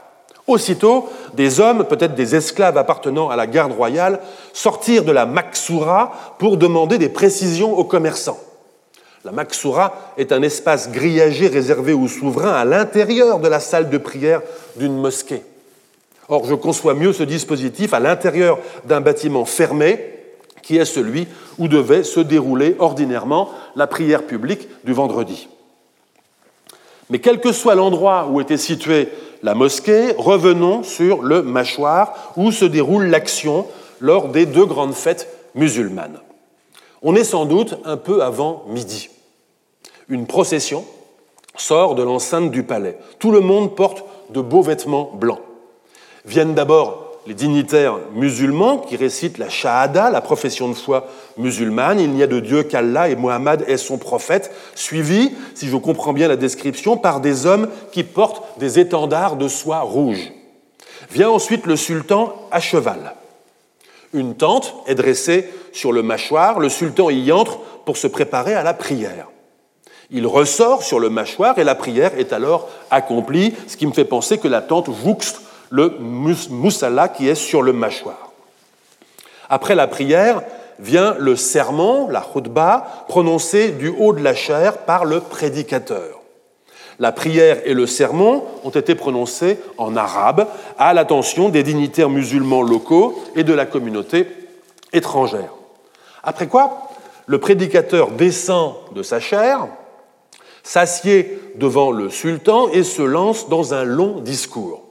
Aussitôt, 0.46 1.09
des 1.33 1.59
hommes, 1.59 1.85
peut-être 1.85 2.14
des 2.14 2.37
esclaves 2.37 2.76
appartenant 2.76 3.30
à 3.30 3.37
la 3.37 3.46
garde 3.46 3.72
royale, 3.72 4.20
sortirent 4.52 5.04
de 5.04 5.12
la 5.12 5.24
Maksoura 5.24 6.12
pour 6.38 6.59
demander 6.59 6.98
des 6.98 7.09
précisions 7.09 7.76
aux 7.78 7.85
commerçants. 7.85 8.38
La 9.24 9.33
Maksoura 9.33 10.12
est 10.18 10.33
un 10.33 10.42
espace 10.42 10.90
grillagé 10.90 11.46
réservé 11.46 11.94
aux 11.94 12.09
souverains 12.09 12.52
à 12.52 12.66
l'intérieur 12.66 13.40
de 13.40 13.48
la 13.48 13.59
salle 13.59 13.88
de 13.88 13.96
prière 13.96 14.42
d'une 14.76 14.98
mosquée. 14.98 15.42
Or, 16.28 16.44
je 16.44 16.54
conçois 16.54 16.92
mieux 16.92 17.14
ce 17.14 17.22
dispositif 17.22 17.94
à 17.94 18.00
l'intérieur 18.00 18.59
d'un 18.85 19.00
bâtiment 19.00 19.46
fermé, 19.46 19.98
qui 20.62 20.76
est 20.76 20.85
celui 20.85 21.26
où 21.59 21.68
devait 21.68 22.02
se 22.02 22.20
dérouler 22.20 22.76
ordinairement 22.78 23.50
la 23.76 23.87
prière 23.87 24.24
publique 24.24 24.68
du 24.85 24.92
vendredi. 24.92 25.48
Mais 27.09 27.18
quel 27.18 27.40
que 27.40 27.52
soit 27.52 27.74
l'endroit 27.74 28.28
où 28.30 28.40
était 28.40 28.57
située 28.57 29.09
la 29.44 29.54
mosquée, 29.54 30.14
revenons 30.16 30.83
sur 30.83 31.22
le 31.22 31.42
mâchoire 31.42 32.33
où 32.38 32.50
se 32.50 32.64
déroule 32.64 33.09
l'action 33.09 33.66
lors 34.00 34.28
des 34.28 34.46
deux 34.46 34.64
grandes 34.64 34.94
fêtes 34.94 35.28
musulmanes. 35.54 36.18
On 37.02 37.14
est 37.14 37.24
sans 37.24 37.44
doute 37.44 37.78
un 37.85 37.98
peu 37.98 38.22
avant 38.22 38.64
midi. 38.68 39.11
Une 40.09 40.26
procession 40.26 40.87
sort 41.57 41.94
de 41.94 42.02
l'enceinte 42.02 42.50
du 42.50 42.62
palais. 42.62 42.96
Tout 43.18 43.33
le 43.33 43.40
monde 43.40 43.76
porte 43.76 44.04
de 44.30 44.40
beaux 44.40 44.62
vêtements 44.62 45.11
blancs. 45.12 45.42
Viennent 46.24 46.54
d'abord 46.54 47.04
les 47.27 47.35
dignitaires 47.35 47.99
musulmans 48.15 48.79
qui 48.79 48.97
récitent 48.97 49.39
la 49.39 49.49
Shahada, 49.49 50.11
la 50.11 50.21
profession 50.21 50.69
de 50.69 50.75
foi 50.75 51.09
musulmane, 51.39 52.01
il 52.01 52.11
n'y 52.11 52.23
a 52.23 52.27
de 52.27 52.41
Dieu 52.41 52.63
qu'Allah 52.65 53.09
et 53.09 53.17
Mohammed 53.17 53.65
est 53.67 53.79
son 53.79 53.97
prophète, 53.97 54.51
suivi, 54.75 55.33
si 55.55 55.69
je 55.69 55.77
comprends 55.77 56.13
bien 56.13 56.29
la 56.29 56.37
description, 56.37 56.97
par 56.97 57.21
des 57.21 57.47
hommes 57.47 57.69
qui 57.93 58.05
portent 58.05 58.59
des 58.59 58.79
étendards 58.79 59.37
de 59.37 59.49
soie 59.49 59.81
rouge. 59.81 60.33
Vient 61.11 61.31
ensuite 61.31 61.67
le 61.67 61.77
sultan 61.77 62.35
à 62.51 62.61
cheval. 62.61 63.15
Une 64.13 64.37
tente 64.37 64.75
est 64.87 64.95
dressée 64.95 65.49
sur 65.73 65.93
le 65.93 66.03
mâchoire, 66.03 66.61
le 66.61 66.69
sultan 66.69 67.11
y 67.11 67.33
entre 67.33 67.59
pour 67.85 67.97
se 67.97 68.07
préparer 68.07 68.55
à 68.55 68.63
la 68.63 68.75
prière. 68.75 69.29
Il 70.11 70.27
ressort 70.27 70.83
sur 70.83 71.01
le 71.01 71.09
mâchoire 71.09 71.59
et 71.59 71.65
la 71.65 71.75
prière 71.75 72.13
est 72.19 72.33
alors 72.33 72.69
accomplie, 72.91 73.55
ce 73.67 73.77
qui 73.77 73.87
me 73.87 73.93
fait 73.93 74.05
penser 74.05 74.39
que 74.39 74.49
la 74.49 74.61
tente 74.61 74.91
jouxte 75.03 75.41
le 75.75 75.89
moussala 75.99 77.09
qui 77.09 77.29
est 77.29 77.35
sur 77.35 77.61
le 77.61 77.73
mâchoire. 77.73 78.31
Après 79.51 79.75
la 79.75 79.89
prière 79.89 80.43
vient 80.79 81.17
le 81.19 81.35
sermon, 81.35 82.09
la 82.09 82.21
khutbah, 82.21 83.05
prononcé 83.09 83.73
du 83.73 83.89
haut 83.89 84.13
de 84.13 84.23
la 84.23 84.37
chair 84.37 84.79
par 84.79 85.05
le 85.05 85.19
prédicateur. 85.19 86.21
La 87.01 87.11
prière 87.11 87.61
et 87.65 87.75
le 87.75 87.89
sermon 87.89 88.45
ont 88.63 88.71
été 88.71 88.95
prononcés 88.95 89.59
en 89.77 89.97
arabe 89.97 90.47
à 90.79 90.95
l'attention 90.95 91.49
des 91.49 91.65
dignitaires 91.65 92.09
musulmans 92.09 92.63
locaux 92.63 93.21
et 93.35 93.43
de 93.43 93.53
la 93.53 93.67
communauté 93.67 94.29
étrangère. 94.93 95.55
Après 96.23 96.47
quoi, 96.47 96.89
le 97.27 97.39
prédicateur 97.39 98.13
descend 98.13 98.75
de 98.95 99.03
sa 99.03 99.19
chair, 99.19 99.67
s'assied 100.63 101.37
devant 101.57 101.91
le 101.91 102.11
sultan 102.11 102.69
et 102.69 102.85
se 102.85 103.03
lance 103.03 103.49
dans 103.49 103.75
un 103.75 103.83
long 103.83 104.21
discours. 104.21 104.84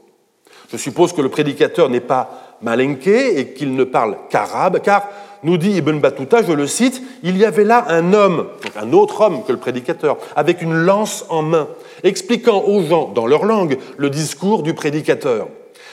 Je 0.73 0.77
suppose 0.79 1.13
que 1.13 1.21
le 1.21 1.29
prédicateur 1.29 1.87
n'est 1.87 1.99
pas 1.99 2.57
malinqué 2.63 3.39
et 3.39 3.53
qu'il 3.53 3.75
ne 3.75 3.83
parle 3.83 4.17
qu'arabe, 4.31 4.79
car, 4.81 5.07
nous 5.43 5.57
dit 5.57 5.71
Ibn 5.71 5.99
Battuta, 5.99 6.41
je 6.41 6.51
le 6.51 6.65
cite, 6.65 6.99
il 7.21 7.37
y 7.37 7.45
avait 7.45 7.63
là 7.63 7.85
un 7.89 8.13
homme, 8.13 8.47
un 8.75 8.91
autre 8.91 9.21
homme 9.21 9.43
que 9.43 9.51
le 9.51 9.59
prédicateur, 9.59 10.17
avec 10.35 10.63
une 10.63 10.73
lance 10.73 11.25
en 11.29 11.43
main, 11.43 11.67
expliquant 12.03 12.63
aux 12.63 12.81
gens, 12.81 13.11
dans 13.13 13.27
leur 13.27 13.45
langue, 13.45 13.77
le 13.97 14.09
discours 14.09 14.63
du 14.63 14.73
prédicateur. 14.73 15.47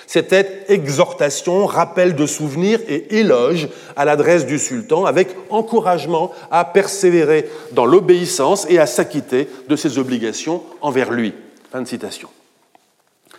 C'était 0.07 0.65
exhortation, 0.69 1.67
rappel 1.67 2.15
de 2.15 2.27
souvenirs 2.27 2.81
et 2.89 3.19
éloge 3.19 3.69
à 3.97 4.07
l'adresse 4.07 4.47
du 4.47 4.59
sultan, 4.59 5.05
avec 5.05 5.29
encouragement 5.51 6.33
à 6.51 6.65
persévérer 6.65 7.49
dans 7.73 7.85
l'obéissance 7.85 8.67
et 8.71 8.79
à 8.79 8.87
s'acquitter 8.87 9.47
de 9.69 9.77
ses 9.77 9.99
obligations 9.99 10.63
envers 10.81 11.11
lui. 11.11 11.35
Fin 11.71 11.83
de 11.83 11.87
citation. 11.87 12.29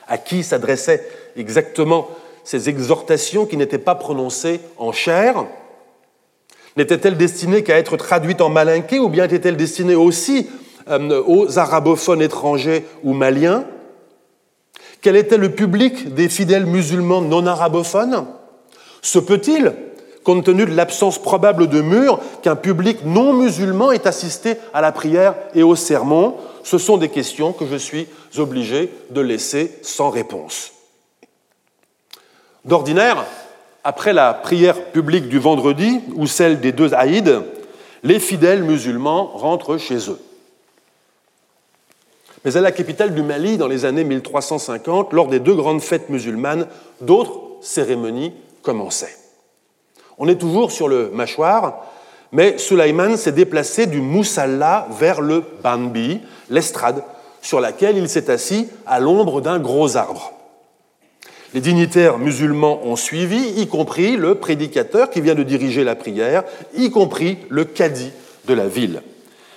À 0.07 0.17
qui 0.17 0.43
s'adressait 0.43 1.05
exactement 1.35 2.07
ces 2.43 2.69
exhortations 2.69 3.45
qui 3.45 3.57
n'étaient 3.57 3.77
pas 3.77 3.95
prononcées 3.95 4.59
en 4.77 4.91
chair. 4.91 5.45
N'étaient-elles 6.77 7.17
destinées 7.17 7.63
qu'à 7.63 7.77
être 7.77 7.97
traduites 7.97 8.41
en 8.41 8.49
malinqué 8.49 8.99
ou 8.99 9.09
bien 9.09 9.25
étaient-elles 9.25 9.57
destinées 9.57 9.95
aussi 9.95 10.49
euh, 10.89 11.21
aux 11.25 11.59
arabophones 11.59 12.21
étrangers 12.21 12.85
ou 13.03 13.13
maliens? 13.13 13.65
Quel 15.01 15.15
était 15.15 15.37
le 15.37 15.51
public 15.51 16.13
des 16.13 16.29
fidèles 16.29 16.65
musulmans 16.65 17.21
non 17.21 17.45
arabophones? 17.45 18.25
Se 19.01 19.19
peut-il, 19.19 19.73
compte 20.23 20.45
tenu 20.45 20.65
de 20.65 20.75
l'absence 20.75 21.19
probable 21.19 21.67
de 21.67 21.81
murs, 21.81 22.19
qu'un 22.43 22.55
public 22.55 22.99
non 23.03 23.33
musulman 23.33 23.91
ait 23.91 24.07
assisté 24.07 24.55
à 24.73 24.81
la 24.81 24.91
prière 24.91 25.35
et 25.55 25.63
au 25.63 25.75
sermon? 25.75 26.35
Ce 26.63 26.77
sont 26.77 26.97
des 26.97 27.09
questions 27.09 27.51
que 27.51 27.65
je 27.65 27.75
suis 27.75 28.07
obligé 28.37 28.91
de 29.09 29.21
laisser 29.21 29.71
sans 29.81 30.11
réponse. 30.11 30.71
D'ordinaire, 32.65 33.25
après 33.83 34.13
la 34.13 34.33
prière 34.33 34.91
publique 34.91 35.27
du 35.27 35.39
vendredi 35.39 36.01
ou 36.15 36.27
celle 36.27 36.59
des 36.59 36.71
deux 36.71 36.93
Haïds, 36.93 37.41
les 38.03 38.19
fidèles 38.19 38.63
musulmans 38.63 39.31
rentrent 39.33 39.77
chez 39.77 40.09
eux. 40.09 40.19
Mais 42.43 42.57
à 42.57 42.61
la 42.61 42.71
capitale 42.71 43.13
du 43.13 43.21
Mali, 43.21 43.57
dans 43.57 43.67
les 43.67 43.85
années 43.85 44.03
1350, 44.03 45.13
lors 45.13 45.27
des 45.27 45.39
deux 45.39 45.53
grandes 45.55 45.81
fêtes 45.81 46.09
musulmanes, 46.09 46.67
d'autres 46.99 47.39
cérémonies 47.61 48.33
commençaient. 48.61 49.15
On 50.17 50.27
est 50.27 50.39
toujours 50.39 50.71
sur 50.71 50.87
le 50.87 51.09
mâchoire, 51.11 51.85
mais 52.31 52.57
Sulaiman 52.57 53.17
s'est 53.17 53.31
déplacé 53.31 53.87
du 53.87 54.01
Moussalla 54.01 54.87
vers 54.91 55.21
le 55.21 55.43
Banbi, 55.63 56.21
l'estrade, 56.49 57.03
sur 57.41 57.59
laquelle 57.59 57.97
il 57.97 58.07
s'est 58.07 58.29
assis 58.29 58.69
à 58.85 58.99
l'ombre 58.99 59.41
d'un 59.41 59.59
gros 59.59 59.97
arbre. 59.97 60.31
Les 61.53 61.59
dignitaires 61.61 62.17
musulmans 62.17 62.79
ont 62.85 62.95
suivi, 62.95 63.59
y 63.59 63.67
compris 63.67 64.15
le 64.15 64.35
prédicateur 64.35 65.09
qui 65.09 65.19
vient 65.19 65.35
de 65.35 65.43
diriger 65.43 65.83
la 65.83 65.95
prière, 65.95 66.43
y 66.75 66.89
compris 66.91 67.37
le 67.49 67.65
cadi 67.65 68.11
de 68.45 68.53
la 68.53 68.67
ville. 68.67 69.01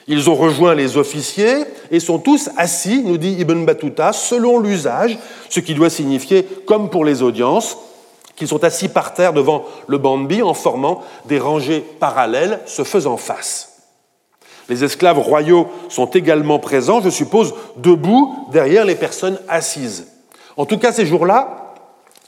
Ils 0.08 0.28
ont 0.28 0.34
rejoint 0.34 0.74
les 0.74 0.96
officiers 0.96 1.64
et 1.90 2.00
sont 2.00 2.18
tous 2.18 2.50
assis, 2.56 3.02
nous 3.04 3.16
dit 3.16 3.36
Ibn 3.38 3.64
Battuta, 3.64 4.12
selon 4.12 4.58
l'usage, 4.58 5.18
ce 5.48 5.60
qui 5.60 5.74
doit 5.74 5.88
signifier, 5.88 6.44
comme 6.66 6.90
pour 6.90 7.04
les 7.04 7.22
audiences, 7.22 7.78
qu'ils 8.36 8.48
sont 8.48 8.64
assis 8.64 8.88
par 8.88 9.14
terre 9.14 9.32
devant 9.32 9.64
le 9.86 9.98
bambi 9.98 10.42
en 10.42 10.54
formant 10.54 11.02
des 11.26 11.38
rangées 11.38 11.80
parallèles 12.00 12.60
se 12.66 12.82
faisant 12.82 13.16
face. 13.16 13.70
Les 14.68 14.82
esclaves 14.82 15.18
royaux 15.18 15.68
sont 15.88 16.06
également 16.06 16.58
présents, 16.58 17.00
je 17.00 17.10
suppose, 17.10 17.54
debout 17.76 18.34
derrière 18.50 18.84
les 18.84 18.96
personnes 18.96 19.38
assises. 19.48 20.08
En 20.56 20.66
tout 20.66 20.78
cas, 20.78 20.92
ces 20.92 21.06
jours-là, 21.06 21.63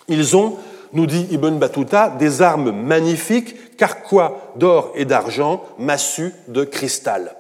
ils 0.09 0.37
ont, 0.37 0.57
nous 0.93 1.07
dit 1.07 1.27
Ibn 1.31 1.59
Battuta, 1.59 2.11
des 2.11 2.43
armes 2.43 2.71
magnifiques, 2.71 3.77
carquois 3.77 4.53
d'or 4.57 4.93
et 4.95 5.05
d'argent, 5.05 5.63
massues 5.79 6.33
de 6.49 6.65
cristal. 6.65 7.35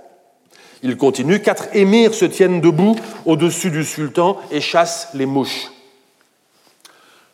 Il 0.82 0.96
continue, 0.96 1.40
quatre 1.40 1.68
émirs 1.74 2.14
se 2.14 2.24
tiennent 2.24 2.60
debout 2.60 2.96
au-dessus 3.24 3.70
du 3.70 3.84
sultan 3.84 4.36
et 4.50 4.60
chassent 4.60 5.08
les 5.14 5.26
mouches. 5.26 5.70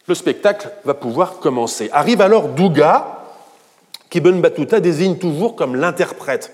Le 0.07 0.15
spectacle 0.15 0.71
va 0.85 0.95
pouvoir 0.95 1.39
commencer. 1.39 1.89
Arrive 1.93 2.21
alors 2.21 2.49
Douga, 2.49 3.23
qu'Ibn 4.11 4.41
Battuta 4.41 4.81
désigne 4.81 5.17
toujours 5.17 5.57
comme 5.57 5.77
l'interprète. 5.77 6.53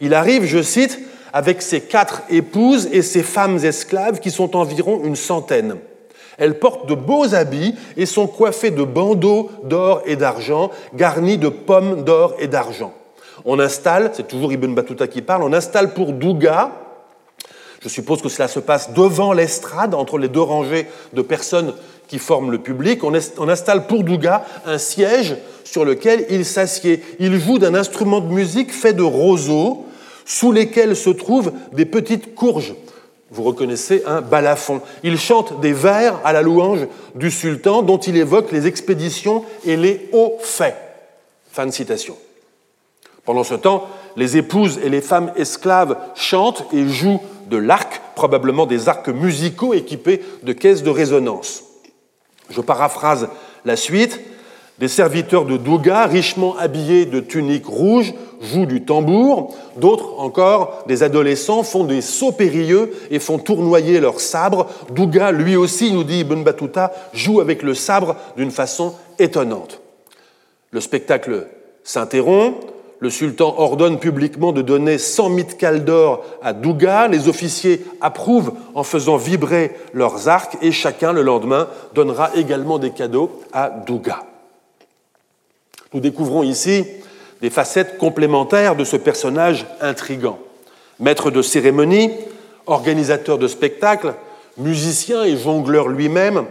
Il 0.00 0.14
arrive, 0.14 0.44
je 0.44 0.62
cite, 0.62 0.98
avec 1.32 1.62
ses 1.62 1.80
quatre 1.80 2.22
épouses 2.28 2.88
et 2.92 3.02
ses 3.02 3.22
femmes 3.22 3.64
esclaves 3.64 4.20
qui 4.20 4.30
sont 4.30 4.56
environ 4.56 5.02
une 5.04 5.16
centaine. 5.16 5.76
Elles 6.40 6.58
portent 6.58 6.88
de 6.88 6.94
beaux 6.94 7.34
habits 7.34 7.74
et 7.96 8.06
sont 8.06 8.26
coiffées 8.26 8.72
de 8.72 8.82
bandeaux 8.82 9.50
d'or 9.62 10.02
et 10.06 10.16
d'argent, 10.16 10.70
garnis 10.94 11.38
de 11.38 11.48
pommes 11.48 12.02
d'or 12.02 12.34
et 12.40 12.48
d'argent. 12.48 12.92
On 13.44 13.60
installe, 13.60 14.10
c'est 14.14 14.26
toujours 14.26 14.52
Ibn 14.52 14.74
Battuta 14.74 15.06
qui 15.06 15.22
parle, 15.22 15.42
on 15.42 15.52
installe 15.52 15.94
pour 15.94 16.12
Douga, 16.12 16.72
je 17.82 17.88
suppose 17.88 18.20
que 18.20 18.28
cela 18.28 18.48
se 18.48 18.60
passe 18.60 18.92
devant 18.92 19.32
l'estrade, 19.32 19.94
entre 19.94 20.18
les 20.18 20.28
deux 20.28 20.40
rangées 20.40 20.86
de 21.14 21.22
personnes 21.22 21.72
qui 22.08 22.18
forment 22.18 22.50
le 22.50 22.58
public, 22.58 23.02
on 23.04 23.48
installe 23.48 23.86
pour 23.86 24.04
Douga 24.04 24.44
un 24.66 24.78
siège 24.78 25.36
sur 25.64 25.84
lequel 25.84 26.26
il 26.28 26.44
s'assied. 26.44 27.02
Il 27.20 27.38
joue 27.38 27.58
d'un 27.58 27.74
instrument 27.74 28.20
de 28.20 28.32
musique 28.32 28.72
fait 28.72 28.92
de 28.92 29.02
roseaux, 29.02 29.86
sous 30.26 30.52
lesquels 30.52 30.96
se 30.96 31.10
trouvent 31.10 31.52
des 31.72 31.86
petites 31.86 32.34
courges 32.34 32.74
vous 33.30 33.42
reconnaissez 33.42 34.02
un 34.06 34.20
balafon. 34.20 34.80
Il 35.04 35.18
chante 35.18 35.60
des 35.60 35.72
vers 35.72 36.20
à 36.24 36.32
la 36.32 36.42
louange 36.42 36.86
du 37.14 37.30
sultan 37.30 37.82
dont 37.82 37.98
il 37.98 38.16
évoque 38.16 38.50
les 38.50 38.66
expéditions 38.66 39.44
et 39.64 39.76
les 39.76 40.08
hauts 40.12 40.36
faits. 40.40 40.76
Fin 41.52 41.66
de 41.66 41.70
citation. 41.70 42.16
Pendant 43.24 43.44
ce 43.44 43.54
temps, 43.54 43.88
les 44.16 44.36
épouses 44.36 44.80
et 44.82 44.88
les 44.88 45.00
femmes 45.00 45.32
esclaves 45.36 45.96
chantent 46.16 46.66
et 46.72 46.88
jouent 46.88 47.20
de 47.48 47.56
l'arc, 47.56 48.00
probablement 48.16 48.66
des 48.66 48.88
arcs 48.88 49.08
musicaux 49.08 49.74
équipés 49.74 50.22
de 50.42 50.52
caisses 50.52 50.82
de 50.82 50.90
résonance. 50.90 51.64
Je 52.48 52.60
paraphrase 52.60 53.28
la 53.64 53.76
suite. 53.76 54.20
Des 54.80 54.88
serviteurs 54.88 55.44
de 55.44 55.58
Douga, 55.58 56.06
richement 56.06 56.56
habillés 56.56 57.04
de 57.04 57.20
tuniques 57.20 57.66
rouges, 57.66 58.14
jouent 58.40 58.64
du 58.64 58.82
tambour. 58.82 59.54
D'autres 59.76 60.18
encore, 60.18 60.84
des 60.86 61.02
adolescents, 61.02 61.62
font 61.62 61.84
des 61.84 62.00
sauts 62.00 62.32
périlleux 62.32 62.90
et 63.10 63.18
font 63.18 63.36
tournoyer 63.36 64.00
leurs 64.00 64.20
sabres. 64.20 64.68
Douga, 64.94 65.32
lui 65.32 65.54
aussi, 65.54 65.92
nous 65.92 66.02
dit 66.02 66.20
Ibn 66.20 66.42
Battuta, 66.42 66.92
joue 67.12 67.42
avec 67.42 67.62
le 67.62 67.74
sabre 67.74 68.16
d'une 68.38 68.50
façon 68.50 68.94
étonnante. 69.18 69.82
Le 70.70 70.80
spectacle 70.80 71.48
s'interrompt. 71.84 72.56
Le 73.00 73.10
sultan 73.10 73.54
ordonne 73.58 73.98
publiquement 73.98 74.52
de 74.52 74.62
donner 74.62 74.96
100 74.96 75.28
mitkals 75.28 75.84
d'or 75.84 76.24
à 76.42 76.54
Douga. 76.54 77.06
Les 77.06 77.28
officiers 77.28 77.84
approuvent 78.00 78.54
en 78.74 78.82
faisant 78.82 79.18
vibrer 79.18 79.72
leurs 79.92 80.28
arcs 80.28 80.56
et 80.62 80.72
chacun, 80.72 81.12
le 81.12 81.20
lendemain, 81.20 81.68
donnera 81.94 82.30
également 82.34 82.78
des 82.78 82.90
cadeaux 82.90 83.30
à 83.52 83.68
Douga. 83.68 84.22
Nous 85.92 86.00
découvrons 86.00 86.44
ici 86.44 86.84
des 87.40 87.50
facettes 87.50 87.98
complémentaires 87.98 88.76
de 88.76 88.84
ce 88.84 88.96
personnage 88.96 89.66
intrigant. 89.80 90.38
Maître 91.00 91.30
de 91.30 91.42
cérémonie, 91.42 92.10
organisateur 92.66 93.38
de 93.38 93.48
spectacles, 93.48 94.14
musicien 94.56 95.24
et 95.24 95.36
jongleur 95.36 95.88
lui-même, 95.88 96.44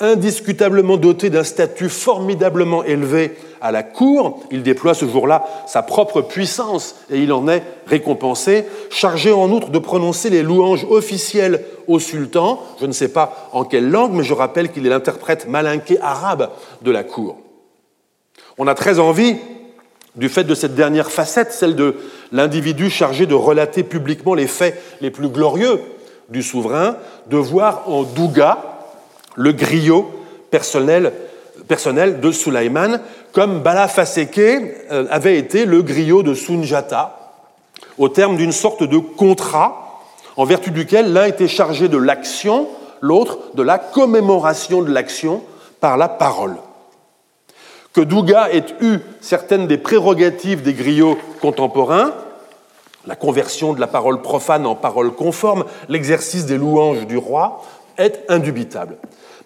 indiscutablement 0.00 0.96
doté 0.96 1.30
d'un 1.30 1.44
statut 1.44 1.88
formidablement 1.88 2.84
élevé 2.84 3.36
à 3.60 3.72
la 3.72 3.82
cour, 3.82 4.42
il 4.50 4.62
déploie 4.62 4.92
ce 4.92 5.06
jour-là 5.06 5.44
sa 5.66 5.82
propre 5.82 6.20
puissance 6.20 6.96
et 7.10 7.18
il 7.18 7.32
en 7.32 7.48
est 7.48 7.62
récompensé, 7.86 8.66
chargé 8.90 9.32
en 9.32 9.50
outre 9.50 9.70
de 9.70 9.78
prononcer 9.78 10.30
les 10.30 10.42
louanges 10.42 10.86
officielles 10.90 11.64
au 11.88 11.98
sultan, 11.98 12.60
je 12.80 12.86
ne 12.86 12.92
sais 12.92 13.08
pas 13.08 13.48
en 13.52 13.64
quelle 13.64 13.90
langue, 13.90 14.12
mais 14.12 14.24
je 14.24 14.34
rappelle 14.34 14.70
qu'il 14.70 14.86
est 14.86 14.90
l'interprète 14.90 15.48
malinqué 15.48 15.98
arabe 16.00 16.50
de 16.82 16.90
la 16.90 17.04
cour. 17.04 17.38
On 18.56 18.66
a 18.66 18.74
très 18.74 18.98
envie, 18.98 19.36
du 20.14 20.28
fait 20.28 20.44
de 20.44 20.54
cette 20.54 20.74
dernière 20.74 21.10
facette, 21.10 21.52
celle 21.52 21.74
de 21.74 21.96
l'individu 22.30 22.88
chargé 22.88 23.26
de 23.26 23.34
relater 23.34 23.82
publiquement 23.82 24.34
les 24.34 24.46
faits 24.46 24.80
les 25.00 25.10
plus 25.10 25.28
glorieux 25.28 25.80
du 26.28 26.42
souverain, 26.42 26.96
de 27.28 27.36
voir 27.36 27.82
en 27.88 28.04
Douga 28.04 28.58
le 29.34 29.52
griot 29.52 30.10
personnel, 30.50 31.12
de 32.20 32.30
Sulaiman, 32.30 33.00
comme 33.32 33.60
Bala 33.60 33.88
Faseke 33.88 34.38
euh, 34.38 35.06
avait 35.10 35.38
été 35.38 35.64
le 35.64 35.82
griot 35.82 36.22
de 36.22 36.34
Sunjata, 36.34 37.18
au 37.98 38.08
terme 38.08 38.36
d'une 38.36 38.52
sorte 38.52 38.84
de 38.84 38.98
contrat 38.98 40.00
en 40.36 40.44
vertu 40.44 40.70
duquel 40.70 41.12
l'un 41.12 41.24
était 41.24 41.48
chargé 41.48 41.88
de 41.88 41.96
l'action, 41.96 42.68
l'autre 43.00 43.38
de 43.54 43.62
la 43.62 43.78
commémoration 43.78 44.82
de 44.82 44.92
l'action 44.92 45.42
par 45.80 45.96
la 45.96 46.08
parole 46.08 46.56
que 47.94 48.00
Douga 48.00 48.52
ait 48.52 48.66
eu 48.82 48.98
certaines 49.20 49.66
des 49.66 49.78
prérogatives 49.78 50.62
des 50.62 50.74
griots 50.74 51.16
contemporains, 51.40 52.12
la 53.06 53.16
conversion 53.16 53.72
de 53.72 53.80
la 53.80 53.86
parole 53.86 54.20
profane 54.20 54.66
en 54.66 54.74
parole 54.74 55.12
conforme, 55.12 55.64
l'exercice 55.88 56.44
des 56.44 56.58
louanges 56.58 57.06
du 57.06 57.16
roi, 57.16 57.64
est 57.96 58.24
indubitable. 58.28 58.96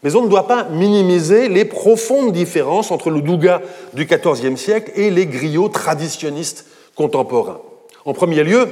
Mais 0.03 0.17
on 0.17 0.23
ne 0.23 0.29
doit 0.29 0.47
pas 0.47 0.65
minimiser 0.65 1.49
les 1.49 1.67
profondes 1.67 2.33
différences 2.33 2.91
entre 2.91 3.11
le 3.11 3.21
Douga 3.21 3.61
du 3.93 4.07
XIVe 4.07 4.57
siècle 4.57 4.93
et 4.95 5.11
les 5.11 5.27
griots 5.27 5.69
traditionnistes 5.69 6.67
contemporains. 6.95 7.61
En 8.05 8.15
premier 8.15 8.45
lieu, 8.45 8.69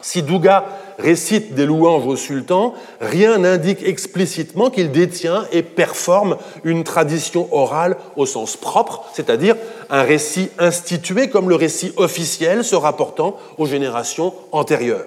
si 0.00 0.22
Douga 0.22 0.66
récite 0.98 1.54
des 1.54 1.64
louanges 1.64 2.06
au 2.06 2.16
sultan, 2.16 2.74
rien 3.00 3.38
n'indique 3.38 3.82
explicitement 3.84 4.68
qu'il 4.70 4.90
détient 4.90 5.46
et 5.52 5.62
performe 5.62 6.36
une 6.64 6.84
tradition 6.84 7.48
orale 7.52 7.96
au 8.16 8.26
sens 8.26 8.56
propre, 8.56 9.04
c'est-à-dire 9.12 9.56
un 9.90 10.02
récit 10.02 10.50
institué 10.58 11.30
comme 11.30 11.48
le 11.48 11.54
récit 11.54 11.92
officiel 11.96 12.64
se 12.64 12.74
rapportant 12.74 13.36
aux 13.56 13.66
générations 13.66 14.34
antérieures. 14.52 15.06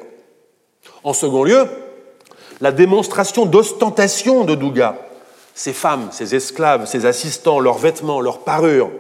En 1.04 1.14
second 1.14 1.44
lieu, 1.44 1.66
la 2.62 2.72
démonstration 2.72 3.46
d'ostentation 3.46 4.46
de 4.46 4.56
Douga, 4.56 4.98
ses 5.54 5.74
femmes, 5.74 6.10
ses 6.12 6.36
esclaves, 6.36 6.86
ses 6.86 7.06
assistants, 7.06 7.60
leurs 7.60 7.78
vêtements, 7.78 8.22
leurs 8.22 8.40
parures, 8.40 8.92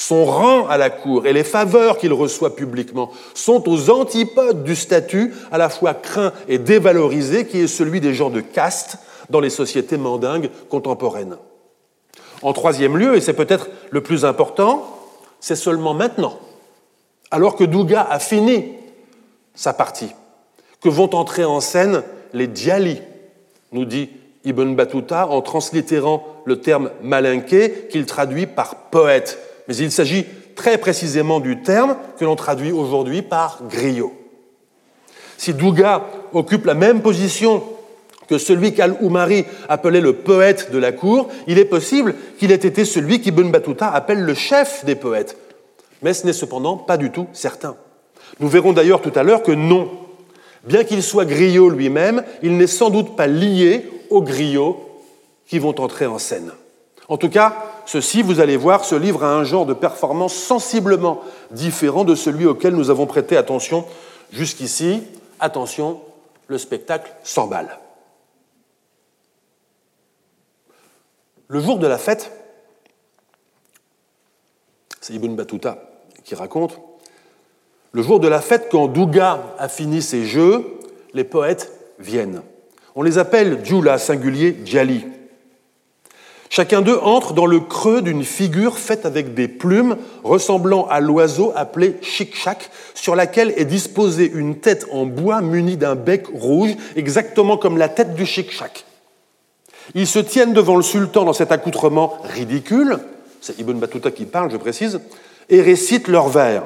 son 0.00 0.24
rang 0.24 0.66
à 0.66 0.78
la 0.78 0.88
cour 0.88 1.26
et 1.26 1.34
les 1.34 1.44
faveurs 1.44 1.98
qu'il 1.98 2.14
reçoit 2.14 2.56
publiquement 2.56 3.10
sont 3.34 3.68
aux 3.68 3.90
antipodes 3.90 4.64
du 4.64 4.74
statut 4.74 5.34
à 5.52 5.58
la 5.58 5.68
fois 5.68 5.92
craint 5.92 6.32
et 6.48 6.56
dévalorisé 6.56 7.46
qui 7.46 7.60
est 7.60 7.66
celui 7.66 8.00
des 8.00 8.14
gens 8.14 8.30
de 8.30 8.40
caste 8.40 8.96
dans 9.28 9.40
les 9.40 9.50
sociétés 9.50 9.98
mandingues 9.98 10.48
contemporaines. 10.70 11.36
En 12.40 12.54
troisième 12.54 12.96
lieu, 12.96 13.14
et 13.14 13.20
c'est 13.20 13.34
peut-être 13.34 13.68
le 13.90 14.02
plus 14.02 14.24
important, 14.24 14.88
c'est 15.38 15.54
seulement 15.54 15.92
maintenant, 15.92 16.38
alors 17.30 17.54
que 17.54 17.64
Douga 17.64 18.06
a 18.08 18.18
fini 18.18 18.72
sa 19.54 19.74
partie, 19.74 20.14
que 20.80 20.88
vont 20.88 21.14
entrer 21.14 21.44
en 21.44 21.60
scène 21.60 22.02
les 22.32 22.48
djali, 22.52 23.02
nous 23.72 23.84
dit 23.84 24.08
Ibn 24.46 24.74
Battuta 24.74 25.28
en 25.28 25.42
translittérant 25.42 26.24
le 26.46 26.58
terme 26.58 26.90
malinqué 27.02 27.86
qu'il 27.90 28.06
traduit 28.06 28.46
par 28.46 28.88
poète. 28.90 29.49
Mais 29.70 29.76
il 29.76 29.92
s'agit 29.92 30.26
très 30.56 30.78
précisément 30.78 31.38
du 31.38 31.62
terme 31.62 31.96
que 32.18 32.24
l'on 32.24 32.34
traduit 32.34 32.72
aujourd'hui 32.72 33.22
par 33.22 33.60
griot. 33.70 34.12
Si 35.38 35.54
Douga 35.54 36.06
occupe 36.32 36.64
la 36.64 36.74
même 36.74 37.02
position 37.02 37.62
que 38.26 38.36
celui 38.36 38.74
qu'Al-Oumari 38.74 39.44
appelait 39.68 40.00
le 40.00 40.14
poète 40.14 40.72
de 40.72 40.78
la 40.78 40.90
cour, 40.90 41.28
il 41.46 41.56
est 41.56 41.64
possible 41.64 42.16
qu'il 42.36 42.50
ait 42.50 42.56
été 42.56 42.84
celui 42.84 43.20
qu'Ibn 43.20 43.52
Battuta 43.52 43.88
appelle 43.88 44.22
le 44.22 44.34
chef 44.34 44.84
des 44.84 44.96
poètes. 44.96 45.36
Mais 46.02 46.14
ce 46.14 46.26
n'est 46.26 46.32
cependant 46.32 46.76
pas 46.76 46.96
du 46.96 47.12
tout 47.12 47.28
certain. 47.32 47.76
Nous 48.40 48.48
verrons 48.48 48.72
d'ailleurs 48.72 49.02
tout 49.02 49.12
à 49.14 49.22
l'heure 49.22 49.44
que 49.44 49.52
non. 49.52 49.88
Bien 50.64 50.82
qu'il 50.82 51.00
soit 51.00 51.26
griot 51.26 51.70
lui-même, 51.70 52.24
il 52.42 52.56
n'est 52.56 52.66
sans 52.66 52.90
doute 52.90 53.14
pas 53.14 53.28
lié 53.28 53.88
aux 54.10 54.22
griots 54.22 54.84
qui 55.46 55.60
vont 55.60 55.80
entrer 55.80 56.06
en 56.06 56.18
scène. 56.18 56.50
En 57.06 57.16
tout 57.16 57.28
cas, 57.28 57.69
ceci, 57.86 58.22
vous 58.22 58.40
allez 58.40 58.56
voir, 58.56 58.84
se 58.84 58.94
livre 58.94 59.24
à 59.24 59.34
un 59.34 59.44
genre 59.44 59.66
de 59.66 59.74
performance 59.74 60.34
sensiblement 60.34 61.22
différent 61.50 62.04
de 62.04 62.14
celui 62.14 62.46
auquel 62.46 62.74
nous 62.74 62.90
avons 62.90 63.06
prêté 63.06 63.36
attention 63.36 63.84
jusqu'ici. 64.32 65.02
Attention, 65.38 66.00
le 66.46 66.58
spectacle 66.58 67.12
s'emballe. 67.22 67.78
Le 71.48 71.60
jour 71.60 71.78
de 71.78 71.86
la 71.86 71.98
fête, 71.98 72.30
c'est 75.00 75.14
Ibn 75.14 75.34
Battuta 75.34 75.78
qui 76.24 76.34
raconte, 76.34 76.78
le 77.92 78.02
jour 78.02 78.20
de 78.20 78.28
la 78.28 78.40
fête, 78.40 78.68
quand 78.70 78.86
Douga 78.86 79.42
a 79.58 79.68
fini 79.68 80.00
ses 80.00 80.24
jeux, 80.24 80.78
les 81.12 81.24
poètes 81.24 81.72
viennent. 81.98 82.42
On 82.94 83.02
les 83.02 83.18
appelle 83.18 83.64
Djula, 83.64 83.98
singulier 83.98 84.60
Djali. 84.64 85.04
Chacun 86.52 86.82
d'eux 86.82 86.98
entre 87.00 87.32
dans 87.32 87.46
le 87.46 87.60
creux 87.60 88.02
d'une 88.02 88.24
figure 88.24 88.76
faite 88.76 89.06
avec 89.06 89.34
des 89.34 89.46
plumes 89.46 89.96
ressemblant 90.24 90.84
à 90.88 90.98
l'oiseau 90.98 91.52
appelé 91.54 91.96
chik-chak, 92.02 92.70
sur 92.92 93.14
laquelle 93.14 93.54
est 93.56 93.64
disposée 93.64 94.28
une 94.34 94.58
tête 94.58 94.86
en 94.90 95.06
bois 95.06 95.42
munie 95.42 95.76
d'un 95.76 95.94
bec 95.94 96.26
rouge, 96.34 96.70
exactement 96.96 97.56
comme 97.56 97.78
la 97.78 97.88
tête 97.88 98.16
du 98.16 98.26
chik-chak. 98.26 98.84
Ils 99.94 100.08
se 100.08 100.18
tiennent 100.18 100.52
devant 100.52 100.74
le 100.74 100.82
sultan 100.82 101.24
dans 101.24 101.32
cet 101.32 101.52
accoutrement 101.52 102.18
ridicule, 102.24 102.98
c'est 103.40 103.56
Ibn 103.60 103.78
Battuta 103.78 104.10
qui 104.10 104.24
parle, 104.24 104.50
je 104.50 104.56
précise, 104.56 105.00
et 105.48 105.62
récitent 105.62 106.08
leurs 106.08 106.28
vers. 106.28 106.64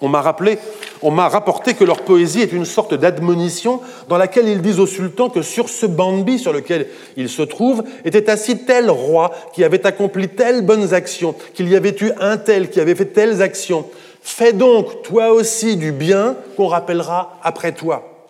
On 0.00 0.08
m'a 0.08 0.20
rappelé, 0.20 0.58
on 1.02 1.10
m'a 1.10 1.28
rapporté 1.28 1.74
que 1.74 1.84
leur 1.84 2.02
poésie 2.02 2.40
est 2.40 2.52
une 2.52 2.64
sorte 2.64 2.94
d'admonition 2.94 3.80
dans 4.08 4.18
laquelle 4.18 4.48
ils 4.48 4.60
disent 4.60 4.80
au 4.80 4.86
sultan 4.86 5.30
que 5.30 5.42
sur 5.42 5.68
ce 5.68 5.86
bambi 5.86 6.38
sur 6.38 6.52
lequel 6.52 6.88
il 7.16 7.28
se 7.28 7.42
trouve 7.42 7.84
était 8.04 8.28
assis 8.28 8.64
tel 8.64 8.90
roi 8.90 9.30
qui 9.54 9.62
avait 9.62 9.86
accompli 9.86 10.28
telles 10.28 10.62
bonnes 10.62 10.92
actions, 10.92 11.34
qu'il 11.54 11.68
y 11.68 11.76
avait 11.76 11.96
eu 12.00 12.10
un 12.18 12.36
tel 12.36 12.70
qui 12.70 12.80
avait 12.80 12.96
fait 12.96 13.06
telles 13.06 13.40
actions. 13.40 13.86
Fais 14.20 14.52
donc 14.52 15.02
toi 15.02 15.32
aussi 15.32 15.76
du 15.76 15.92
bien 15.92 16.36
qu'on 16.56 16.66
rappellera 16.66 17.38
après 17.42 17.72
toi. 17.72 18.28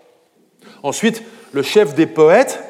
Ensuite, 0.82 1.22
le 1.52 1.62
chef 1.62 1.94
des 1.94 2.06
poètes 2.06 2.62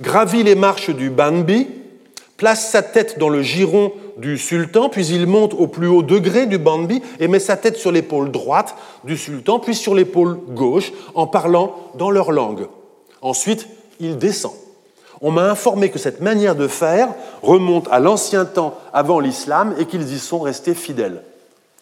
gravit 0.00 0.42
les 0.42 0.54
marches 0.54 0.90
du 0.90 1.10
Bambi, 1.10 1.68
place 2.36 2.70
sa 2.70 2.82
tête 2.82 3.18
dans 3.18 3.28
le 3.28 3.42
giron 3.42 3.92
du 4.16 4.38
sultan, 4.38 4.88
puis 4.88 5.06
il 5.06 5.26
monte 5.26 5.54
au 5.54 5.66
plus 5.66 5.86
haut 5.86 6.02
degré 6.02 6.46
du 6.46 6.58
bambi 6.58 7.02
et 7.20 7.28
met 7.28 7.38
sa 7.38 7.56
tête 7.56 7.76
sur 7.76 7.92
l'épaule 7.92 8.30
droite 8.30 8.74
du 9.04 9.16
sultan, 9.16 9.58
puis 9.58 9.74
sur 9.74 9.94
l'épaule 9.94 10.38
gauche, 10.48 10.92
en 11.14 11.26
parlant 11.26 11.76
dans 11.96 12.10
leur 12.10 12.32
langue. 12.32 12.66
Ensuite, 13.22 13.68
il 14.00 14.18
descend. 14.18 14.52
On 15.20 15.30
m'a 15.30 15.50
informé 15.50 15.90
que 15.90 15.98
cette 15.98 16.20
manière 16.20 16.56
de 16.56 16.68
faire 16.68 17.08
remonte 17.42 17.88
à 17.90 18.00
l'ancien 18.00 18.44
temps 18.44 18.76
avant 18.92 19.20
l'islam 19.20 19.74
et 19.78 19.86
qu'ils 19.86 20.12
y 20.12 20.18
sont 20.18 20.40
restés 20.40 20.74
fidèles. 20.74 21.22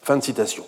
Fin 0.03 0.17
de 0.17 0.23
citation. 0.23 0.65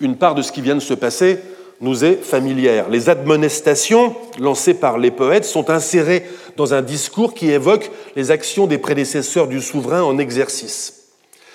Une 0.00 0.16
part 0.16 0.34
de 0.34 0.42
ce 0.42 0.52
qui 0.52 0.60
vient 0.60 0.74
de 0.74 0.80
se 0.80 0.94
passer 0.94 1.40
nous 1.84 2.04
est 2.04 2.16
familière. 2.16 2.88
Les 2.88 3.08
admonestations 3.08 4.16
lancées 4.40 4.74
par 4.74 4.98
les 4.98 5.10
poètes 5.10 5.44
sont 5.44 5.70
insérées 5.70 6.24
dans 6.56 6.74
un 6.74 6.82
discours 6.82 7.34
qui 7.34 7.50
évoque 7.50 7.90
les 8.16 8.30
actions 8.30 8.66
des 8.66 8.78
prédécesseurs 8.78 9.46
du 9.46 9.60
souverain 9.60 10.02
en 10.02 10.18
exercice. 10.18 11.02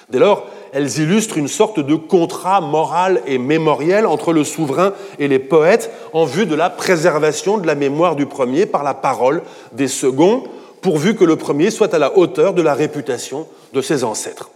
Dès 0.09 0.19
lors, 0.19 0.47
elles 0.71 0.99
illustrent 0.99 1.37
une 1.37 1.47
sorte 1.47 1.79
de 1.79 1.95
contrat 1.95 2.61
moral 2.61 3.21
et 3.25 3.37
mémoriel 3.37 4.05
entre 4.05 4.33
le 4.33 4.43
souverain 4.43 4.93
et 5.17 5.27
les 5.27 5.39
poètes 5.39 5.91
en 6.13 6.25
vue 6.25 6.45
de 6.45 6.55
la 6.55 6.69
préservation 6.69 7.57
de 7.57 7.67
la 7.67 7.75
mémoire 7.75 8.15
du 8.15 8.25
premier 8.25 8.65
par 8.65 8.83
la 8.83 8.93
parole 8.93 9.41
des 9.73 9.87
seconds, 9.87 10.43
pourvu 10.81 11.15
que 11.15 11.25
le 11.25 11.35
premier 11.35 11.71
soit 11.71 11.93
à 11.93 11.99
la 11.99 12.17
hauteur 12.17 12.53
de 12.53 12.61
la 12.61 12.73
réputation 12.73 13.47
de 13.73 13.81
ses 13.81 14.03
ancêtres. 14.03 14.51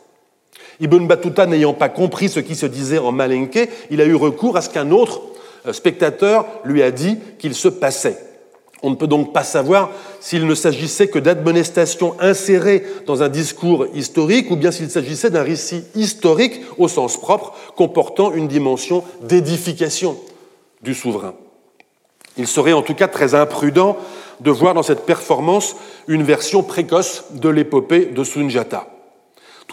Ibn 0.80 1.06
Battuta 1.06 1.46
n'ayant 1.46 1.74
pas 1.74 1.90
compris 1.90 2.30
ce 2.30 2.40
qui 2.40 2.56
se 2.56 2.66
disait 2.66 2.98
en 2.98 3.12
malinqué, 3.12 3.70
il 3.92 4.02
a 4.02 4.06
eu 4.06 4.16
recours 4.16 4.58
à 4.58 4.62
ce 4.62 4.70
qu'un 4.70 4.92
autre 4.92 5.22
spectateur 5.72 6.46
lui 6.66 6.82
a 6.84 6.92
dit 6.92 7.18
qu'il 7.40 7.56
se 7.56 7.68
passait. 7.68 8.18
On 8.82 8.90
ne 8.90 8.96
peut 8.96 9.08
donc 9.08 9.32
pas 9.32 9.46
savoir 9.46 9.92
s'il 10.20 10.46
ne 10.46 10.56
s'agissait 10.56 11.08
que 11.08 11.18
d'admonestations 11.18 12.16
insérées 12.20 12.84
dans 13.06 13.24
un 13.24 13.30
discours 13.30 13.88
historique 13.94 14.52
ou 14.52 14.58
bien 14.58 14.72
s'il 14.72 14.90
s'agissait 14.90 15.30
d'un 15.30 15.44
récit 15.44 15.86
historique 15.96 16.60
au 16.78 16.90
sens 16.90 17.16
propre 17.16 17.54
comportant 17.78 18.34
une 18.34 18.50
dimension 18.50 19.06
d'édification 19.22 20.18
du 20.82 20.94
souverain. 20.94 21.34
Il 22.38 22.48
serait 22.48 22.74
en 22.74 22.82
tout 22.82 22.96
cas 22.96 23.08
très 23.08 23.36
imprudent 23.36 23.98
de 24.42 24.52
voir 24.52 24.74
dans 24.74 24.84
cette 24.84 25.06
performance 25.06 25.78
une 26.08 26.24
version 26.24 26.62
précoce 26.62 27.24
de 27.32 27.48
l'épopée 27.48 28.08
de 28.08 28.24
Sunjata. 28.26 28.93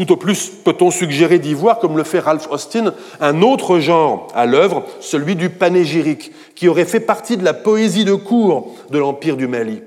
Tout 0.00 0.12
au 0.12 0.16
plus 0.16 0.50
peut-on 0.64 0.90
suggérer 0.90 1.38
d'y 1.38 1.52
voir, 1.52 1.78
comme 1.78 1.98
le 1.98 2.04
fait 2.04 2.20
Ralph 2.20 2.48
Austin, 2.50 2.94
un 3.20 3.42
autre 3.42 3.80
genre 3.80 4.28
à 4.34 4.46
l'œuvre, 4.46 4.84
celui 4.98 5.36
du 5.36 5.50
panégyrique, 5.50 6.32
qui 6.54 6.68
aurait 6.68 6.86
fait 6.86 7.00
partie 7.00 7.36
de 7.36 7.44
la 7.44 7.52
poésie 7.52 8.06
de 8.06 8.14
cour 8.14 8.74
de 8.88 8.98
l'Empire 8.98 9.36
du 9.36 9.46
Mali. 9.46 9.82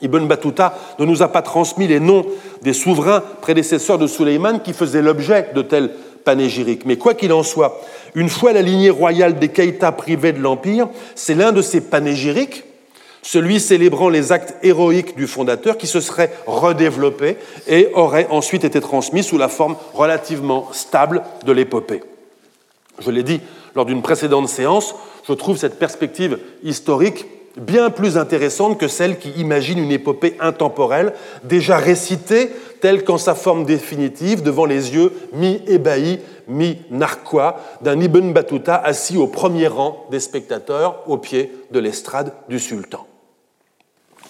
Ibn 0.00 0.26
Battuta 0.28 0.78
ne 1.00 1.04
nous 1.04 1.24
a 1.24 1.28
pas 1.32 1.42
transmis 1.42 1.88
les 1.88 1.98
noms 1.98 2.24
des 2.62 2.72
souverains 2.72 3.20
prédécesseurs 3.40 3.98
de 3.98 4.06
Suleiman 4.06 4.60
qui 4.60 4.72
faisaient 4.72 5.02
l'objet 5.02 5.50
de 5.56 5.62
tels 5.62 5.90
panégyriques. 6.24 6.86
Mais 6.86 6.96
quoi 6.96 7.14
qu'il 7.14 7.32
en 7.32 7.42
soit, 7.42 7.80
une 8.14 8.28
fois 8.28 8.52
la 8.52 8.62
lignée 8.62 8.90
royale 8.90 9.40
des 9.40 9.48
Keïta 9.48 9.90
privée 9.90 10.34
de 10.34 10.40
l'Empire, 10.40 10.86
c'est 11.16 11.34
l'un 11.34 11.50
de 11.50 11.62
ces 11.62 11.80
panégyriques 11.80 12.62
celui 13.26 13.58
célébrant 13.58 14.08
les 14.08 14.30
actes 14.30 14.54
héroïques 14.62 15.16
du 15.16 15.26
fondateur 15.26 15.76
qui 15.76 15.88
se 15.88 16.00
serait 16.00 16.32
redéveloppé 16.46 17.38
et 17.66 17.88
aurait 17.92 18.28
ensuite 18.30 18.62
été 18.62 18.80
transmis 18.80 19.24
sous 19.24 19.36
la 19.36 19.48
forme 19.48 19.74
relativement 19.94 20.68
stable 20.72 21.22
de 21.44 21.50
l'épopée. 21.50 22.04
Je 23.00 23.10
l'ai 23.10 23.24
dit 23.24 23.40
lors 23.74 23.84
d'une 23.84 24.00
précédente 24.00 24.48
séance, 24.48 24.94
je 25.26 25.32
trouve 25.32 25.56
cette 25.56 25.80
perspective 25.80 26.38
historique 26.62 27.26
bien 27.56 27.90
plus 27.90 28.16
intéressante 28.16 28.78
que 28.78 28.86
celle 28.86 29.18
qui 29.18 29.30
imagine 29.30 29.80
une 29.80 29.90
épopée 29.90 30.36
intemporelle, 30.38 31.12
déjà 31.42 31.78
récitée 31.78 32.52
telle 32.80 33.02
qu'en 33.02 33.18
sa 33.18 33.34
forme 33.34 33.64
définitive 33.64 34.44
devant 34.44 34.66
les 34.66 34.94
yeux 34.94 35.12
mi-ébahis, 35.32 36.20
mi-narquois 36.46 37.56
d'un 37.80 38.00
Ibn 38.00 38.32
Battuta 38.32 38.76
assis 38.76 39.16
au 39.16 39.26
premier 39.26 39.66
rang 39.66 40.06
des 40.12 40.20
spectateurs 40.20 41.02
au 41.08 41.18
pied 41.18 41.52
de 41.72 41.80
l'estrade 41.80 42.32
du 42.48 42.60
sultan. 42.60 43.04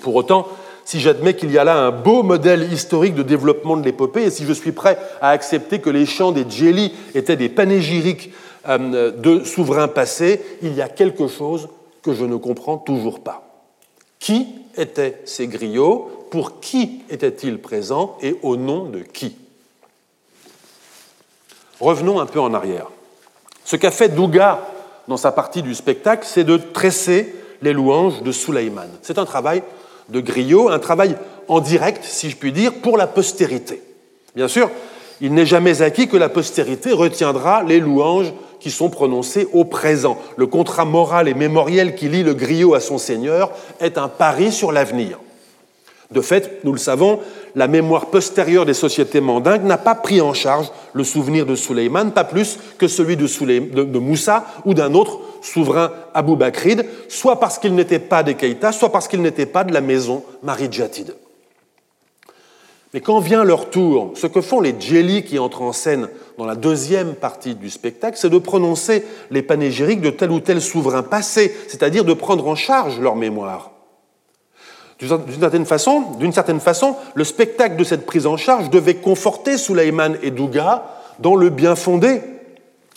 Pour 0.01 0.15
autant, 0.15 0.49
si 0.85 1.01
j'admets 1.01 1.35
qu'il 1.35 1.51
y 1.51 1.59
a 1.59 1.65
là 1.65 1.79
un 1.79 1.91
beau 1.91 2.23
modèle 2.23 2.73
historique 2.73 3.15
de 3.15 3.23
développement 3.23 3.77
de 3.77 3.85
l'épopée, 3.85 4.25
et 4.25 4.31
si 4.31 4.45
je 4.45 4.53
suis 4.53 4.73
prêt 4.73 4.99
à 5.21 5.31
accepter 5.31 5.81
que 5.81 5.91
les 5.91 6.07
chants 6.07 6.33
des 6.33 6.49
Djeli 6.49 6.95
étaient 7.15 7.37
des 7.37 7.49
panégyriques 7.49 8.33
euh, 8.69 9.11
de 9.11 9.45
souverains 9.45 9.89
passés, 9.89 10.41
il 10.63 10.75
y 10.75 10.83
a 10.83 10.89
quelque 10.89 11.27
chose 11.27 11.69
que 12.03 12.15
je 12.15 12.25
ne 12.25 12.37
comprends 12.37 12.79
toujours 12.79 13.21
pas. 13.21 13.65
Qui 14.21 14.47
étaient 14.77 15.21
ces 15.25 15.49
griots? 15.49 16.11
Pour 16.31 16.61
qui 16.61 17.03
étaient-ils 17.11 17.59
présents? 17.59 18.17
Et 18.23 18.37
au 18.43 18.57
nom 18.57 18.85
de 18.85 19.01
qui? 19.01 19.37
Revenons 21.81 22.21
un 22.21 22.27
peu 22.27 22.41
en 22.41 22.55
arrière. 22.55 22.87
Ce 23.65 23.77
qu'a 23.77 23.91
fait 23.91 24.09
Douga 24.09 24.67
dans 25.09 25.17
sa 25.17 25.33
partie 25.33 25.63
du 25.63 25.75
spectacle, 25.75 26.27
c'est 26.27 26.45
de 26.45 26.57
tresser 26.57 27.35
les 27.63 27.73
louanges 27.73 28.23
de 28.23 28.33
Suleiman. 28.33 28.89
C'est 29.03 29.19
un 29.19 29.25
travail 29.25 29.63
de 30.09 30.21
griot, 30.21 30.69
un 30.69 30.79
travail 30.79 31.17
en 31.49 31.61
direct, 31.61 32.05
si 32.05 32.31
je 32.31 32.37
puis 32.37 32.53
dire, 32.53 32.75
pour 32.75 32.97
la 32.97 33.07
postérité. 33.07 33.83
Bien 34.35 34.49
sûr, 34.49 34.71
il 35.21 35.33
n'est 35.33 35.47
jamais 35.47 35.83
acquis 35.83 36.09
que 36.09 36.17
la 36.17 36.29
postérité 36.29 36.93
retiendra 36.93 37.63
les 37.63 37.81
louanges 37.81 38.33
qui 38.61 38.71
sont 38.71 38.91
prononcés 38.91 39.49
au 39.53 39.65
présent. 39.65 40.19
Le 40.37 40.47
contrat 40.47 40.85
moral 40.85 41.29
et 41.29 41.35
mémoriel 41.35 41.95
qui 41.95 42.09
lie 42.09 42.23
le 42.23 42.35
griot 42.35 42.75
à 42.75 42.81
son 42.81 42.99
seigneur 42.99 43.51
est 43.81 43.99
un 43.99 44.09
pari 44.09 44.53
sur 44.53 44.73
l'avenir. 44.73 45.19
De 46.11 46.21
fait, 46.21 46.61
nous 46.65 46.73
le 46.73 46.79
savons, 46.79 47.19
la 47.57 47.67
mémoire 47.67 48.07
postérieure 48.07 48.65
des 48.65 48.75
sociétés 48.75 49.21
mandingues 49.21 49.65
n'a 49.65 49.79
pas 49.79 49.97
pris 49.97 50.21
en 50.21 50.35
charge 50.35 50.71
le 50.93 51.03
souvenir 51.03 51.47
de 51.47 51.57
Souleyman, 51.57 52.13
pas 52.13 52.25
plus 52.25 52.59
que 52.79 52.87
celui 52.87 53.17
de, 53.17 53.99
Moussa 53.99 54.47
ou 54.65 54.75
d'un 54.75 54.95
autre 54.95 55.21
souverain 55.47 55.93
Abou 56.15 56.37
Bakrid, 56.37 56.85
soit 57.09 57.39
parce 57.41 57.59
qu'il 57.59 57.75
n'était 57.75 57.99
pas 57.99 58.23
des 58.23 58.35
Keïta, 58.35 58.73
soit 58.73 58.91
parce 58.91 59.09
qu'il 59.09 59.23
n'était 59.23 59.47
pas 59.47 59.65
de 59.65 59.73
la 59.73 59.81
maison 59.81 60.25
Marie-Djatid. 60.43 61.15
Mais 62.95 63.01
quand 63.01 63.19
vient 63.19 63.45
leur 63.45 63.71
tour, 63.71 64.13
ce 64.15 64.27
que 64.27 64.41
font 64.41 64.61
les 64.61 64.75
djélis 64.79 65.25
qui 65.25 65.39
entrent 65.39 65.63
en 65.63 65.73
scène 65.73 66.09
dans 66.39 66.47
la 66.47 66.55
deuxième 66.55 67.15
partie 67.15 67.55
du 67.55 67.69
spectacle, 67.69 68.17
c'est 68.19 68.31
de 68.31 68.39
prononcer 68.39 69.05
les 69.31 69.43
panégyriques 69.43 70.01
de 70.01 70.11
tel 70.11 70.31
ou 70.31 70.41
tel 70.41 70.61
souverain 70.63 71.03
passé, 71.03 71.55
c'est-à-dire 71.69 72.05
de 72.05 72.15
prendre 72.15 72.47
en 72.49 72.55
charge 72.55 72.99
leur 73.01 73.17
mémoire. 73.17 73.73
D'une 74.99 75.41
certaine, 75.41 75.67
façon, 75.67 76.05
certaine 76.33 76.61
façon, 76.61 76.97
le 77.15 77.25
spectacle 77.25 77.77
de 77.77 77.85
cette 77.85 78.07
prise 78.07 78.27
en 78.27 78.39
charge 78.39 78.71
devait 78.71 78.95
conforter 78.95 79.59
Suleiman 79.59 80.17
et 80.23 80.31
Douga 80.31 80.87
dans 81.19 81.37
le 81.37 81.51
bien 81.51 81.77
fondé 81.77 82.23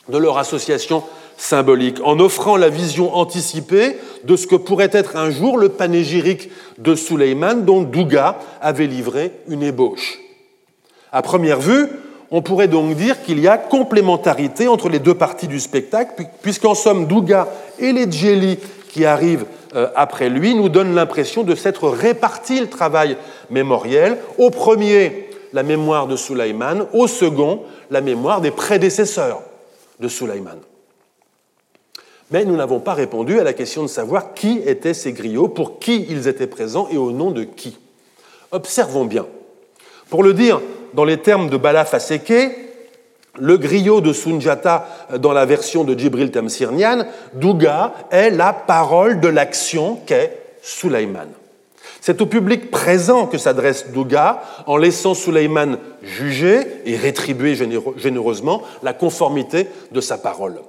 de 0.07 0.17
leur 0.17 0.37
association 0.37 1.03
symbolique, 1.39 1.99
en 2.03 2.19
offrant 2.19 2.57
la 2.57 2.69
vision 2.69 3.15
anticipée 3.15 3.97
de 4.25 4.35
ce 4.35 4.45
que 4.45 4.55
pourrait 4.55 4.89
être 4.91 5.15
un 5.15 5.31
jour 5.31 5.57
le 5.57 5.69
panégyrique 5.69 6.51
de 6.77 6.95
Suleiman 6.95 7.63
dont 7.65 7.81
Douga 7.81 8.39
avait 8.61 8.87
livré 8.87 9.31
une 9.47 9.63
ébauche. 9.63 10.19
À 11.11 11.21
première 11.21 11.61
vue, 11.61 11.87
on 12.29 12.41
pourrait 12.41 12.67
donc 12.67 12.93
dire 12.95 13.23
qu'il 13.23 13.39
y 13.39 13.47
a 13.47 13.57
complémentarité 13.57 14.67
entre 14.67 14.89
les 14.89 14.99
deux 14.99 15.15
parties 15.15 15.47
du 15.47 15.61
spectacle, 15.61 16.25
puisqu'en 16.41 16.75
somme, 16.75 17.07
Douga 17.07 17.47
et 17.79 17.93
les 17.93 18.11
Djeli 18.11 18.59
qui 18.89 19.05
arrivent 19.05 19.45
euh, 19.75 19.87
après 19.95 20.29
lui 20.29 20.55
nous 20.55 20.67
donnent 20.67 20.93
l'impression 20.93 21.43
de 21.43 21.55
s'être 21.55 21.87
réparti 21.87 22.59
le 22.59 22.67
travail 22.67 23.17
mémoriel. 23.49 24.17
Au 24.37 24.49
premier, 24.49 25.29
la 25.53 25.63
mémoire 25.63 26.07
de 26.07 26.17
Suleiman, 26.17 26.85
au 26.93 27.07
second, 27.07 27.61
la 27.89 28.01
mémoire 28.01 28.41
des 28.41 28.51
prédécesseurs 28.51 29.41
de 29.99 30.07
Suleiman. 30.07 30.59
Mais 32.31 32.45
nous 32.45 32.55
n'avons 32.55 32.79
pas 32.79 32.93
répondu 32.93 33.39
à 33.39 33.43
la 33.43 33.53
question 33.53 33.81
de 33.81 33.87
savoir 33.87 34.33
qui 34.33 34.61
étaient 34.65 34.93
ces 34.93 35.13
griots, 35.13 35.47
pour 35.47 35.79
qui 35.79 36.05
ils 36.09 36.27
étaient 36.27 36.47
présents 36.47 36.87
et 36.91 36.97
au 36.97 37.11
nom 37.11 37.31
de 37.31 37.43
qui. 37.43 37.77
Observons 38.51 39.05
bien. 39.05 39.25
Pour 40.09 40.23
le 40.23 40.33
dire 40.33 40.61
dans 40.93 41.05
les 41.05 41.17
termes 41.17 41.49
de 41.49 41.57
Bala 41.57 41.85
Faseke, 41.85 42.69
le 43.37 43.57
griot 43.57 44.01
de 44.01 44.13
Sunjata 44.13 44.87
dans 45.19 45.33
la 45.33 45.45
version 45.45 45.83
de 45.83 45.97
Djibril 45.97 46.31
Tamsirnian, 46.31 47.05
Douga 47.33 47.93
est 48.11 48.31
la 48.31 48.53
parole 48.53 49.19
de 49.19 49.27
l'action 49.27 49.99
qu'est 50.05 50.37
Suleiman. 50.61 51.29
C'est 52.01 52.21
au 52.21 52.25
public 52.25 52.71
présent 52.71 53.27
que 53.27 53.37
s'adresse 53.37 53.91
Douga 53.91 54.41
en 54.67 54.77
laissant 54.77 55.13
Suleiman 55.13 55.77
juger 56.01 56.61
et 56.85 56.95
rétribuer 56.95 57.55
généreusement 57.97 58.61
la 58.83 58.93
conformité 58.93 59.67
de 59.91 60.01
sa 60.01 60.17
parole. 60.17 60.59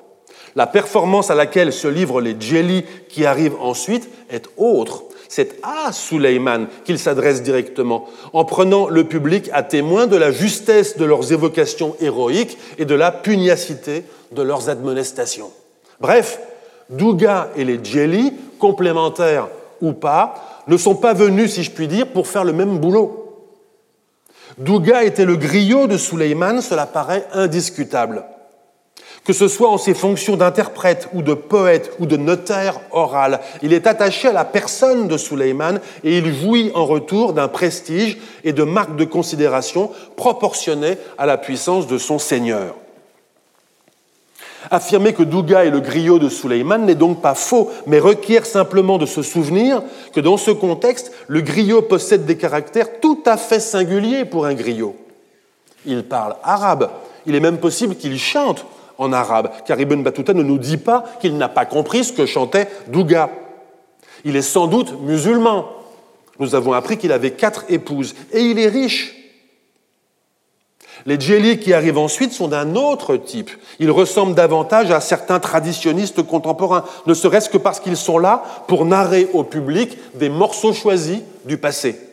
La 0.57 0.67
performance 0.67 1.31
à 1.31 1.35
laquelle 1.35 1.73
se 1.73 1.89
livrent 1.89 2.21
les 2.21 2.37
djeli 2.39 2.85
qui 3.09 3.25
arrivent 3.25 3.57
ensuite 3.61 4.09
est 4.31 4.49
autre. 4.57 5.05
C'est 5.29 5.61
à 5.63 5.93
Suleiman 5.93 6.67
qu'il 6.85 6.99
s'adresse 6.99 7.43
directement, 7.43 8.09
en 8.33 8.45
prenant 8.45 8.89
le 8.89 9.05
public 9.05 9.49
à 9.53 9.63
témoin 9.63 10.09
de 10.09 10.17
la 10.17 10.33
justesse 10.33 10.97
de 10.97 11.05
leurs 11.05 11.33
évocations 11.33 11.95
héroïques 12.01 12.59
et 12.79 12.85
de 12.85 12.97
la 12.97 13.13
pugnacité 13.13 14.03
de 14.33 14.43
leurs 14.43 14.69
admonestations. 14.69 15.51
Bref, 16.01 16.41
Douga 16.89 17.51
et 17.55 17.65
les 17.65 17.79
djeli, 17.83 18.33
complémentaires 18.59 19.47
ou 19.81 19.93
pas, 19.93 20.63
ne 20.67 20.77
sont 20.77 20.97
pas 20.97 21.15
venus, 21.15 21.53
si 21.53 21.63
je 21.63 21.71
puis 21.71 21.87
dire, 21.87 22.09
pour 22.09 22.27
faire 22.27 22.43
le 22.43 22.53
même 22.53 22.79
boulot. 22.79 23.47
Douga 24.59 25.05
était 25.05 25.25
le 25.25 25.37
griot 25.37 25.87
de 25.87 25.97
Suleiman, 25.97 26.61
cela 26.61 26.87
paraît 26.87 27.27
indiscutable 27.33 28.25
que 29.25 29.33
ce 29.33 29.49
soit 29.49 29.69
en 29.69 29.79
ses 29.79 29.95
fonctions 29.95 30.37
d'interprète 30.37 31.09
ou 31.13 31.23
de 31.23 31.35
poète 31.35 31.93
ou 31.99 32.07
de 32.07 32.17
notaire 32.17 32.81
oral. 32.91 33.41
Il 33.63 33.73
est 33.73 33.87
attaché 33.87 34.29
à 34.29 34.33
la 34.33 34.45
personne 34.45 35.09
de 35.09 35.17
Suleiman 35.17 35.79
et 36.05 36.19
il 36.19 36.33
jouit 36.33 36.73
en 36.75 36.87
retour 36.87 37.33
d'un 37.33 37.49
prestige 37.49 38.19
et 38.45 38.53
de 38.53 38.63
marques 38.65 38.97
de 38.97 39.05
considération 39.05 39.91
proportionnées 40.17 40.99
à 41.19 41.27
la 41.27 41.37
puissance 41.37 41.87
de 41.87 41.99
son 41.99 42.19
seigneur. 42.19 42.75
Affirmer 44.71 45.15
que 45.15 45.23
Douga 45.23 45.65
est 45.65 45.71
le 45.71 45.81
griot 45.81 46.19
de 46.19 46.29
Suleiman 46.29 46.85
n'est 46.85 46.95
donc 46.95 47.23
pas 47.23 47.35
faux, 47.35 47.71
mais 47.87 47.99
requiert 47.99 48.45
simplement 48.45 48.99
de 48.99 49.07
se 49.07 49.23
souvenir 49.23 49.83
que 50.13 50.21
dans 50.21 50.37
ce 50.37 50.51
contexte, 50.51 51.13
le 51.29 51.41
griot 51.41 51.83
possède 51.83 52.27
des 52.27 52.37
caractères 52.37 53.01
tout 53.01 53.23
à 53.25 53.37
fait 53.37 53.61
singuliers 53.61 54.27
pour 54.27 54.45
un 54.45 54.55
griot. 54.55 54.97
Il 55.87 56.05
parle 56.05 56.37
arabe, 56.43 56.91
il 57.27 57.35
est 57.35 57.41
même 57.41 57.59
possible 57.59 57.97
qu'il 57.97 58.19
chante, 58.19 58.67
en 59.01 59.13
arabe, 59.13 59.51
car 59.67 59.81
Ibn 59.81 60.03
Battuta 60.03 60.35
ne 60.35 60.43
nous 60.43 60.59
dit 60.59 60.77
pas 60.77 61.05
qu'il 61.21 61.37
n'a 61.39 61.49
pas 61.49 61.65
compris 61.65 62.05
ce 62.05 62.13
que 62.13 62.27
chantait 62.27 62.69
Douga. 62.89 63.31
Il 64.25 64.37
est 64.37 64.43
sans 64.43 64.67
doute 64.67 65.01
musulman. 65.01 65.67
Nous 66.39 66.55
avons 66.55 66.75
appris 66.75 66.99
qu'il 66.99 67.11
avait 67.11 67.33
quatre 67.33 67.65
épouses 67.71 68.15
et 68.33 68.43
il 68.43 68.59
est 68.59 68.69
riche. 68.69 69.17
Les 71.07 71.19
djélis 71.19 71.59
qui 71.59 71.73
arrivent 71.73 71.97
ensuite 71.97 72.33
sont 72.33 72.49
d'un 72.49 72.77
autre 72.77 73.17
type. 73.17 73.51
Ils 73.79 73.91
ressemblent 73.91 74.35
davantage 74.35 74.91
à 74.91 75.01
certains 75.01 75.41
traditionnistes 75.41 76.23
contemporains, 76.23 76.85
ne 77.07 77.15
serait-ce 77.15 77.49
que 77.49 77.57
parce 77.57 77.81
qu'ils 77.81 77.97
sont 77.97 78.19
là 78.19 78.43
pour 78.69 78.85
narrer 78.85 79.29
au 79.33 79.45
public 79.45 79.97
des 80.15 80.29
morceaux 80.29 80.75
choisis 80.75 81.21
du 81.47 81.57
passé 81.57 82.10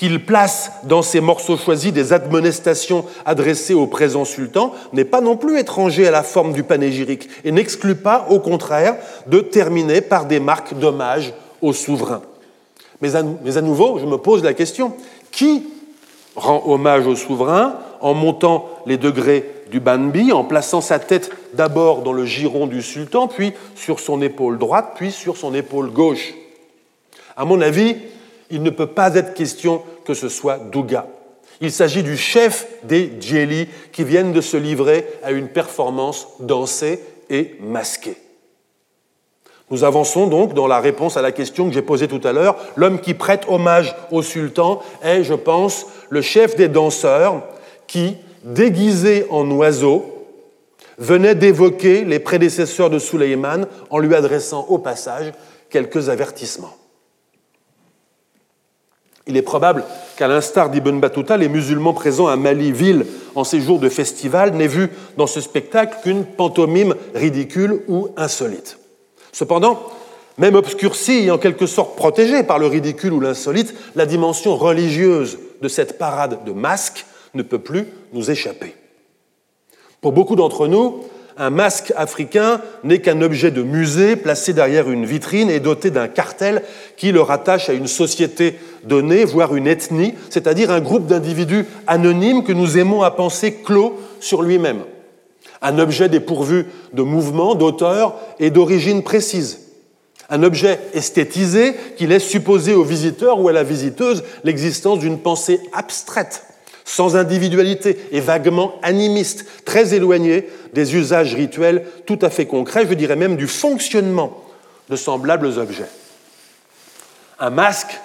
qu'il 0.00 0.24
place 0.24 0.72
dans 0.84 1.02
ces 1.02 1.20
morceaux 1.20 1.58
choisis 1.58 1.92
des 1.92 2.14
admonestations 2.14 3.04
adressées 3.26 3.74
au 3.74 3.86
présent 3.86 4.24
sultan 4.24 4.72
n'est 4.94 5.04
pas 5.04 5.20
non 5.20 5.36
plus 5.36 5.58
étranger 5.58 6.08
à 6.08 6.10
la 6.10 6.22
forme 6.22 6.54
du 6.54 6.62
panégyrique 6.62 7.28
et 7.44 7.52
n'exclut 7.52 7.96
pas, 7.96 8.26
au 8.30 8.40
contraire, 8.40 8.96
de 9.26 9.40
terminer 9.40 10.00
par 10.00 10.24
des 10.24 10.40
marques 10.40 10.72
d'hommage 10.72 11.34
au 11.60 11.74
souverain. 11.74 12.22
Mais 13.02 13.14
à, 13.14 13.22
mais 13.44 13.58
à 13.58 13.60
nouveau, 13.60 13.98
je 13.98 14.06
me 14.06 14.16
pose 14.16 14.42
la 14.42 14.54
question, 14.54 14.94
qui 15.32 15.64
rend 16.34 16.62
hommage 16.64 17.06
au 17.06 17.14
souverain 17.14 17.74
en 18.00 18.14
montant 18.14 18.70
les 18.86 18.96
degrés 18.96 19.44
du 19.70 19.80
banbi, 19.80 20.32
en 20.32 20.44
plaçant 20.44 20.80
sa 20.80 20.98
tête 20.98 21.30
d'abord 21.52 22.00
dans 22.00 22.14
le 22.14 22.24
giron 22.24 22.66
du 22.66 22.80
sultan, 22.80 23.28
puis 23.28 23.52
sur 23.74 24.00
son 24.00 24.22
épaule 24.22 24.56
droite, 24.56 24.92
puis 24.94 25.12
sur 25.12 25.36
son 25.36 25.52
épaule 25.52 25.90
gauche? 25.90 26.32
À 27.36 27.44
mon 27.44 27.60
avis, 27.60 27.96
il 28.50 28.62
ne 28.62 28.70
peut 28.70 28.86
pas 28.86 29.14
être 29.14 29.34
question 29.34 29.82
que 30.04 30.14
ce 30.14 30.28
soit 30.28 30.58
Douga. 30.58 31.06
Il 31.60 31.70
s'agit 31.70 32.02
du 32.02 32.16
chef 32.16 32.66
des 32.84 33.12
Djeli 33.20 33.68
qui 33.92 34.04
viennent 34.04 34.32
de 34.32 34.40
se 34.40 34.56
livrer 34.56 35.06
à 35.22 35.30
une 35.30 35.48
performance 35.48 36.28
dansée 36.40 37.00
et 37.28 37.56
masquée. 37.60 38.16
Nous 39.70 39.84
avançons 39.84 40.26
donc 40.26 40.54
dans 40.54 40.66
la 40.66 40.80
réponse 40.80 41.16
à 41.16 41.22
la 41.22 41.32
question 41.32 41.68
que 41.68 41.74
j'ai 41.74 41.82
posée 41.82 42.08
tout 42.08 42.20
à 42.24 42.32
l'heure. 42.32 42.56
L'homme 42.76 43.00
qui 43.00 43.14
prête 43.14 43.44
hommage 43.46 43.94
au 44.10 44.22
sultan 44.22 44.82
est, 45.02 45.22
je 45.22 45.34
pense, 45.34 45.86
le 46.08 46.22
chef 46.22 46.56
des 46.56 46.68
danseurs 46.68 47.42
qui, 47.86 48.16
déguisé 48.42 49.26
en 49.30 49.48
oiseau, 49.50 50.26
venait 50.98 51.36
d'évoquer 51.36 52.04
les 52.04 52.18
prédécesseurs 52.18 52.90
de 52.90 52.98
Suleiman 52.98 53.66
en 53.90 53.98
lui 53.98 54.14
adressant 54.14 54.66
au 54.68 54.78
passage 54.78 55.32
quelques 55.68 56.08
avertissements. 56.08 56.74
Il 59.26 59.36
est 59.36 59.42
probable 59.42 59.84
qu'à 60.16 60.28
l'instar 60.28 60.70
d'Ibn 60.70 60.98
Battuta, 60.98 61.36
les 61.36 61.48
musulmans 61.48 61.92
présents 61.92 62.26
à 62.26 62.36
Mali, 62.36 62.72
ville 62.72 63.06
en 63.34 63.44
séjour 63.44 63.78
de 63.78 63.88
festival, 63.88 64.54
n'aient 64.54 64.66
vu 64.66 64.90
dans 65.16 65.26
ce 65.26 65.40
spectacle 65.40 65.98
qu'une 66.02 66.24
pantomime 66.24 66.94
ridicule 67.14 67.82
ou 67.86 68.08
insolite. 68.16 68.78
Cependant, 69.32 69.80
même 70.38 70.54
obscurcie 70.54 71.26
et 71.26 71.30
en 71.30 71.38
quelque 71.38 71.66
sorte 71.66 71.96
protégée 71.96 72.42
par 72.42 72.58
le 72.58 72.66
ridicule 72.66 73.12
ou 73.12 73.20
l'insolite, 73.20 73.74
la 73.94 74.06
dimension 74.06 74.56
religieuse 74.56 75.38
de 75.60 75.68
cette 75.68 75.98
parade 75.98 76.44
de 76.44 76.52
masques 76.52 77.06
ne 77.34 77.42
peut 77.42 77.58
plus 77.58 77.86
nous 78.12 78.30
échapper. 78.30 78.74
Pour 80.00 80.12
beaucoup 80.12 80.36
d'entre 80.36 80.66
nous, 80.66 81.04
un 81.40 81.48
masque 81.48 81.90
africain 81.96 82.60
n'est 82.84 83.00
qu'un 83.00 83.22
objet 83.22 83.50
de 83.50 83.62
musée 83.62 84.14
placé 84.14 84.52
derrière 84.52 84.90
une 84.90 85.06
vitrine 85.06 85.48
et 85.48 85.58
doté 85.58 85.90
d'un 85.90 86.06
cartel 86.06 86.62
qui 86.98 87.12
le 87.12 87.22
rattache 87.22 87.70
à 87.70 87.72
une 87.72 87.86
société 87.86 88.58
donnée, 88.84 89.24
voire 89.24 89.56
une 89.56 89.66
ethnie, 89.66 90.12
c'est-à-dire 90.28 90.70
un 90.70 90.80
groupe 90.80 91.06
d'individus 91.06 91.64
anonymes 91.86 92.44
que 92.44 92.52
nous 92.52 92.76
aimons 92.76 93.02
à 93.02 93.10
penser 93.10 93.54
clos 93.64 93.98
sur 94.20 94.42
lui-même. 94.42 94.82
Un 95.62 95.78
objet 95.78 96.10
dépourvu 96.10 96.66
de 96.92 97.02
mouvement, 97.02 97.54
d'auteur 97.54 98.16
et 98.38 98.50
d'origine 98.50 99.02
précise. 99.02 99.60
Un 100.28 100.42
objet 100.42 100.78
esthétisé 100.92 101.74
qui 101.96 102.06
laisse 102.06 102.28
supposer 102.28 102.74
au 102.74 102.84
visiteur 102.84 103.40
ou 103.40 103.48
à 103.48 103.52
la 103.52 103.62
visiteuse 103.62 104.24
l'existence 104.44 104.98
d'une 104.98 105.18
pensée 105.18 105.58
abstraite 105.72 106.44
sans 106.90 107.14
individualité 107.14 107.96
et 108.10 108.20
vaguement 108.20 108.74
animiste, 108.82 109.46
très 109.64 109.94
éloigné 109.94 110.48
des 110.74 110.96
usages 110.96 111.34
rituels 111.34 111.84
tout 112.04 112.18
à 112.20 112.30
fait 112.30 112.46
concrets, 112.46 112.84
je 112.88 112.94
dirais 112.94 113.14
même 113.14 113.36
du 113.36 113.46
fonctionnement 113.46 114.44
de 114.88 114.96
semblables 114.96 115.58
objets. 115.58 115.88
Un 117.38 117.50
masque, 117.50 118.00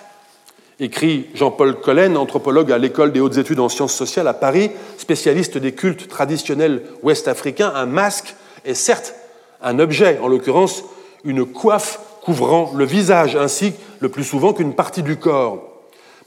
écrit 0.79 1.25
Jean-Paul 1.33 1.79
Collen, 1.81 2.15
anthropologue 2.15 2.71
à 2.71 2.77
l'école 2.77 3.11
des 3.11 3.19
hautes 3.19 3.37
études 3.37 3.59
en 3.59 3.69
sciences 3.69 3.95
sociales 3.95 4.27
à 4.27 4.35
Paris, 4.35 4.69
spécialiste 4.99 5.57
des 5.57 5.71
cultes 5.73 6.07
traditionnels 6.07 6.83
ouest-africains, 7.01 7.71
un 7.73 7.87
masque 7.87 8.35
est 8.65 8.75
certes 8.75 9.15
un 9.63 9.79
objet, 9.79 10.19
en 10.21 10.27
l'occurrence 10.27 10.83
une 11.23 11.43
coiffe 11.43 11.99
couvrant 12.21 12.71
le 12.75 12.85
visage, 12.85 13.35
ainsi 13.35 13.73
le 13.99 14.09
plus 14.09 14.23
souvent 14.23 14.53
qu'une 14.53 14.75
partie 14.75 15.01
du 15.01 15.17
corps. 15.17 15.63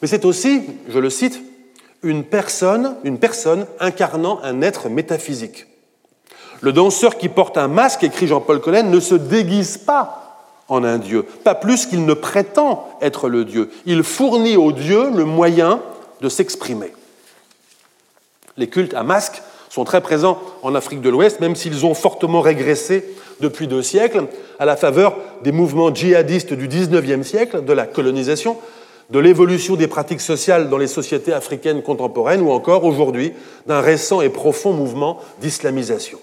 Mais 0.03 0.09
c'est 0.09 0.25
aussi, 0.25 0.63
je 0.89 0.99
le 0.99 1.09
cite, 1.09 1.41
une 2.03 2.25
personne, 2.25 2.97
une 3.05 3.19
personne 3.19 3.67
incarnant 3.81 4.41
un 4.43 4.63
être 4.63 4.89
métaphysique. 4.89 5.67
Le 6.61 6.73
danseur 6.73 7.19
qui 7.19 7.29
porte 7.29 7.57
un 7.57 7.69
masque, 7.69 8.03
écrit 8.05 8.27
Jean-Paul 8.27 8.61
Collen, 8.61 8.91
ne 8.91 9.01
se 9.01 9.15
déguise 9.15 9.79
pas 9.79 10.25
en 10.69 10.85
un 10.85 10.99
Dieu, 10.99 11.23
pas 11.23 11.55
plus 11.55 11.87
qu'il 11.87 12.05
ne 12.05 12.15
prétend 12.15 12.89
être 13.01 13.29
le 13.29 13.45
Dieu. 13.45 13.71
Il 13.87 14.03
fournit 14.03 14.57
au 14.57 14.73
Dieu 14.73 15.11
le 15.15 15.25
moyen 15.25 15.81
de 16.21 16.29
s'exprimer. 16.29 16.93
Les 18.57 18.69
cultes 18.69 18.95
à 18.95 19.03
masque 19.03 19.43
sont 19.71 19.85
très 19.85 20.01
présents 20.01 20.41
en 20.63 20.75
Afrique 20.75 21.01
de 21.01 21.09
l'Ouest, 21.09 21.41
même 21.41 21.57
s'ils 21.57 21.87
ont 21.87 21.95
fortement 21.95 22.41
régressé 22.41 23.05
depuis 23.41 23.69
deux 23.69 23.83
siècles, 23.83 24.27
à 24.59 24.65
la 24.65 24.77
faveur 24.77 25.17
des 25.43 25.53
mouvements 25.53 25.95
djihadistes 25.95 26.53
du 26.53 26.67
XIXe 26.67 27.27
siècle, 27.27 27.65
de 27.65 27.73
la 27.73 27.87
colonisation, 27.87 28.57
de 29.11 29.19
l'évolution 29.19 29.77
des 29.77 29.87
pratiques 29.87 30.21
sociales 30.21 30.69
dans 30.69 30.79
les 30.79 30.87
sociétés 30.87 31.33
africaines 31.33 31.83
contemporaines, 31.83 32.43
ou 32.43 32.51
encore 32.51 32.85
aujourd'hui 32.85 33.33
d'un 33.67 33.81
récent 33.81 34.21
et 34.21 34.29
profond 34.29 34.73
mouvement 34.73 35.19
d'islamisation. 35.41 36.19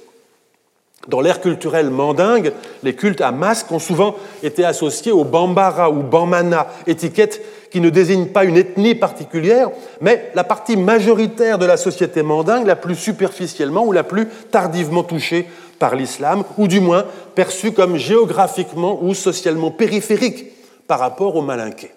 Dans 1.07 1.21
l'ère 1.21 1.41
culturelle 1.41 1.91
mandingue, 1.91 2.51
les 2.81 2.95
cultes 2.95 3.21
à 3.21 3.31
masques 3.31 3.71
ont 3.71 3.79
souvent 3.79 4.15
été 4.41 4.65
associés 4.65 5.11
au 5.11 5.23
bambara 5.23 5.91
ou 5.91 6.01
bamana, 6.01 6.67
étiquette 6.87 7.41
qui 7.69 7.79
ne 7.79 7.89
désigne 7.89 8.27
pas 8.27 8.45
une 8.45 8.57
ethnie 8.57 8.95
particulière, 8.95 9.69
mais 10.01 10.31
la 10.33 10.43
partie 10.43 10.77
majoritaire 10.77 11.59
de 11.59 11.65
la 11.65 11.77
société 11.77 12.23
mandingue, 12.23 12.65
la 12.65 12.75
plus 12.75 12.95
superficiellement 12.95 13.85
ou 13.85 13.91
la 13.91 14.03
plus 14.03 14.27
tardivement 14.49 15.03
touchée 15.03 15.47
par 15.77 15.95
l'islam, 15.95 16.43
ou 16.57 16.67
du 16.67 16.79
moins 16.79 17.05
perçue 17.35 17.71
comme 17.71 17.97
géographiquement 17.97 18.99
ou 19.03 19.13
socialement 19.13 19.71
périphérique 19.71 20.45
par 20.87 20.99
rapport 20.99 21.35
aux 21.35 21.41
malinqués. 21.41 21.91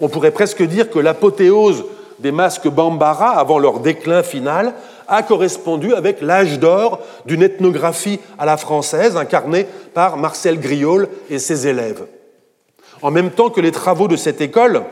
On 0.00 0.08
pourrait 0.08 0.30
presque 0.30 0.62
dire 0.62 0.90
que 0.90 0.98
l'apothéose 0.98 1.84
des 2.18 2.32
masques 2.32 2.68
bambara 2.68 3.30
avant 3.30 3.58
leur 3.58 3.80
déclin 3.80 4.22
final 4.22 4.74
a 5.08 5.22
correspondu 5.22 5.94
avec 5.94 6.20
l'âge 6.20 6.58
d'or 6.58 7.00
d'une 7.26 7.42
ethnographie 7.42 8.20
à 8.38 8.46
la 8.46 8.56
française 8.56 9.16
incarnée 9.16 9.66
par 9.92 10.16
Marcel 10.16 10.60
Griol 10.60 11.08
et 11.28 11.38
ses 11.38 11.66
élèves. 11.66 12.06
En 13.02 13.10
même 13.10 13.30
temps 13.30 13.50
que 13.50 13.60
les 13.60 13.72
travaux 13.72 14.08
de 14.08 14.16
cette 14.16 14.40
école, 14.40 14.82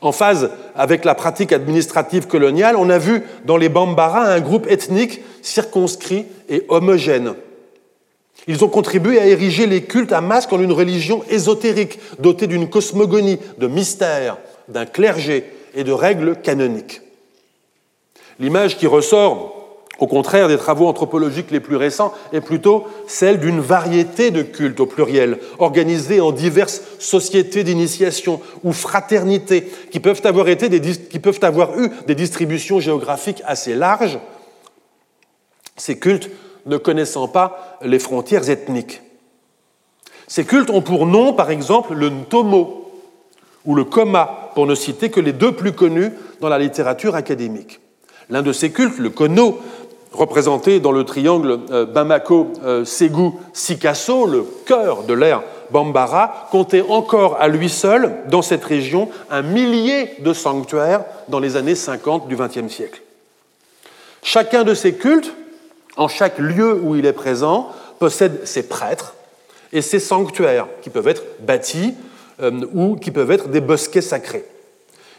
en 0.00 0.12
phase 0.12 0.50
avec 0.76 1.04
la 1.04 1.14
pratique 1.14 1.52
administrative 1.52 2.26
coloniale, 2.26 2.76
on 2.76 2.90
a 2.90 2.98
vu 2.98 3.22
dans 3.44 3.56
les 3.56 3.68
Bambara 3.68 4.22
un 4.22 4.40
groupe 4.40 4.70
ethnique 4.70 5.22
circonscrit 5.42 6.26
et 6.48 6.64
homogène. 6.68 7.34
Ils 8.48 8.64
ont 8.64 8.68
contribué 8.68 9.20
à 9.20 9.26
ériger 9.26 9.66
les 9.66 9.82
cultes 9.82 10.12
à 10.12 10.22
masque 10.22 10.54
en 10.54 10.60
une 10.60 10.72
religion 10.72 11.22
ésotérique, 11.28 12.00
dotée 12.18 12.46
d'une 12.46 12.70
cosmogonie, 12.70 13.38
de 13.58 13.66
mystère, 13.66 14.38
d'un 14.68 14.86
clergé 14.86 15.44
et 15.74 15.84
de 15.84 15.92
règles 15.92 16.36
canoniques. 16.36 17.02
L'image 18.40 18.78
qui 18.78 18.86
ressort, 18.86 19.84
au 19.98 20.06
contraire 20.06 20.48
des 20.48 20.56
travaux 20.56 20.86
anthropologiques 20.86 21.50
les 21.50 21.60
plus 21.60 21.76
récents, 21.76 22.14
est 22.32 22.40
plutôt 22.40 22.86
celle 23.06 23.38
d'une 23.38 23.60
variété 23.60 24.30
de 24.30 24.40
cultes 24.40 24.80
au 24.80 24.86
pluriel, 24.86 25.38
organisés 25.58 26.22
en 26.22 26.32
diverses 26.32 26.80
sociétés 26.98 27.64
d'initiation 27.64 28.40
ou 28.64 28.72
fraternités, 28.72 29.70
qui 29.90 30.00
peuvent, 30.00 30.22
avoir 30.24 30.46
qui 30.46 31.18
peuvent 31.18 31.40
avoir 31.42 31.78
eu 31.78 31.90
des 32.06 32.14
distributions 32.14 32.80
géographiques 32.80 33.42
assez 33.44 33.74
larges, 33.74 34.18
ces 35.76 35.98
cultes 35.98 36.30
ne 36.68 36.76
connaissant 36.76 37.26
pas 37.26 37.78
les 37.82 37.98
frontières 37.98 38.48
ethniques. 38.48 39.02
Ces 40.28 40.44
cultes 40.44 40.70
ont 40.70 40.82
pour 40.82 41.06
nom, 41.06 41.32
par 41.32 41.50
exemple, 41.50 41.94
le 41.94 42.10
Ntomo 42.10 42.92
ou 43.64 43.74
le 43.74 43.84
Koma, 43.84 44.50
pour 44.54 44.66
ne 44.66 44.74
citer 44.74 45.10
que 45.10 45.20
les 45.20 45.32
deux 45.32 45.52
plus 45.52 45.72
connus 45.72 46.12
dans 46.40 46.48
la 46.48 46.58
littérature 46.58 47.14
académique. 47.14 47.80
L'un 48.30 48.42
de 48.42 48.52
ces 48.52 48.70
cultes, 48.70 48.98
le 48.98 49.10
Kono, 49.10 49.58
représenté 50.12 50.80
dans 50.80 50.92
le 50.92 51.04
triangle 51.04 51.60
euh, 51.70 51.86
Bamako, 51.86 52.52
euh, 52.64 52.84
le 52.84 54.42
cœur 54.66 55.02
de 55.04 55.14
l'ère 55.14 55.42
Bambara, 55.70 56.48
comptait 56.50 56.84
encore 56.88 57.36
à 57.40 57.48
lui 57.48 57.68
seul, 57.68 58.16
dans 58.30 58.42
cette 58.42 58.64
région, 58.64 59.08
un 59.30 59.42
millier 59.42 60.14
de 60.20 60.32
sanctuaires 60.32 61.04
dans 61.28 61.40
les 61.40 61.56
années 61.56 61.74
50 61.74 62.28
du 62.28 62.36
XXe 62.36 62.72
siècle. 62.72 63.02
Chacun 64.22 64.64
de 64.64 64.74
ces 64.74 64.94
cultes, 64.94 65.34
en 65.98 66.08
chaque 66.08 66.38
lieu 66.38 66.72
où 66.72 66.96
il 66.96 67.04
est 67.04 67.12
présent, 67.12 67.68
possède 67.98 68.46
ses 68.46 68.62
prêtres 68.62 69.14
et 69.72 69.82
ses 69.82 69.98
sanctuaires, 69.98 70.66
qui 70.80 70.88
peuvent 70.88 71.08
être 71.08 71.24
bâtis 71.40 71.94
euh, 72.40 72.64
ou 72.72 72.96
qui 72.96 73.10
peuvent 73.10 73.30
être 73.30 73.48
des 73.48 73.60
bosquets 73.60 74.00
sacrés. 74.00 74.46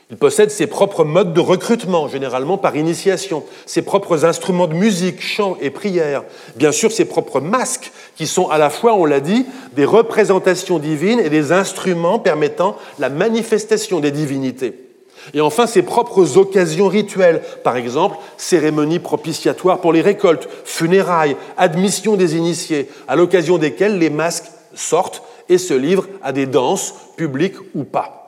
Il 0.09 0.17
possède 0.17 0.49
ses 0.49 0.65
propres 0.65 1.03
modes 1.03 1.33
de 1.33 1.39
recrutement, 1.39 2.07
généralement 2.07 2.57
par 2.57 2.75
initiation, 2.75 3.43
ses 3.67 3.83
propres 3.83 4.25
instruments 4.25 4.65
de 4.65 4.73
musique, 4.73 5.21
chant 5.21 5.55
et 5.61 5.69
prière, 5.69 6.23
bien 6.55 6.71
sûr 6.71 6.91
ses 6.91 7.05
propres 7.05 7.41
masques, 7.41 7.91
qui 8.15 8.25
sont 8.25 8.49
à 8.49 8.57
la 8.57 8.71
fois, 8.71 8.95
on 8.95 9.05
l'a 9.05 9.19
dit, 9.19 9.45
des 9.73 9.85
représentations 9.85 10.79
divines 10.79 11.19
et 11.19 11.29
des 11.29 11.51
instruments 11.51 12.17
permettant 12.17 12.75
la 12.97 13.09
manifestation 13.09 13.99
des 13.99 14.09
divinités. 14.09 14.88
Et 15.33 15.41
enfin, 15.41 15.67
ses 15.67 15.81
propres 15.81 16.37
occasions 16.37 16.87
rituelles, 16.87 17.41
par 17.63 17.77
exemple, 17.77 18.17
cérémonies 18.37 18.99
propitiatoires 18.99 19.81
pour 19.81 19.93
les 19.93 20.01
récoltes, 20.01 20.49
funérailles, 20.65 21.35
admission 21.57 22.15
des 22.15 22.35
initiés, 22.35 22.89
à 23.07 23.15
l'occasion 23.15 23.57
desquelles 23.57 23.99
les 23.99 24.09
masques 24.09 24.51
sortent 24.73 25.23
et 25.49 25.57
se 25.57 25.73
livrent 25.73 26.07
à 26.21 26.31
des 26.31 26.45
danses, 26.45 26.93
publiques 27.15 27.57
ou 27.75 27.83
pas 27.83 28.19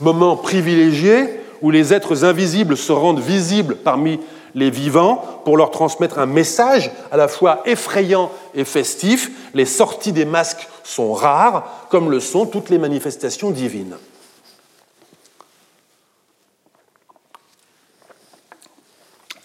moment 0.00 0.36
privilégié 0.36 1.40
où 1.62 1.70
les 1.70 1.94
êtres 1.94 2.24
invisibles 2.24 2.76
se 2.76 2.92
rendent 2.92 3.20
visibles 3.20 3.76
parmi 3.76 4.20
les 4.54 4.70
vivants 4.70 5.22
pour 5.44 5.56
leur 5.56 5.70
transmettre 5.70 6.18
un 6.18 6.26
message 6.26 6.90
à 7.10 7.16
la 7.16 7.28
fois 7.28 7.62
effrayant 7.64 8.30
et 8.54 8.64
festif. 8.64 9.30
Les 9.54 9.64
sorties 9.64 10.12
des 10.12 10.24
masques 10.24 10.68
sont 10.84 11.12
rares, 11.12 11.86
comme 11.90 12.10
le 12.10 12.20
sont 12.20 12.46
toutes 12.46 12.70
les 12.70 12.78
manifestations 12.78 13.50
divines. 13.50 13.96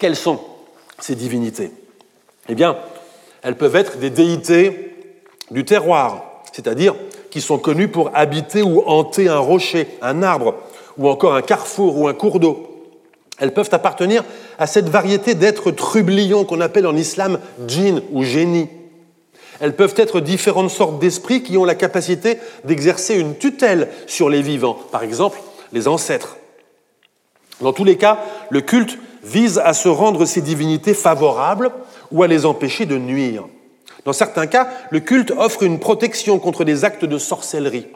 Quelles 0.00 0.16
sont 0.16 0.40
ces 0.98 1.14
divinités 1.14 1.70
Eh 2.48 2.54
bien, 2.54 2.78
elles 3.42 3.56
peuvent 3.56 3.76
être 3.76 3.98
des 3.98 4.08
déités 4.08 4.96
du 5.50 5.64
terroir, 5.66 6.42
c'est-à-dire 6.52 6.94
qui 7.30 7.42
sont 7.42 7.58
connus 7.58 7.88
pour 7.88 8.10
habiter 8.14 8.62
ou 8.62 8.82
hanter 8.86 9.28
un 9.28 9.38
rocher, 9.38 9.86
un 10.00 10.22
arbre, 10.22 10.54
ou 10.96 11.08
encore 11.08 11.34
un 11.34 11.42
carrefour 11.42 11.98
ou 11.98 12.08
un 12.08 12.14
cours 12.14 12.40
d'eau. 12.40 12.66
Elles 13.38 13.52
peuvent 13.52 13.68
appartenir 13.72 14.24
à 14.58 14.66
cette 14.66 14.88
variété 14.88 15.34
d'êtres 15.34 15.70
trublions 15.70 16.44
qu'on 16.44 16.60
appelle 16.62 16.86
en 16.86 16.96
islam 16.96 17.38
djinn 17.66 18.02
ou 18.10 18.24
génie. 18.24 18.68
Elles 19.60 19.76
peuvent 19.76 19.94
être 19.98 20.20
différentes 20.20 20.70
sortes 20.70 20.98
d'esprits 20.98 21.42
qui 21.42 21.58
ont 21.58 21.64
la 21.66 21.74
capacité 21.74 22.38
d'exercer 22.64 23.16
une 23.16 23.36
tutelle 23.36 23.88
sur 24.06 24.30
les 24.30 24.40
vivants, 24.40 24.78
par 24.90 25.02
exemple 25.02 25.38
les 25.72 25.88
ancêtres. 25.88 26.36
Dans 27.60 27.72
tous 27.72 27.84
les 27.84 27.96
cas, 27.96 28.18
le 28.48 28.62
culte 28.62 28.98
vise 29.22 29.58
à 29.58 29.72
se 29.72 29.88
rendre 29.88 30.24
ces 30.24 30.40
divinités 30.40 30.94
favorables 30.94 31.70
ou 32.10 32.22
à 32.22 32.26
les 32.26 32.46
empêcher 32.46 32.86
de 32.86 32.98
nuire. 32.98 33.44
Dans 34.04 34.12
certains 34.12 34.46
cas, 34.46 34.68
le 34.90 35.00
culte 35.00 35.32
offre 35.36 35.62
une 35.62 35.78
protection 35.78 36.38
contre 36.38 36.64
des 36.64 36.84
actes 36.84 37.04
de 37.04 37.18
sorcellerie. 37.18 37.86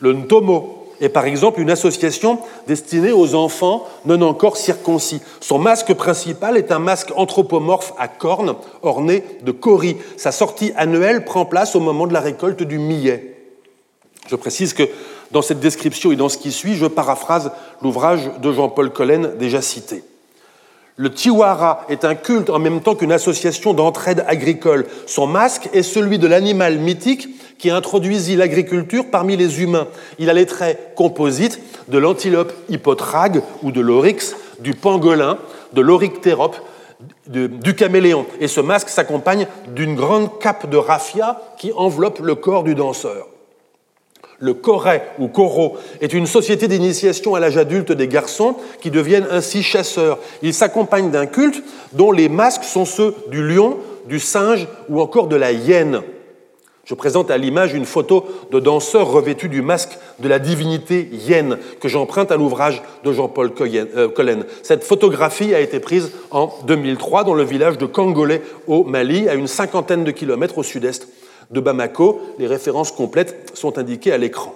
Le 0.00 0.12
Ntomo 0.12 0.88
est 1.00 1.08
par 1.08 1.26
exemple 1.26 1.60
une 1.60 1.70
association 1.70 2.38
destinée 2.66 3.12
aux 3.12 3.34
enfants 3.34 3.86
non 4.04 4.20
encore 4.22 4.56
circoncis. 4.56 5.20
Son 5.40 5.58
masque 5.58 5.94
principal 5.94 6.56
est 6.56 6.72
un 6.72 6.78
masque 6.78 7.12
anthropomorphe 7.16 7.92
à 7.98 8.08
cornes 8.08 8.56
orné 8.82 9.24
de 9.42 9.52
cori. 9.52 9.96
Sa 10.16 10.32
sortie 10.32 10.72
annuelle 10.76 11.24
prend 11.24 11.44
place 11.44 11.76
au 11.76 11.80
moment 11.80 12.06
de 12.06 12.12
la 12.12 12.20
récolte 12.20 12.62
du 12.62 12.78
millet. 12.78 13.36
Je 14.28 14.36
précise 14.36 14.74
que 14.74 14.88
dans 15.30 15.42
cette 15.42 15.60
description 15.60 16.12
et 16.12 16.16
dans 16.16 16.28
ce 16.28 16.38
qui 16.38 16.52
suit, 16.52 16.74
je 16.74 16.86
paraphrase 16.86 17.52
l'ouvrage 17.82 18.30
de 18.42 18.52
Jean-Paul 18.52 18.92
Collen 18.92 19.36
déjà 19.38 19.62
cité. 19.62 20.02
Le 21.00 21.12
Tiwara 21.12 21.86
est 21.88 22.04
un 22.04 22.16
culte 22.16 22.50
en 22.50 22.58
même 22.58 22.80
temps 22.80 22.96
qu'une 22.96 23.12
association 23.12 23.72
d'entraide 23.72 24.24
agricole. 24.26 24.84
Son 25.06 25.28
masque 25.28 25.68
est 25.72 25.84
celui 25.84 26.18
de 26.18 26.26
l'animal 26.26 26.78
mythique 26.78 27.28
qui 27.56 27.70
introduisit 27.70 28.34
l'agriculture 28.34 29.04
parmi 29.08 29.36
les 29.36 29.62
humains. 29.62 29.86
Il 30.18 30.28
a 30.28 30.32
les 30.32 30.44
traits 30.44 30.94
composites 30.96 31.60
de 31.86 31.98
l'antilope 31.98 32.52
hippotrague 32.68 33.42
ou 33.62 33.70
de 33.70 33.80
l'oryx, 33.80 34.34
du 34.58 34.74
pangolin, 34.74 35.38
de 35.72 35.80
l'oryctérope, 35.80 36.56
du 37.28 37.76
caméléon. 37.76 38.26
Et 38.40 38.48
ce 38.48 38.60
masque 38.60 38.88
s'accompagne 38.88 39.46
d'une 39.68 39.94
grande 39.94 40.40
cape 40.40 40.68
de 40.68 40.76
raffia 40.76 41.40
qui 41.58 41.72
enveloppe 41.76 42.18
le 42.18 42.34
corps 42.34 42.64
du 42.64 42.74
danseur. 42.74 43.28
Le 44.40 44.54
Coré 44.54 45.02
ou 45.18 45.26
Coro 45.26 45.76
est 46.00 46.12
une 46.12 46.26
société 46.26 46.68
d'initiation 46.68 47.34
à 47.34 47.40
l'âge 47.40 47.56
adulte 47.56 47.90
des 47.90 48.06
garçons 48.06 48.54
qui 48.80 48.90
deviennent 48.90 49.26
ainsi 49.30 49.64
chasseurs. 49.64 50.18
Il 50.42 50.54
s'accompagne 50.54 51.10
d'un 51.10 51.26
culte 51.26 51.62
dont 51.92 52.12
les 52.12 52.28
masques 52.28 52.64
sont 52.64 52.84
ceux 52.84 53.14
du 53.30 53.46
lion, 53.46 53.78
du 54.06 54.20
singe 54.20 54.68
ou 54.88 55.00
encore 55.00 55.26
de 55.26 55.34
la 55.34 55.50
hyène. 55.50 56.02
Je 56.84 56.94
présente 56.94 57.30
à 57.30 57.36
l'image 57.36 57.74
une 57.74 57.84
photo 57.84 58.24
de 58.50 58.60
danseur 58.60 59.10
revêtu 59.10 59.48
du 59.48 59.60
masque 59.60 59.98
de 60.20 60.28
la 60.28 60.38
divinité 60.38 61.10
hyène 61.12 61.58
que 61.80 61.88
j'emprunte 61.88 62.32
à 62.32 62.36
l'ouvrage 62.36 62.80
de 63.04 63.12
Jean-Paul 63.12 63.52
euh, 63.60 64.08
Collen. 64.08 64.44
Cette 64.62 64.84
photographie 64.84 65.54
a 65.54 65.60
été 65.60 65.80
prise 65.80 66.12
en 66.30 66.54
2003 66.66 67.24
dans 67.24 67.34
le 67.34 67.44
village 67.44 67.76
de 67.76 67.86
Kangolé 67.86 68.40
au 68.66 68.84
Mali, 68.84 69.28
à 69.28 69.34
une 69.34 69.48
cinquantaine 69.48 70.04
de 70.04 70.12
kilomètres 70.12 70.56
au 70.56 70.62
sud-est 70.62 71.08
de 71.50 71.60
Bamako. 71.60 72.20
Les 72.38 72.46
références 72.46 72.92
complètes 72.92 73.50
sont 73.54 73.78
indiquées 73.78 74.12
à 74.12 74.18
l'écran. 74.18 74.54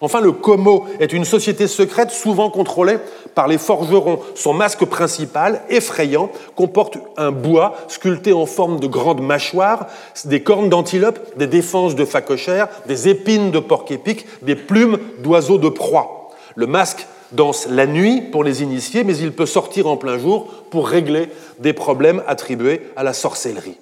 Enfin, 0.00 0.20
le 0.20 0.32
Como 0.32 0.86
est 0.98 1.12
une 1.12 1.24
société 1.24 1.68
secrète 1.68 2.10
souvent 2.10 2.50
contrôlée 2.50 2.98
par 3.36 3.46
les 3.46 3.56
forgerons. 3.56 4.18
Son 4.34 4.52
masque 4.52 4.84
principal, 4.84 5.62
effrayant, 5.68 6.28
comporte 6.56 6.98
un 7.16 7.30
bois 7.30 7.76
sculpté 7.86 8.32
en 8.32 8.46
forme 8.46 8.80
de 8.80 8.88
grandes 8.88 9.22
mâchoires, 9.22 9.86
des 10.24 10.42
cornes 10.42 10.68
d'antilope, 10.68 11.38
des 11.38 11.46
défenses 11.46 11.94
de 11.94 12.04
phacochères, 12.04 12.68
des 12.86 13.08
épines 13.08 13.52
de 13.52 13.60
porc-épic, 13.60 14.26
des 14.42 14.56
plumes 14.56 14.98
d'oiseaux 15.20 15.58
de 15.58 15.68
proie. 15.68 16.30
Le 16.56 16.66
masque 16.66 17.06
danse 17.30 17.68
la 17.68 17.86
nuit 17.86 18.22
pour 18.22 18.42
les 18.42 18.62
initiés, 18.62 19.04
mais 19.04 19.16
il 19.16 19.32
peut 19.32 19.46
sortir 19.46 19.86
en 19.86 19.96
plein 19.96 20.18
jour 20.18 20.46
pour 20.70 20.88
régler 20.88 21.28
des 21.60 21.72
problèmes 21.72 22.24
attribués 22.26 22.82
à 22.96 23.04
la 23.04 23.12
sorcellerie. 23.12 23.78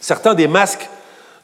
Certains 0.00 0.34
des 0.34 0.48
masques 0.48 0.88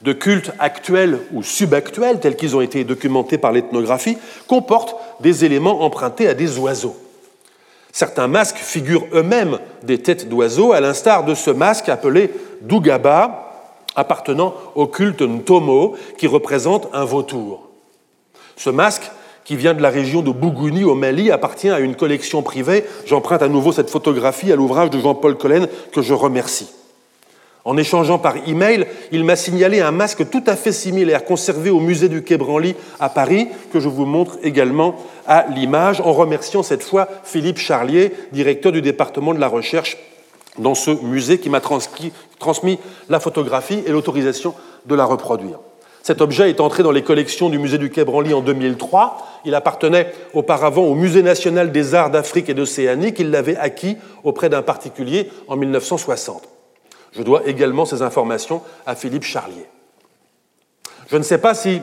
de 0.03 0.13
cultes 0.13 0.53
actuels 0.59 1.21
ou 1.33 1.43
subactuels, 1.43 2.21
tels 2.21 2.37
qu'ils 2.37 2.57
ont 2.57 2.61
été 2.61 2.85
documentés 2.85 3.39
par 3.39 3.53
l'ethnographie, 3.53 4.19
comportent 4.47 4.97
des 5.21 5.45
éléments 5.45 5.83
empruntés 5.83 6.29
à 6.29 6.35
des 6.35 6.59
oiseaux. 6.59 6.97
Certains 7.93 8.27
masques 8.27 8.57
figurent 8.57 9.07
eux-mêmes 9.13 9.59
des 9.83 9.99
têtes 9.99 10.29
d'oiseaux, 10.29 10.73
à 10.73 10.81
l'instar 10.81 11.25
de 11.25 11.35
ce 11.35 11.51
masque 11.51 11.89
appelé 11.89 12.31
Dugaba, 12.63 13.51
appartenant 13.95 14.55
au 14.75 14.87
culte 14.87 15.21
Ntomo, 15.21 15.95
qui 16.17 16.27
représente 16.27 16.89
un 16.95 17.05
vautour. 17.05 17.69
Ce 18.57 18.71
masque, 18.71 19.11
qui 19.45 19.57
vient 19.57 19.75
de 19.75 19.83
la 19.83 19.91
région 19.91 20.23
de 20.23 20.31
Bougouni 20.31 20.85
au 20.85 20.95
Mali, 20.95 21.31
appartient 21.31 21.69
à 21.69 21.81
une 21.81 21.97
collection 21.97 22.43
privée. 22.43 22.85
J'emprunte 23.07 23.43
à 23.43 23.49
nouveau 23.49 23.73
cette 23.73 23.91
photographie 23.91 24.53
à 24.53 24.57
l'ouvrage 24.57 24.91
de 24.91 25.01
Jean-Paul 25.01 25.37
Collen, 25.37 25.69
que 25.93 26.01
je 26.01 26.15
remercie. 26.15 26.71
En 27.65 27.77
échangeant 27.77 28.19
par 28.19 28.37
email, 28.49 28.87
il 29.13 29.25
m'a 29.25 29.37
signalé 29.37 29.81
un 29.81 29.93
masque 29.93 30.29
tout 30.31 30.43
à 30.47 30.57
fait 30.57 30.73
similaire 30.73 31.25
conservé 31.25 31.71
au 31.71 31.79
musée 31.79 32.09
du 32.09 32.23
Quai 32.23 32.37
Branly 32.37 32.75
à 32.99 33.09
Paris, 33.09 33.49
que 33.73 33.79
je 33.79 33.89
vous 33.89 34.05
montre 34.05 34.39
également 34.43 34.97
à 35.29 35.47
l'image, 35.55 36.01
en 36.01 36.13
remerciant 36.13 36.65
cette 36.65 36.83
fois 36.83 37.09
Philippe 37.23 37.59
Charlier, 37.59 38.13
directeur 38.33 38.73
du 38.73 38.83
département 38.83 39.33
de 39.33 39.39
la 39.39 39.47
recherche 39.47 39.97
dans 40.59 40.75
ce 40.75 40.91
musée, 40.91 41.39
qui 41.39 41.51
m'a 41.51 41.61
transmis 41.61 42.79
la 43.09 43.21
photographie 43.21 43.83
et 43.87 43.93
l'autorisation 43.93 44.55
de 44.87 44.95
la 44.97 45.05
reproduire. 45.05 45.59
Cet 46.03 46.21
objet 46.21 46.51
est 46.51 46.61
entré 46.61 46.83
dans 46.83 46.91
les 46.91 47.03
collections 47.03 47.49
du 47.49 47.61
musée 47.61 47.79
du 47.79 47.91
Quai 47.91 48.05
Branly 48.05 48.35
en 48.35 48.41
2003. 48.41 49.25
Il 49.45 49.55
appartenait 49.55 50.13
auparavant 50.35 50.83
au 50.83 50.97
Musée 50.97 51.23
national 51.23 51.71
des 51.71 51.95
arts 51.95 52.11
d'Afrique 52.11 52.49
et 52.49 52.55
d'Océanie, 52.55 53.15
qu'il 53.15 53.31
l'avait 53.31 53.57
acquis 53.57 53.97
auprès 54.25 54.49
d'un 54.49 54.63
particulier 54.63 55.31
en 55.47 55.57
1960. 55.57 56.52
Je 57.13 57.23
dois 57.23 57.43
également 57.47 57.85
ces 57.85 58.03
informations 58.03 58.63
à 58.87 58.95
Philippe 58.95 59.25
Charlier. 59.25 59.67
Je 61.11 61.17
ne 61.17 61.23
sais 61.23 61.39
pas 61.39 61.55
si 61.55 61.81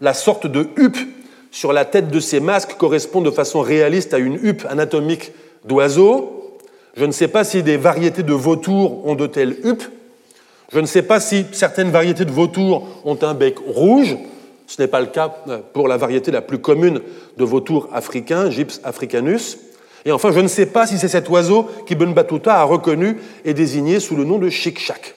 la 0.00 0.14
sorte 0.14 0.46
de 0.46 0.68
huppe 0.76 0.98
sur 1.52 1.72
la 1.72 1.84
tête 1.84 2.08
de 2.08 2.18
ces 2.18 2.40
masques 2.40 2.76
correspond 2.76 3.20
de 3.20 3.30
façon 3.30 3.60
réaliste 3.60 4.14
à 4.14 4.18
une 4.18 4.34
huppe 4.42 4.66
anatomique 4.68 5.32
d'oiseau. 5.64 6.58
Je 6.96 7.04
ne 7.04 7.12
sais 7.12 7.28
pas 7.28 7.44
si 7.44 7.62
des 7.62 7.76
variétés 7.76 8.22
de 8.22 8.32
vautours 8.32 9.06
ont 9.06 9.14
de 9.14 9.26
telles 9.26 9.56
huppes. 9.64 9.84
Je 10.72 10.80
ne 10.80 10.86
sais 10.86 11.02
pas 11.02 11.20
si 11.20 11.44
certaines 11.52 11.90
variétés 11.90 12.24
de 12.24 12.32
vautours 12.32 12.88
ont 13.04 13.18
un 13.22 13.34
bec 13.34 13.58
rouge. 13.66 14.16
Ce 14.66 14.80
n'est 14.80 14.88
pas 14.88 15.00
le 15.00 15.06
cas 15.06 15.28
pour 15.74 15.86
la 15.86 15.98
variété 15.98 16.30
la 16.30 16.40
plus 16.40 16.58
commune 16.58 17.00
de 17.36 17.44
vautours 17.44 17.88
africains, 17.92 18.50
Gyps 18.50 18.80
africanus. 18.82 19.58
Et 20.04 20.12
enfin, 20.12 20.32
je 20.32 20.40
ne 20.40 20.48
sais 20.48 20.66
pas 20.66 20.86
si 20.86 20.98
c'est 20.98 21.08
cet 21.08 21.28
oiseau 21.28 21.68
qu'Ibn 21.86 22.12
Battuta 22.12 22.56
a 22.56 22.64
reconnu 22.64 23.18
et 23.44 23.54
désigné 23.54 24.00
sous 24.00 24.16
le 24.16 24.24
nom 24.24 24.38
de 24.38 24.48
chic-chac. 24.48 25.14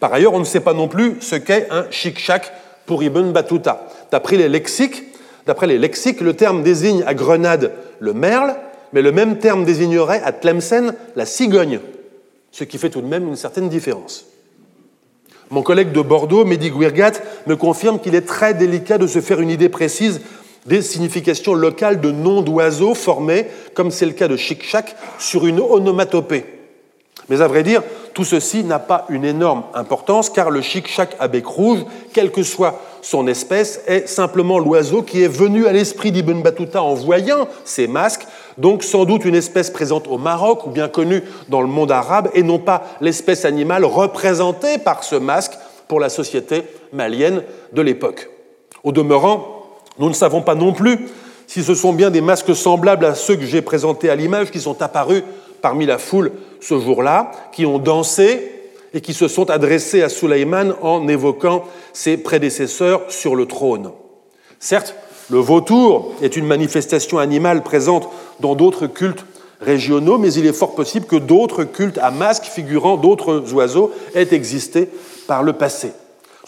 Par 0.00 0.12
ailleurs, 0.12 0.34
on 0.34 0.40
ne 0.40 0.44
sait 0.44 0.60
pas 0.60 0.74
non 0.74 0.88
plus 0.88 1.16
ce 1.20 1.36
qu'est 1.36 1.68
un 1.70 1.86
chic-chac 1.90 2.52
pour 2.86 3.02
Ibn 3.02 3.32
Battuta. 3.32 3.88
D'après 4.10 4.36
les 4.36 4.48
lexiques, 4.48 5.04
d'après 5.46 5.66
les 5.66 5.78
lexiques, 5.78 6.20
le 6.20 6.34
terme 6.34 6.62
désigne 6.62 7.02
à 7.06 7.14
Grenade 7.14 7.72
le 7.98 8.12
merle, 8.12 8.56
mais 8.92 9.02
le 9.02 9.12
même 9.12 9.38
terme 9.38 9.64
désignerait 9.64 10.22
à 10.22 10.32
Tlemcen 10.32 10.94
la 11.16 11.26
cigogne, 11.26 11.80
ce 12.50 12.64
qui 12.64 12.78
fait 12.78 12.90
tout 12.90 13.00
de 13.00 13.06
même 13.06 13.28
une 13.28 13.36
certaine 13.36 13.68
différence. 13.68 14.26
Mon 15.50 15.62
collègue 15.62 15.92
de 15.92 16.02
Bordeaux, 16.02 16.44
Mehdi 16.44 16.70
Guirgat, 16.70 17.12
me 17.46 17.56
confirme 17.56 17.98
qu'il 17.98 18.14
est 18.14 18.26
très 18.26 18.54
délicat 18.54 18.98
de 18.98 19.06
se 19.06 19.20
faire 19.20 19.40
une 19.40 19.50
idée 19.50 19.70
précise 19.70 20.20
des 20.68 20.82
significations 20.82 21.54
locales 21.54 22.00
de 22.00 22.10
noms 22.10 22.42
d'oiseaux 22.42 22.94
formés, 22.94 23.46
comme 23.74 23.90
c'est 23.90 24.06
le 24.06 24.12
cas 24.12 24.28
de 24.28 24.36
chic-chac, 24.36 24.94
sur 25.18 25.46
une 25.46 25.60
onomatopée. 25.60 26.44
Mais 27.28 27.40
à 27.42 27.48
vrai 27.48 27.62
dire, 27.62 27.82
tout 28.14 28.24
ceci 28.24 28.64
n'a 28.64 28.78
pas 28.78 29.04
une 29.10 29.24
énorme 29.24 29.64
importance 29.74 30.30
car 30.30 30.50
le 30.50 30.62
chic-chac 30.62 31.14
à 31.20 31.28
bec 31.28 31.46
rouge, 31.46 31.80
quelle 32.12 32.30
que 32.30 32.42
soit 32.42 32.80
son 33.02 33.26
espèce, 33.26 33.82
est 33.86 34.08
simplement 34.08 34.58
l'oiseau 34.58 35.02
qui 35.02 35.22
est 35.22 35.28
venu 35.28 35.66
à 35.66 35.72
l'esprit 35.72 36.10
d'Ibn 36.10 36.42
Battuta 36.42 36.82
en 36.82 36.94
voyant 36.94 37.48
ces 37.64 37.86
masques, 37.86 38.26
donc 38.56 38.82
sans 38.82 39.04
doute 39.04 39.24
une 39.24 39.34
espèce 39.34 39.70
présente 39.70 40.08
au 40.08 40.18
Maroc 40.18 40.66
ou 40.66 40.70
bien 40.70 40.88
connue 40.88 41.22
dans 41.48 41.60
le 41.60 41.66
monde 41.66 41.92
arabe 41.92 42.30
et 42.34 42.42
non 42.42 42.58
pas 42.58 42.84
l'espèce 43.00 43.44
animale 43.44 43.84
représentée 43.84 44.78
par 44.78 45.04
ce 45.04 45.16
masque 45.16 45.52
pour 45.86 46.00
la 46.00 46.08
société 46.08 46.64
malienne 46.92 47.42
de 47.72 47.82
l'époque. 47.82 48.30
Au 48.84 48.92
demeurant, 48.92 49.57
nous 49.98 50.08
ne 50.08 50.14
savons 50.14 50.42
pas 50.42 50.54
non 50.54 50.72
plus 50.72 50.98
si 51.46 51.62
ce 51.62 51.74
sont 51.74 51.92
bien 51.92 52.10
des 52.10 52.20
masques 52.20 52.54
semblables 52.54 53.06
à 53.06 53.14
ceux 53.14 53.36
que 53.36 53.44
j'ai 53.44 53.62
présentés 53.62 54.10
à 54.10 54.14
l'image 54.14 54.50
qui 54.50 54.60
sont 54.60 54.80
apparus 54.82 55.22
parmi 55.62 55.86
la 55.86 55.98
foule 55.98 56.32
ce 56.60 56.78
jour-là, 56.78 57.30
qui 57.52 57.66
ont 57.66 57.78
dansé 57.78 58.52
et 58.94 59.00
qui 59.00 59.14
se 59.14 59.28
sont 59.28 59.50
adressés 59.50 60.02
à 60.02 60.08
Suleiman 60.08 60.74
en 60.82 61.08
évoquant 61.08 61.64
ses 61.92 62.16
prédécesseurs 62.16 63.02
sur 63.08 63.34
le 63.34 63.46
trône. 63.46 63.90
Certes, 64.60 64.94
le 65.30 65.38
vautour 65.38 66.14
est 66.22 66.36
une 66.36 66.46
manifestation 66.46 67.18
animale 67.18 67.62
présente 67.62 68.08
dans 68.40 68.54
d'autres 68.54 68.86
cultes 68.86 69.26
régionaux, 69.60 70.18
mais 70.18 70.32
il 70.32 70.46
est 70.46 70.52
fort 70.52 70.74
possible 70.74 71.06
que 71.06 71.16
d'autres 71.16 71.64
cultes 71.64 71.98
à 71.98 72.10
masques 72.10 72.44
figurant 72.44 72.96
d'autres 72.96 73.52
oiseaux 73.52 73.92
aient 74.14 74.32
existé 74.32 74.88
par 75.26 75.42
le 75.42 75.52
passé. 75.52 75.92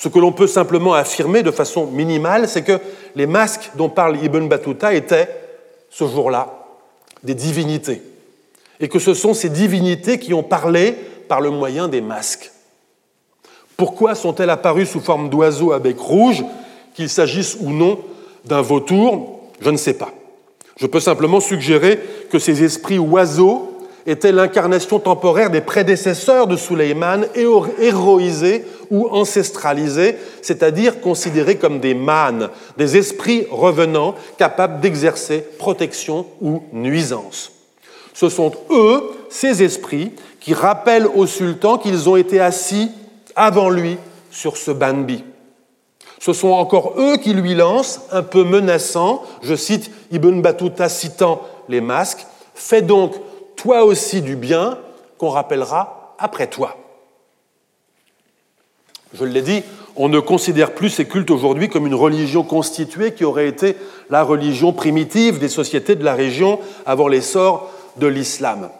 Ce 0.01 0.09
que 0.09 0.19
l'on 0.19 0.33
peut 0.33 0.47
simplement 0.47 0.95
affirmer 0.95 1.43
de 1.43 1.51
façon 1.51 1.85
minimale, 1.85 2.49
c'est 2.49 2.63
que 2.63 2.79
les 3.15 3.27
masques 3.27 3.73
dont 3.75 3.91
parle 3.91 4.17
Ibn 4.25 4.49
Battuta 4.49 4.95
étaient, 4.95 5.29
ce 5.91 6.07
jour-là, 6.07 6.67
des 7.23 7.35
divinités. 7.35 8.01
Et 8.81 8.89
que 8.89 8.99
ce 8.99 9.13
sont 9.13 9.35
ces 9.35 9.51
divinités 9.51 10.19
qui 10.19 10.33
ont 10.33 10.43
parlé 10.43 10.93
par 11.29 11.43
le 11.43 11.51
moyen 11.51 11.87
des 11.87 12.01
masques. 12.01 12.51
Pourquoi 13.77 14.15
sont-elles 14.15 14.49
apparues 14.49 14.87
sous 14.87 15.01
forme 15.01 15.29
d'oiseaux 15.29 15.73
à 15.73 15.79
bec 15.79 15.99
rouge, 15.99 16.47
qu'il 16.95 17.11
s'agisse 17.11 17.59
ou 17.61 17.69
non 17.69 17.99
d'un 18.47 18.63
vautour 18.63 19.51
Je 19.61 19.69
ne 19.69 19.77
sais 19.77 19.93
pas. 19.93 20.13
Je 20.79 20.87
peux 20.87 21.01
simplement 21.01 21.41
suggérer 21.41 22.01
que 22.31 22.39
ces 22.39 22.65
esprits 22.65 22.99
oiseaux 22.99 23.70
était 24.07 24.33
l'incarnation 24.33 24.99
temporaire 24.99 25.51
des 25.51 25.61
prédécesseurs 25.61 26.47
de 26.47 26.57
Suleiman, 26.57 27.27
héroïsés 27.35 28.65
ou 28.91 29.09
ancestralisés, 29.09 30.17
c'est-à-dire 30.43 31.01
considérés 31.01 31.57
comme 31.57 31.81
des 31.81 31.95
mânes, 31.95 32.51
des 32.77 32.97
esprits 32.97 33.47
revenants 33.51 34.15
capables 34.39 34.81
d'exercer 34.81 35.45
protection 35.59 36.27
ou 36.41 36.63
nuisance. 36.73 37.53
Ce 38.15 38.29
sont 38.29 38.53
eux, 38.71 39.03
ces 39.29 39.63
esprits, 39.63 40.13
qui 40.41 40.55
rappellent 40.55 41.07
au 41.07 41.27
sultan 41.27 41.79
qu'ils 41.79 42.09
ont 42.09 42.17
été 42.17 42.41
assis 42.41 42.91
avant 43.37 43.71
lui 43.71 43.99
sur 44.31 44.57
ce 44.57 44.71
banbi. 44.71 45.25
Ce 46.19 46.33
sont 46.33 46.49
encore 46.49 46.95
eux 46.99 47.17
qui 47.17 47.33
lui 47.33 47.55
lancent, 47.55 48.03
un 48.11 48.23
peu 48.23 48.45
menaçant, 48.45 49.23
je 49.43 49.55
cite 49.55 49.91
Ibn 50.13 50.41
Battuta 50.41 50.89
citant 50.89 51.43
les 51.69 51.81
masques, 51.81 52.27
Fais 52.61 52.83
donc 52.83 53.15
toi 53.61 53.85
aussi 53.85 54.23
du 54.23 54.37
bien 54.37 54.79
qu'on 55.19 55.29
rappellera 55.29 56.15
après 56.19 56.47
toi. 56.47 56.79
Je 59.13 59.25
l'ai 59.25 59.43
dit, 59.43 59.63
on 59.97 60.09
ne 60.09 60.19
considère 60.19 60.73
plus 60.73 60.89
ces 60.89 61.05
cultes 61.05 61.31
aujourd'hui 61.31 61.69
comme 61.69 61.87
une 61.87 61.95
religion 61.95 62.43
constituée 62.43 63.13
qui 63.13 63.25
aurait 63.25 63.49
été 63.49 63.77
la 64.09 64.23
religion 64.23 64.73
primitive 64.73 65.39
des 65.39 65.49
sociétés 65.49 65.95
de 65.95 66.05
la 66.05 66.15
région 66.15 66.59
avant 66.87 67.07
l'essor 67.07 67.71
de 67.99 68.07
l'islam. 68.07 68.71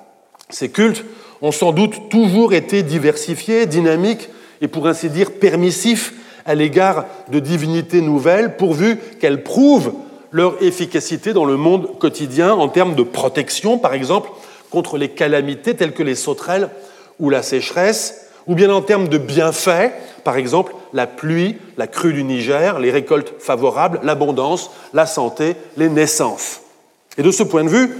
Ces 0.49 0.71
cultes 0.71 1.05
ont 1.43 1.53
sans 1.53 1.73
doute 1.73 2.09
toujours 2.09 2.55
été 2.55 2.83
diversifiés, 2.83 3.67
dynamiques 3.67 4.31
et 4.63 4.69
pour 4.69 4.87
ainsi 4.87 5.11
dire 5.11 5.33
permissifs 5.33 6.15
à 6.47 6.55
l'égard 6.55 7.05
de 7.31 7.39
divinités 7.39 8.01
nouvelles, 8.01 8.57
pourvu 8.57 8.97
qu'elles 9.21 9.43
prouvent 9.43 9.93
leur 10.31 10.63
efficacité 10.63 11.35
dans 11.35 11.45
le 11.45 11.59
monde 11.59 11.99
quotidien 11.99 12.55
en 12.55 12.69
termes 12.69 12.95
de 12.95 13.03
protection, 13.03 13.77
par 13.77 13.93
exemple, 13.93 14.31
contre 14.71 14.97
les 14.97 15.11
calamités 15.11 15.75
telles 15.75 15.93
que 15.93 16.03
les 16.03 16.15
sauterelles 16.15 16.71
ou 17.19 17.29
la 17.31 17.43
sécheresse, 17.43 18.27
ou 18.47 18.55
bien 18.55 18.71
en 18.71 18.81
termes 18.83 19.09
de 19.09 19.19
bienfaits, 19.19 19.93
par 20.25 20.37
exemple 20.37 20.75
la 20.93 21.07
pluie, 21.07 21.57
la 21.77 21.87
crue 21.87 22.13
du 22.13 22.25
Niger, 22.25 22.79
les 22.79 22.91
récoltes 22.91 23.35
favorables, 23.39 24.01
l'abondance, 24.03 24.71
la 24.93 25.07
santé, 25.07 25.57
les 25.77 25.89
naissances. 25.89 26.61
Et 27.19 27.23
de 27.23 27.31
ce 27.31 27.43
point 27.43 27.65
de 27.65 27.69
vue, 27.69 27.91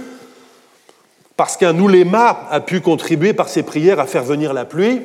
parce 1.37 1.57
qu'un 1.57 1.77
ouléma 1.79 2.47
a 2.49 2.59
pu 2.59 2.81
contribuer 2.81 3.33
par 3.33 3.49
ses 3.49 3.63
prières 3.63 3.99
à 3.99 4.05
faire 4.05 4.23
venir 4.23 4.53
la 4.53 4.65
pluie, 4.65 5.01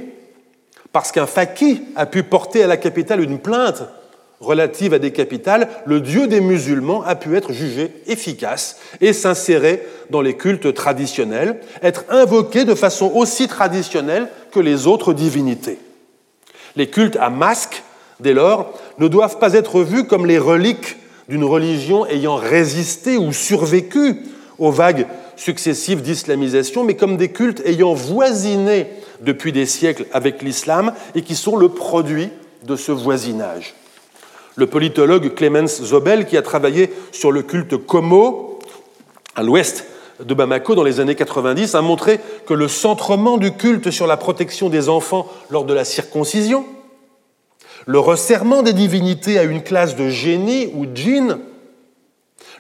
parce 0.93 1.13
qu'un 1.13 1.27
faqih 1.27 1.83
a 1.97 2.07
pu 2.07 2.23
porter 2.23 2.63
à 2.63 2.67
la 2.67 2.77
capitale 2.77 3.21
une 3.21 3.39
plainte 3.39 3.83
relative 4.41 4.95
à 4.95 4.99
des 4.99 5.13
capitales, 5.13 5.69
le 5.87 6.01
Dieu 6.01 6.27
des 6.27 6.41
musulmans 6.41 7.03
a 7.03 7.15
pu 7.15 7.37
être 7.37 7.53
jugé 7.53 7.91
efficace 8.07 8.79
et 9.01 9.13
s'insérer 9.13 9.87
dans 10.11 10.21
les 10.21 10.37
cultes 10.37 10.75
traditionnels, 10.75 11.61
être 11.83 12.05
invoqué 12.11 12.65
de 12.65 12.75
façon 12.75 13.11
aussi 13.15 13.49
traditionnelle 13.49 14.29
que 14.53 14.61
les 14.61 14.87
autres 14.87 15.15
divinités. 15.15 15.79
Les 16.77 16.91
cultes 16.91 17.17
à 17.17 17.31
masque, 17.31 17.83
dès 18.21 18.35
lors, 18.35 18.73
ne 18.99 19.09
doivent 19.09 19.39
pas 19.39 19.55
être 19.55 19.81
vus 19.83 20.07
comme 20.07 20.27
les 20.27 20.39
reliques 20.39 20.97
d'une 21.29 21.45
religion 21.45 22.07
ayant 22.07 22.37
résisté 22.37 23.17
ou 23.17 23.33
survécu 23.33 24.19
aux 24.59 24.71
vagues 24.71 25.07
successives 25.37 26.03
d'islamisation, 26.03 26.85
mais 26.85 26.95
comme 26.95 27.17
des 27.17 27.31
cultes 27.31 27.63
ayant 27.65 27.95
voisiné 27.95 28.87
depuis 29.21 29.53
des 29.53 29.67
siècles 29.67 30.07
avec 30.13 30.43
l'islam 30.43 30.93
et 31.15 31.23
qui 31.23 31.35
sont 31.35 31.57
le 31.57 31.69
produit 31.69 32.31
de 32.65 32.77
ce 32.77 32.93
voisinage. 32.93 33.75
Le 34.57 34.67
politologue 34.67 35.35
Clemens 35.35 35.67
Zobel, 35.67 36.25
qui 36.25 36.39
a 36.39 36.43
travaillé 36.43 36.91
sur 37.13 37.31
le 37.31 37.43
culte 37.43 37.77
Como 37.77 38.59
à 39.35 39.43
l'ouest 39.43 39.85
de 40.25 40.33
Bamako 40.33 40.75
dans 40.75 40.83
les 40.83 40.99
années 40.99 41.15
90, 41.15 41.75
a 41.75 41.83
montré 41.83 42.21
que 42.47 42.55
le 42.55 42.67
centrement 42.67 43.37
du 43.37 43.53
culte 43.53 43.91
sur 43.91 44.07
la 44.07 44.17
protection 44.17 44.71
des 44.71 44.89
enfants 44.89 45.31
lors 45.51 45.67
de 45.67 45.75
la 45.75 45.85
circoncision, 45.85 46.65
le 47.85 47.99
resserrement 47.99 48.63
des 48.63 48.73
divinités 48.73 49.39
à 49.39 49.43
une 49.43 49.63
classe 49.63 49.95
de 49.95 50.09
génie 50.09 50.71
ou 50.75 50.87
djinn, 50.93 51.39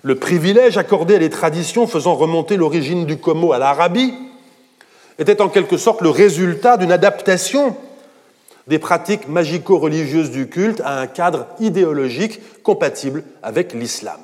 le 0.02 0.16
privilège 0.16 0.76
accordé 0.76 1.14
à 1.14 1.18
des 1.18 1.30
traditions 1.30 1.86
faisant 1.86 2.14
remonter 2.14 2.58
l'origine 2.58 3.06
du 3.06 3.16
Como 3.16 3.52
à 3.52 3.58
l'Arabie, 3.58 4.12
était 5.18 5.40
en 5.40 5.48
quelque 5.48 5.78
sorte 5.78 6.02
le 6.02 6.10
résultat 6.10 6.76
d'une 6.76 6.92
adaptation 6.92 7.74
des 8.66 8.78
pratiques 8.78 9.28
magico-religieuses 9.28 10.30
du 10.30 10.48
culte 10.48 10.80
à 10.84 11.00
un 11.00 11.06
cadre 11.06 11.46
idéologique 11.60 12.40
compatible 12.62 13.22
avec 13.42 13.72
l'islam. 13.72 14.18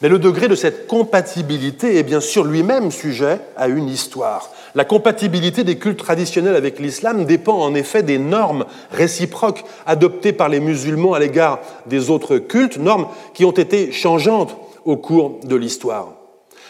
Mais 0.00 0.08
le 0.08 0.18
degré 0.18 0.48
de 0.48 0.56
cette 0.56 0.88
compatibilité 0.88 1.96
est 1.96 2.02
bien 2.02 2.20
sûr 2.20 2.42
lui-même 2.42 2.90
sujet 2.90 3.38
à 3.56 3.68
une 3.68 3.88
histoire. 3.88 4.50
La 4.74 4.84
compatibilité 4.84 5.62
des 5.62 5.78
cultes 5.78 6.00
traditionnels 6.00 6.56
avec 6.56 6.80
l'islam 6.80 7.24
dépend 7.24 7.56
en 7.58 7.74
effet 7.74 8.02
des 8.02 8.18
normes 8.18 8.64
réciproques 8.90 9.64
adoptées 9.86 10.32
par 10.32 10.48
les 10.48 10.58
musulmans 10.58 11.14
à 11.14 11.20
l'égard 11.20 11.60
des 11.86 12.10
autres 12.10 12.38
cultes, 12.38 12.78
normes 12.78 13.06
qui 13.32 13.44
ont 13.44 13.52
été 13.52 13.92
changeantes 13.92 14.56
au 14.84 14.96
cours 14.96 15.38
de 15.44 15.54
l'histoire. 15.54 16.21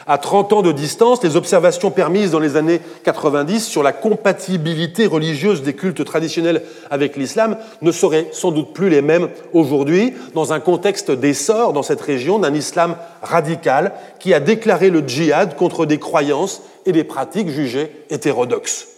À 0.06 0.18
30 0.18 0.52
ans 0.52 0.62
de 0.62 0.72
distance, 0.72 1.22
les 1.22 1.36
observations 1.36 1.90
permises 1.90 2.32
dans 2.32 2.40
les 2.40 2.56
années 2.56 2.80
90 3.04 3.64
sur 3.64 3.82
la 3.82 3.92
compatibilité 3.92 5.06
religieuse 5.06 5.62
des 5.62 5.74
cultes 5.74 6.04
traditionnels 6.04 6.62
avec 6.90 7.16
l'islam 7.16 7.56
ne 7.82 7.92
seraient 7.92 8.28
sans 8.32 8.50
doute 8.50 8.72
plus 8.72 8.88
les 8.88 9.02
mêmes 9.02 9.28
aujourd'hui, 9.52 10.14
dans 10.34 10.52
un 10.52 10.60
contexte 10.60 11.10
d'essor 11.10 11.72
dans 11.72 11.82
cette 11.82 12.00
région 12.00 12.38
d'un 12.38 12.54
islam 12.54 12.96
radical 13.22 13.92
qui 14.18 14.34
a 14.34 14.40
déclaré 14.40 14.90
le 14.90 15.06
djihad 15.06 15.56
contre 15.56 15.86
des 15.86 15.98
croyances 15.98 16.62
et 16.84 16.92
des 16.92 17.04
pratiques 17.04 17.50
jugées 17.50 17.90
hétérodoxes. 18.10 18.88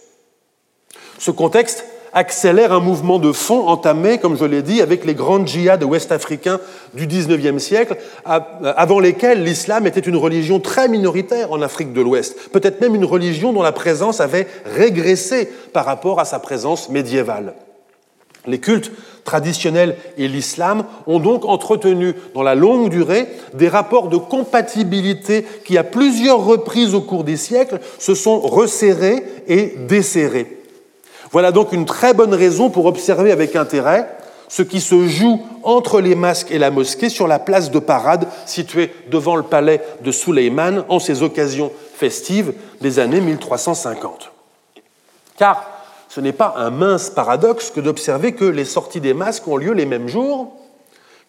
Ce 1.19 1.31
contexte 1.31 1.85
accélère 2.15 2.71
un 2.71 2.79
mouvement 2.79 3.19
de 3.19 3.33
fond 3.33 3.67
entamé, 3.67 4.17
comme 4.17 4.37
je 4.37 4.45
l'ai 4.45 4.61
dit, 4.61 4.81
avec 4.81 5.05
les 5.05 5.13
grandes 5.13 5.47
djihad 5.47 5.83
ouest-africains 5.83 6.59
du 6.93 7.05
XIXe 7.05 7.61
siècle, 7.61 7.97
avant 8.23 8.99
lesquels 8.99 9.43
l'islam 9.43 9.85
était 9.85 9.99
une 9.99 10.15
religion 10.15 10.61
très 10.61 10.87
minoritaire 10.87 11.51
en 11.51 11.61
Afrique 11.61 11.91
de 11.91 12.01
l'Ouest, 12.01 12.49
peut-être 12.51 12.79
même 12.79 12.95
une 12.95 13.05
religion 13.05 13.51
dont 13.51 13.61
la 13.61 13.73
présence 13.73 14.21
avait 14.21 14.47
régressé 14.65 15.49
par 15.73 15.85
rapport 15.85 16.21
à 16.21 16.25
sa 16.25 16.39
présence 16.39 16.89
médiévale. 16.89 17.53
Les 18.47 18.59
cultes 18.59 18.91
traditionnels 19.25 19.97
et 20.17 20.29
l'islam 20.29 20.85
ont 21.07 21.19
donc 21.19 21.43
entretenu 21.45 22.13
dans 22.33 22.43
la 22.43 22.55
longue 22.55 22.89
durée 22.89 23.27
des 23.55 23.67
rapports 23.67 24.07
de 24.07 24.17
compatibilité 24.17 25.45
qui, 25.65 25.77
à 25.77 25.83
plusieurs 25.83 26.45
reprises 26.45 26.93
au 26.93 27.01
cours 27.01 27.25
des 27.25 27.37
siècles, 27.37 27.79
se 27.99 28.15
sont 28.15 28.39
resserrés 28.39 29.23
et 29.47 29.73
desserrés. 29.87 30.64
Voilà 31.35 31.51
donc 31.51 31.73
une 31.73 31.83
très 31.83 32.13
bonne 32.13 32.33
raison 32.33 32.69
pour 32.69 32.85
observer 32.85 33.29
avec 33.29 33.57
intérêt 33.57 34.07
ce 34.47 34.61
qui 34.61 34.79
se 34.79 35.05
joue 35.05 35.45
entre 35.63 35.99
les 35.99 36.15
masques 36.15 36.49
et 36.49 36.57
la 36.57 36.71
mosquée 36.71 37.09
sur 37.09 37.27
la 37.27 37.39
place 37.39 37.71
de 37.71 37.79
parade 37.79 38.29
située 38.45 38.93
devant 39.11 39.35
le 39.35 39.43
palais 39.43 39.81
de 40.01 40.13
Suleiman 40.13 40.85
en 40.87 40.97
ces 40.97 41.23
occasions 41.23 41.73
festives 41.93 42.53
des 42.79 42.99
années 42.99 43.19
1350. 43.19 44.31
Car 45.37 45.69
ce 46.07 46.21
n'est 46.21 46.31
pas 46.31 46.53
un 46.55 46.69
mince 46.69 47.09
paradoxe 47.09 47.69
que 47.69 47.81
d'observer 47.81 48.31
que 48.31 48.45
les 48.45 48.63
sorties 48.63 49.01
des 49.01 49.13
masques 49.13 49.49
ont 49.49 49.57
lieu 49.57 49.73
les 49.73 49.85
mêmes 49.85 50.07
jours 50.07 50.55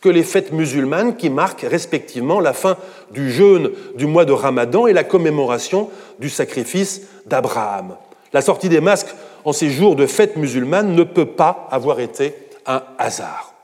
que 0.01 0.09
les 0.09 0.23
fêtes 0.23 0.53
musulmanes 0.53 1.17
qui 1.17 1.31
marquent 1.31 1.67
respectivement 1.69 2.39
la 2.39 2.53
fin 2.53 2.77
du 3.11 3.33
jeûne 3.33 3.73
du 3.97 4.07
mois 4.07 4.25
de 4.25 4.33
Ramadan 4.33 4.87
et 4.87 4.93
la 4.93 5.03
commémoration 5.03 5.91
du 6.21 6.31
sacrifice 6.31 7.01
d'Abraham. 7.27 7.97
La 8.33 8.43
sortie 8.43 8.69
des 8.69 8.81
masques 8.81 9.15
en 9.47 9.53
ces 9.53 9.71
jours 9.71 9.95
de 9.95 10.07
fête 10.07 10.37
musulmane 10.37 10.95
ne 10.95 11.05
peut 11.05 11.25
pas 11.25 11.69
avoir 11.71 12.01
été 12.01 12.35
un 12.67 12.83
hasard. 12.99 13.55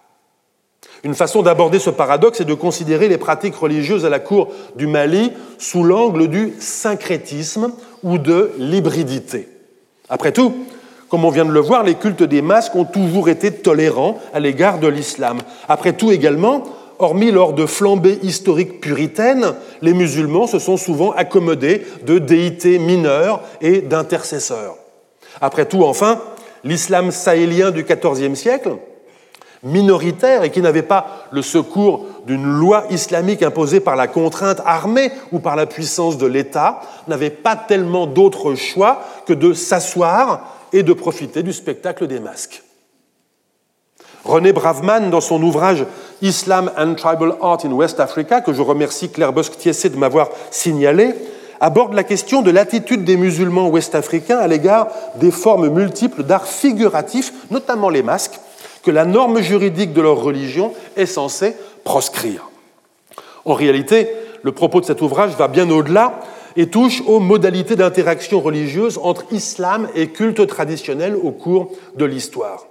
Une 1.02 1.16
façon 1.16 1.42
d'aborder 1.42 1.80
ce 1.80 1.90
paradoxe 1.90 2.40
est 2.40 2.44
de 2.46 2.54
considérer 2.54 3.08
les 3.08 3.18
pratiques 3.18 3.56
religieuses 3.56 4.06
à 4.06 4.08
la 4.08 4.20
cour 4.20 4.48
du 4.76 4.86
Mali 4.86 5.32
sous 5.58 5.82
l'angle 5.82 6.28
du 6.28 6.54
syncrétisme 6.60 7.72
ou 8.04 8.18
de 8.18 8.52
l'hybridité. 8.58 9.48
Après 10.08 10.30
tout, 10.30 10.54
comme 11.08 11.24
on 11.24 11.30
vient 11.30 11.44
de 11.44 11.50
le 11.50 11.58
voir, 11.58 11.82
les 11.82 11.96
cultes 11.96 12.22
des 12.22 12.42
masques 12.42 12.76
ont 12.76 12.84
toujours 12.84 13.28
été 13.28 13.50
tolérants 13.50 14.20
à 14.32 14.38
l'égard 14.38 14.78
de 14.78 14.86
l'islam. 14.86 15.38
Après 15.68 15.94
tout 15.94 16.12
également, 16.12 16.62
hormis 17.00 17.32
lors 17.32 17.54
de 17.54 17.66
flambées 17.66 18.20
historiques 18.22 18.80
puritaines, 18.80 19.54
les 19.82 19.94
musulmans 19.94 20.46
se 20.46 20.60
sont 20.60 20.76
souvent 20.76 21.10
accommodés 21.10 21.82
de 22.06 22.20
déités 22.20 22.78
mineures 22.78 23.40
et 23.60 23.80
d'intercesseurs. 23.80 24.76
Après 25.40 25.66
tout, 25.66 25.84
enfin, 25.84 26.20
l'islam 26.64 27.10
sahélien 27.10 27.70
du 27.70 27.84
XIVe 27.84 28.34
siècle, 28.34 28.76
minoritaire 29.62 30.42
et 30.42 30.50
qui 30.50 30.60
n'avait 30.60 30.82
pas 30.82 31.26
le 31.30 31.42
secours 31.42 32.06
d'une 32.26 32.44
loi 32.44 32.84
islamique 32.90 33.42
imposée 33.42 33.80
par 33.80 33.96
la 33.96 34.08
contrainte 34.08 34.60
armée 34.64 35.12
ou 35.30 35.38
par 35.38 35.56
la 35.56 35.66
puissance 35.66 36.18
de 36.18 36.26
l'État, 36.26 36.80
n'avait 37.06 37.30
pas 37.30 37.56
tellement 37.56 38.06
d'autre 38.06 38.54
choix 38.54 39.02
que 39.26 39.32
de 39.32 39.52
s'asseoir 39.52 40.56
et 40.72 40.82
de 40.82 40.92
profiter 40.92 41.42
du 41.42 41.52
spectacle 41.52 42.06
des 42.06 42.18
masques. 42.18 42.62
René 44.24 44.52
Braveman, 44.52 45.10
dans 45.10 45.20
son 45.20 45.42
ouvrage 45.42 45.84
Islam 46.20 46.70
and 46.76 46.94
Tribal 46.94 47.34
Art 47.40 47.58
in 47.64 47.72
West 47.72 47.98
Africa, 47.98 48.40
que 48.40 48.52
je 48.52 48.62
remercie 48.62 49.10
Claire 49.10 49.32
Bosque-Tiessé 49.32 49.88
de 49.90 49.96
m'avoir 49.96 50.28
signalé, 50.50 51.14
aborde 51.62 51.94
la 51.94 52.02
question 52.02 52.42
de 52.42 52.50
l'attitude 52.50 53.04
des 53.04 53.16
musulmans 53.16 53.68
ouest-africains 53.68 54.38
à 54.38 54.48
l'égard 54.48 54.88
des 55.14 55.30
formes 55.30 55.68
multiples 55.68 56.24
d'art 56.24 56.46
figuratif, 56.46 57.32
notamment 57.52 57.88
les 57.88 58.02
masques, 58.02 58.40
que 58.82 58.90
la 58.90 59.04
norme 59.04 59.40
juridique 59.40 59.92
de 59.92 60.02
leur 60.02 60.20
religion 60.20 60.72
est 60.96 61.06
censée 61.06 61.54
proscrire. 61.84 62.50
En 63.44 63.54
réalité, 63.54 64.08
le 64.42 64.50
propos 64.50 64.80
de 64.80 64.86
cet 64.86 65.02
ouvrage 65.02 65.36
va 65.36 65.46
bien 65.46 65.70
au-delà 65.70 66.18
et 66.56 66.66
touche 66.66 67.00
aux 67.06 67.20
modalités 67.20 67.76
d'interaction 67.76 68.40
religieuse 68.40 68.98
entre 69.00 69.24
islam 69.30 69.88
et 69.94 70.08
culte 70.08 70.44
traditionnel 70.48 71.14
au 71.14 71.30
cours 71.30 71.70
de 71.96 72.04
l'histoire. 72.04 72.66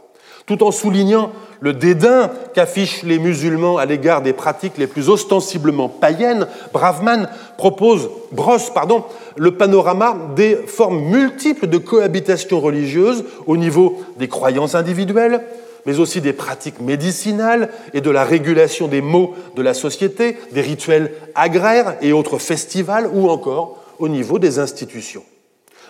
Tout 0.46 0.64
en 0.64 0.72
soulignant 0.72 1.32
le 1.60 1.74
dédain 1.74 2.32
qu'affichent 2.54 3.04
les 3.04 3.20
musulmans 3.20 3.78
à 3.78 3.86
l'égard 3.86 4.22
des 4.22 4.34
pratiques 4.34 4.78
les 4.78 4.88
plus 4.88 5.10
ostensiblement 5.10 5.90
païennes, 5.90 6.48
Braveman 6.74 7.30
propose, 7.58 8.10
brosse 8.32 8.72
pardon, 8.72 9.04
le 9.38 9.56
panorama 9.56 10.18
des 10.36 10.56
formes 10.56 11.02
multiples 11.02 11.68
de 11.68 11.78
cohabitation 11.78 12.60
religieuse 12.60 13.24
au 13.46 13.58
niveau 13.58 14.02
des 14.18 14.28
croyances 14.28 14.74
individuelles, 14.74 15.42
mais 15.86 16.00
aussi 16.00 16.22
des 16.22 16.34
pratiques 16.34 16.82
médicinales 16.82 17.70
et 17.94 18.02
de 18.02 18.10
la 18.10 18.24
régulation 18.24 18.88
des 18.88 19.02
maux 19.02 19.36
de 19.56 19.62
la 19.62 19.76
société, 19.76 20.38
des 20.52 20.62
rituels 20.62 21.12
agraires 21.36 21.96
et 22.02 22.14
autres 22.14 22.40
festivals, 22.40 23.10
ou 23.14 23.30
encore 23.30 23.78
au 24.00 24.10
niveau 24.10 24.40
des 24.40 24.58
institutions. 24.58 25.24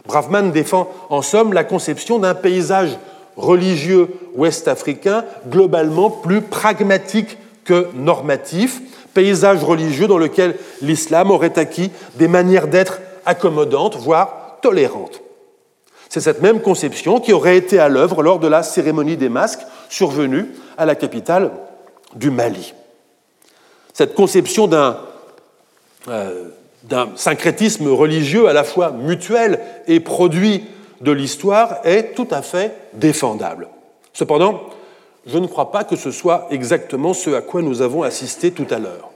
Braveman 0.06 0.52
défend 0.52 0.90
en 1.10 1.22
somme 1.22 1.54
la 1.54 1.64
conception 1.64 2.20
d'un 2.20 2.36
paysage 2.36 2.98
religieux 3.38 4.10
ouest-africain 4.36 5.26
globalement 5.50 6.10
plus 6.10 6.42
pragmatique 6.42 7.38
que 7.64 7.88
normatif, 7.94 8.82
paysage 9.14 9.64
religieux 9.64 10.08
dans 10.08 10.18
lequel 10.18 10.56
l'islam 10.82 11.32
aurait 11.32 11.58
acquis 11.60 11.92
des 12.16 12.28
manières 12.28 12.68
d'être 12.68 13.00
accommodantes, 13.26 13.98
voire 13.98 14.58
tolérantes. 14.62 15.22
C'est 16.10 16.20
cette 16.20 16.42
même 16.42 16.60
conception 16.60 17.20
qui 17.20 17.32
aurait 17.32 17.58
été 17.58 17.80
à 17.80 17.88
l'œuvre 17.88 18.22
lors 18.22 18.40
de 18.40 18.48
la 18.48 18.64
cérémonie 18.64 19.16
des 19.16 19.30
masques 19.30 19.62
survenue 19.90 20.48
à 20.78 20.86
la 20.86 20.96
capitale 20.96 21.52
du 22.16 22.32
Mali. 22.32 22.74
Cette 23.94 24.14
conception 24.14 24.68
d'un 24.68 24.98
euh, 26.10 26.50
syncrétisme 27.16 27.88
religieux 27.88 28.48
à 28.48 28.54
la 28.54 28.64
fois 28.64 28.92
mutuel 28.92 29.60
et 29.88 30.00
produit 30.00 30.66
de 31.02 31.12
l'histoire 31.12 31.80
est 31.84 32.14
tout 32.16 32.28
à 32.32 32.42
fait 32.42 32.76
défendable. 32.94 33.68
Cependant, 34.14 34.62
je 35.26 35.38
ne 35.38 35.48
crois 35.48 35.72
pas 35.72 35.84
que 35.84 35.96
ce 35.96 36.12
soit 36.12 36.48
exactement 36.52 37.14
ce 37.14 37.32
à 37.32 37.42
quoi 37.42 37.62
nous 37.62 37.82
avons 37.82 38.04
assisté 38.04 38.52
tout 38.52 38.68
à 38.70 38.80
l'heure. 38.80 39.10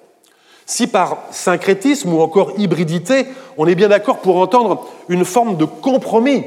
Si 0.65 0.88
par 0.88 1.19
syncrétisme 1.31 2.11
ou 2.11 2.21
encore 2.21 2.53
hybridité, 2.57 3.27
on 3.57 3.67
est 3.67 3.75
bien 3.75 3.89
d'accord 3.89 4.19
pour 4.19 4.38
entendre 4.38 4.88
une 5.09 5.25
forme 5.25 5.57
de 5.57 5.65
compromis 5.65 6.43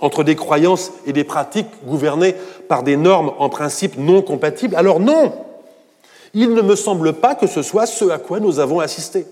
entre 0.00 0.24
des 0.24 0.36
croyances 0.36 0.92
et 1.06 1.12
des 1.12 1.24
pratiques 1.24 1.68
gouvernées 1.84 2.34
par 2.68 2.82
des 2.82 2.96
normes 2.96 3.32
en 3.38 3.48
principe 3.48 3.96
non 3.96 4.22
compatibles, 4.22 4.74
alors 4.74 5.00
non, 5.00 5.32
il 6.34 6.52
ne 6.52 6.62
me 6.62 6.76
semble 6.76 7.14
pas 7.14 7.34
que 7.34 7.46
ce 7.46 7.62
soit 7.62 7.86
ce 7.86 8.10
à 8.10 8.18
quoi 8.18 8.40
nous 8.40 8.58
avons 8.58 8.80
assisté. 8.80 9.26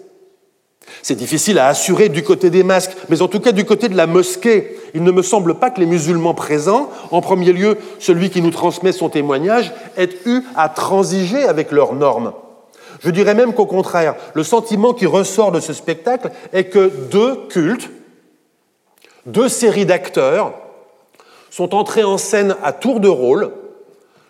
C'est 1.03 1.14
difficile 1.14 1.59
à 1.59 1.68
assurer 1.68 2.09
du 2.09 2.22
côté 2.22 2.51
des 2.51 2.62
masques, 2.62 2.97
mais 3.09 3.22
en 3.22 3.28
tout 3.28 3.41
cas 3.41 3.53
du 3.53 3.64
côté 3.64 3.89
de 3.89 3.97
la 3.97 4.07
mosquée, 4.07 4.76
il 4.95 5.03
ne 5.03 5.11
me 5.11 5.22
semble 5.22 5.57
pas 5.57 5.70
que 5.70 5.80
les 5.80 5.87
musulmans 5.87 6.35
présents, 6.35 6.91
en 7.11 7.20
premier 7.20 7.53
lieu 7.53 7.78
celui 7.99 8.30
qui 8.30 8.43
nous 8.43 8.51
transmet 8.51 8.93
son 8.93 9.09
témoignage, 9.09 9.72
aient 9.97 10.09
eu 10.26 10.43
à 10.57 10.68
transiger 10.68 11.45
avec 11.45 11.72
leurs 11.72 11.95
normes. 11.95 12.32
Je 13.01 13.11
dirais 13.11 13.35
même 13.35 13.55
qu'au 13.55 13.66
contraire, 13.66 14.14
le 14.35 14.43
sentiment 14.45 14.95
qui 14.95 15.07
ressort 15.07 15.53
de 15.53 15.61
ce 15.61 15.72
spectacle 15.72 16.30
est 16.53 16.64
que 16.64 16.91
deux 17.11 17.37
cultes, 17.49 17.91
deux 19.26 19.49
séries 19.49 19.87
d'acteurs 19.87 20.55
sont 21.51 21.74
entrés 21.74 22.05
en 22.05 22.18
scène 22.18 22.57
à 22.62 22.72
tour 22.72 23.01
de 23.01 23.09
rôle, 23.09 23.53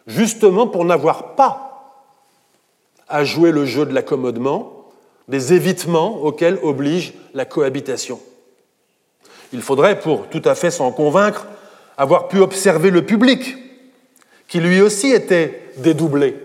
justement 0.07 0.66
pour 0.66 0.84
n'avoir 0.84 1.34
pas 1.36 2.00
à 3.09 3.24
jouer 3.24 3.52
le 3.52 3.64
jeu 3.64 3.86
de 3.86 3.94
l'accommodement, 3.94 4.73
des 5.28 5.52
évitements 5.52 6.22
auxquels 6.22 6.58
oblige 6.62 7.14
la 7.32 7.44
cohabitation. 7.44 8.20
Il 9.52 9.62
faudrait, 9.62 10.00
pour 10.00 10.26
tout 10.28 10.42
à 10.44 10.54
fait 10.54 10.70
s'en 10.70 10.90
convaincre, 10.92 11.46
avoir 11.96 12.28
pu 12.28 12.38
observer 12.40 12.90
le 12.90 13.06
public, 13.06 13.56
qui 14.48 14.60
lui 14.60 14.80
aussi 14.80 15.12
était 15.12 15.70
dédoublé. 15.78 16.36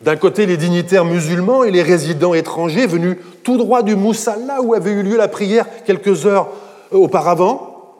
D'un 0.00 0.16
côté, 0.16 0.46
les 0.46 0.56
dignitaires 0.56 1.04
musulmans 1.04 1.62
et 1.62 1.70
les 1.70 1.82
résidents 1.82 2.32
étrangers 2.32 2.86
venus 2.86 3.18
tout 3.42 3.58
droit 3.58 3.82
du 3.82 3.96
Moussalla 3.96 4.62
où 4.62 4.72
avait 4.72 4.92
eu 4.92 5.02
lieu 5.02 5.16
la 5.16 5.28
prière 5.28 5.66
quelques 5.84 6.26
heures 6.26 6.48
auparavant. 6.90 7.94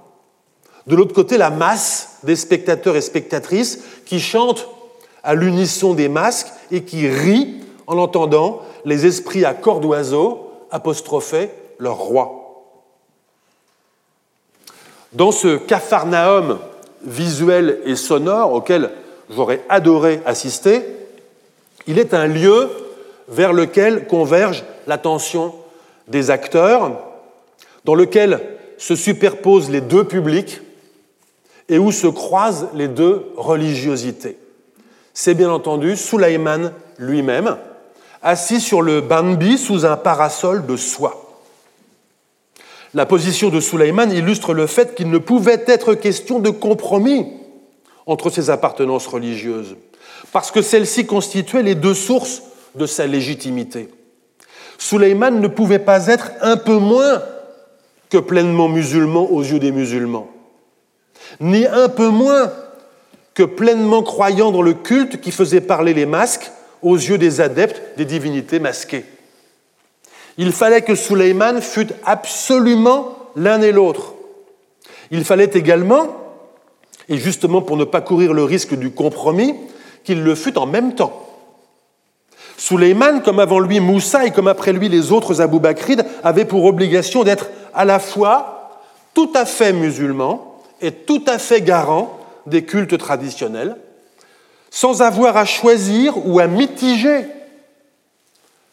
De 0.86 0.96
l'autre 0.96 1.14
côté, 1.14 1.36
la 1.36 1.50
masse 1.50 2.20
des 2.22 2.36
spectateurs 2.36 2.96
et 2.96 3.02
spectatrices 3.02 3.80
qui 4.06 4.18
chantent 4.18 4.66
à 5.22 5.34
l'unisson 5.34 5.92
des 5.92 6.08
masques 6.08 6.48
et 6.70 6.84
qui 6.84 7.06
rient 7.06 7.61
en 7.91 7.99
entendant 7.99 8.62
les 8.84 9.05
esprits 9.05 9.45
à 9.45 9.53
corps 9.53 9.80
d'oiseau 9.80 10.49
apostrophaient 10.70 11.53
leur 11.80 11.97
roi. 11.97 12.64
Dans 15.12 15.32
ce 15.32 15.57
capharnaüm 15.57 16.61
visuel 17.03 17.80
et 17.84 17.97
sonore 17.97 18.53
auquel 18.53 18.93
j'aurais 19.28 19.62
adoré 19.68 20.20
assister, 20.24 20.82
il 21.88 21.99
est 21.99 22.14
un 22.14 22.28
lieu 22.28 22.70
vers 23.26 23.53
lequel 23.53 24.07
converge 24.07 24.64
l'attention 24.86 25.53
des 26.07 26.30
acteurs, 26.30 26.93
dans 27.84 27.97
lequel 27.97 28.41
se 28.78 28.95
superposent 28.95 29.70
les 29.70 29.80
deux 29.80 30.05
publics 30.05 30.61
et 31.68 31.78
où 31.78 31.91
se 31.91 32.07
croisent 32.07 32.68
les 32.72 32.86
deux 32.86 33.32
religiosités. 33.36 34.38
C'est 35.12 35.34
bien 35.34 35.51
entendu 35.51 35.97
Sulaiman 35.97 36.70
lui-même, 36.99 37.57
assis 38.23 38.61
sur 38.61 38.83
le 38.83 39.01
Bambi 39.01 39.59
sous 39.59 39.87
un 39.87 39.97
parasol 39.97 40.66
de 40.66 40.77
soie. 40.77 41.39
La 42.93 43.07
position 43.07 43.51
de 43.51 43.61
Sulaiman 43.61 44.11
illustre 44.11 44.53
le 44.53 44.66
fait 44.66 44.95
qu'il 44.95 45.11
ne 45.11 45.18
pouvait 45.18 45.64
être 45.66 45.95
question 45.95 46.41
de 46.41 46.51
compromis 46.51 47.27
entre 48.07 48.31
ses 48.31 48.51
appartenances 48.51 49.07
religieuses, 49.07 49.77
parce 50.33 50.51
que 50.51 50.62
celles-ci 50.62 51.07
constituaient 51.07 51.62
les 51.62 51.77
deux 51.77 51.95
sources 51.95 52.43
de 52.75 52.87
sa 52.87 53.07
légitimité. 53.07 53.89
Sulaiman 54.79 55.41
ne 55.41 55.49
pouvait 55.49 55.79
pas 55.79 56.09
être 56.09 56.33
un 56.41 56.57
peu 56.57 56.79
moins 56.79 57.23
que 58.09 58.18
pleinement 58.18 58.68
musulman 58.68 59.31
aux 59.31 59.43
yeux 59.43 59.61
des 59.61 59.71
musulmans, 59.71 60.29
ni 61.39 61.66
un 61.66 61.89
peu 61.89 62.09
moins 62.09 62.51
que 63.35 63.45
pleinement 63.45 64.03
croyant 64.03 64.51
dans 64.51 64.62
le 64.62 64.75
culte 64.75 65.21
qui 65.21 65.31
faisait 65.31 65.61
parler 65.61 65.95
les 65.95 66.07
masques 66.07 66.51
aux 66.83 66.97
yeux 66.97 67.18
des 67.18 67.41
adeptes 67.41 67.83
des 67.97 68.05
divinités 68.05 68.59
masquées. 68.59 69.05
Il 70.39 70.53
fallait 70.53 70.83
que 70.83 70.95
Suleiman 70.95 71.61
fût 71.61 71.89
absolument 72.05 73.16
l'un 73.37 73.61
et 73.61 73.72
l'autre. 73.72 74.14
Il 75.11 75.24
fallait 75.24 75.51
également, 75.55 76.07
et 77.09 77.18
justement 77.18 77.62
pour 77.62 77.76
ne 77.76 77.85
pas 77.85 78.01
courir 78.01 78.33
le 78.33 78.45
risque 78.45 78.74
du 78.74 78.91
compromis, 78.91 79.55
qu'il 80.05 80.22
le 80.22 80.35
fût 80.35 80.57
en 80.57 80.66
même 80.66 80.95
temps. 80.95 81.26
Suleiman, 82.57 83.22
comme 83.22 83.39
avant 83.39 83.59
lui 83.59 83.81
Moussa 83.81 84.26
et 84.26 84.31
comme 84.31 84.49
après 84.49 84.72
lui 84.72 84.89
les 84.89 85.12
autres 85.12 85.41
Abou 85.41 85.61
Bakrides, 85.61 86.05
avait 86.22 86.45
pour 86.45 86.64
obligation 86.64 87.24
d'être 87.24 87.49
à 87.74 87.85
la 87.85 87.99
fois 87.99 88.81
tout 89.14 89.31
à 89.35 89.45
fait 89.45 89.72
musulman 89.72 90.62
et 90.81 90.93
tout 90.93 91.22
à 91.26 91.39
fait 91.39 91.62
garant 91.62 92.18
des 92.47 92.64
cultes 92.64 92.97
traditionnels, 92.99 93.76
sans 94.71 95.03
avoir 95.03 95.37
à 95.37 95.45
choisir 95.45 96.27
ou 96.27 96.39
à 96.39 96.47
mitiger 96.47 97.27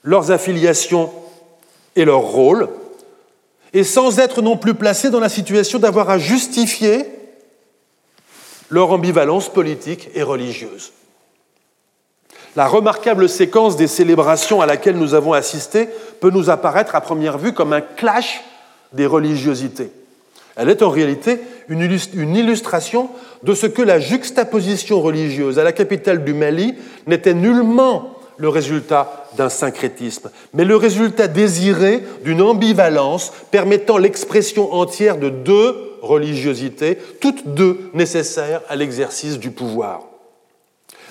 leurs 0.04 0.32
affiliations 0.32 1.12
et 1.95 2.06
leurs 2.06 2.22
rôles, 2.22 2.70
et 3.74 3.84
sans 3.84 4.20
être 4.20 4.41
non 4.41 4.56
plus 4.56 4.76
placés 4.76 5.10
dans 5.10 5.20
la 5.20 5.30
situation 5.30 5.80
d'avoir 5.80 6.10
à 6.10 6.18
justifier 6.18 7.06
leur 8.70 8.91
ambivalence 8.91 9.50
politique 9.50 10.10
et 10.14 10.24
religieuse. 10.24 10.93
La 12.56 12.68
remarquable 12.68 13.30
séquence 13.30 13.76
des 13.76 13.88
célébrations 13.88 14.61
à 14.61 14.65
laquelle 14.65 14.98
nous 14.98 15.14
avons 15.14 15.34
assisté 15.34 15.90
peut 16.19 16.32
nous 16.32 16.49
apparaître 16.49 16.95
à 16.95 17.02
première 17.02 17.38
vue 17.38 17.53
comme 17.53 17.74
un 17.74 17.82
clash 17.82 18.41
des 18.94 19.06
religiosités. 19.06 19.91
Elle 20.57 20.69
est 20.69 20.81
en 20.81 20.89
réalité 20.89 21.39
une 21.69 22.35
illustration 22.35 23.09
de 23.43 23.53
ce 23.53 23.67
que 23.67 23.81
la 23.81 23.99
juxtaposition 23.99 25.01
religieuse 25.01 25.59
à 25.59 25.63
la 25.63 25.71
capitale 25.71 26.23
du 26.23 26.34
Mali 26.34 26.73
n'était 27.05 27.34
nullement 27.34 28.13
le 28.38 28.49
résultat 28.49 29.25
d'un 29.35 29.49
syncrétisme, 29.49 30.29
mais 30.53 30.63
le 30.63 30.75
résultat 30.75 31.27
désiré 31.27 32.03
d'une 32.23 32.41
ambivalence 32.41 33.31
permettant 33.51 33.97
l'expression 33.97 34.73
entière 34.73 35.17
de 35.17 35.29
deux 35.29 35.75
religiosités, 36.01 36.97
toutes 37.19 37.47
deux 37.47 37.89
nécessaires 37.93 38.61
à 38.69 38.75
l'exercice 38.75 39.39
du 39.39 39.49
pouvoir. 39.51 40.03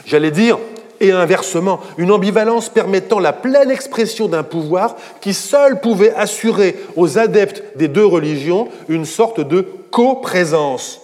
J'allais 0.06 0.30
dire, 0.30 0.58
et 1.00 1.12
inversement, 1.12 1.80
une 1.98 2.10
ambivalence 2.10 2.68
permettant 2.68 3.18
la 3.18 3.32
pleine 3.32 3.70
expression 3.70 4.28
d'un 4.28 4.42
pouvoir 4.42 4.96
qui 5.20 5.34
seul 5.34 5.80
pouvait 5.80 6.14
assurer 6.14 6.76
aux 6.96 7.18
adeptes 7.18 7.62
des 7.76 7.88
deux 7.88 8.04
religions 8.04 8.68
une 8.88 9.04
sorte 9.04 9.40
de 9.40 9.66
coprésence, 9.90 11.00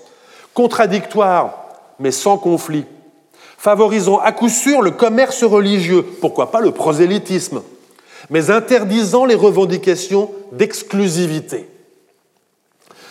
contradictoire 0.54 1.58
mais 1.98 2.10
sans 2.10 2.36
conflit, 2.36 2.84
favorisant 3.56 4.18
à 4.18 4.32
coup 4.32 4.48
sûr 4.48 4.82
le 4.82 4.90
commerce 4.90 5.44
religieux, 5.44 6.04
pourquoi 6.20 6.50
pas 6.50 6.60
le 6.60 6.72
prosélytisme, 6.72 7.62
mais 8.28 8.50
interdisant 8.50 9.24
les 9.24 9.34
revendications 9.34 10.30
d'exclusivité. 10.52 11.68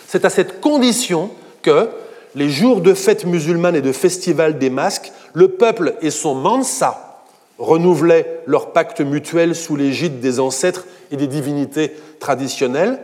C'est 0.07 0.25
à 0.25 0.29
cette 0.29 0.59
condition 0.59 1.29
que 1.61 1.89
les 2.35 2.49
jours 2.49 2.81
de 2.81 2.93
fêtes 2.93 3.25
musulmanes 3.25 3.75
et 3.75 3.81
de 3.81 3.91
festivals 3.91 4.57
des 4.57 4.69
masques, 4.69 5.11
le 5.33 5.49
peuple 5.49 5.95
et 6.01 6.11
son 6.11 6.35
mansa 6.35 7.23
renouvelaient 7.57 8.41
leur 8.47 8.71
pacte 8.71 9.01
mutuel 9.01 9.55
sous 9.55 9.75
l'égide 9.75 10.19
des 10.19 10.39
ancêtres 10.39 10.85
et 11.11 11.17
des 11.17 11.27
divinités 11.27 11.91
traditionnelles, 12.19 12.99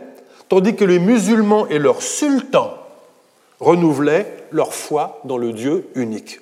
tandis 0.48 0.74
que 0.74 0.84
les 0.84 0.98
musulmans 0.98 1.66
et 1.68 1.78
leurs 1.78 2.02
sultans 2.02 2.74
renouvelaient 3.60 4.46
leur 4.50 4.72
foi 4.74 5.20
dans 5.24 5.36
le 5.36 5.52
Dieu 5.52 5.88
unique. 5.94 6.40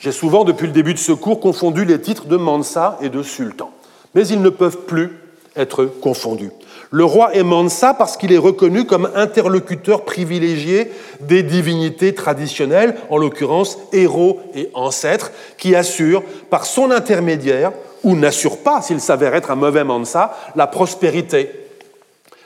J'ai 0.00 0.12
souvent, 0.12 0.44
depuis 0.44 0.66
le 0.66 0.72
début 0.72 0.94
de 0.94 0.98
ce 0.98 1.12
cours, 1.12 1.40
confondu 1.40 1.84
les 1.84 2.00
titres 2.00 2.26
de 2.26 2.36
Mansa 2.36 2.98
et 3.00 3.08
de 3.08 3.22
Sultan, 3.22 3.70
mais 4.14 4.26
ils 4.26 4.42
ne 4.42 4.50
peuvent 4.50 4.84
plus 4.84 5.18
être 5.56 5.84
confondus. 5.84 6.50
Le 6.94 7.06
roi 7.06 7.34
est 7.34 7.42
Mansa 7.42 7.94
parce 7.94 8.18
qu'il 8.18 8.32
est 8.32 8.38
reconnu 8.38 8.84
comme 8.84 9.10
interlocuteur 9.14 10.04
privilégié 10.04 10.92
des 11.20 11.42
divinités 11.42 12.14
traditionnelles, 12.14 12.96
en 13.08 13.16
l'occurrence 13.16 13.78
héros 13.94 14.40
et 14.54 14.68
ancêtres, 14.74 15.32
qui 15.56 15.74
assurent 15.74 16.22
par 16.50 16.66
son 16.66 16.90
intermédiaire, 16.90 17.72
ou 18.04 18.14
n'assurent 18.14 18.58
pas, 18.58 18.82
s'il 18.82 19.00
s'avère 19.00 19.34
être 19.34 19.50
un 19.50 19.56
mauvais 19.56 19.84
Mansa, 19.84 20.36
la 20.54 20.66
prospérité, 20.66 21.50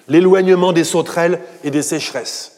l'éloignement 0.07 0.73
des 0.73 0.85
sauterelles 0.85 1.41
et 1.65 1.73
des 1.73 1.83
sécheresses. 1.83 2.53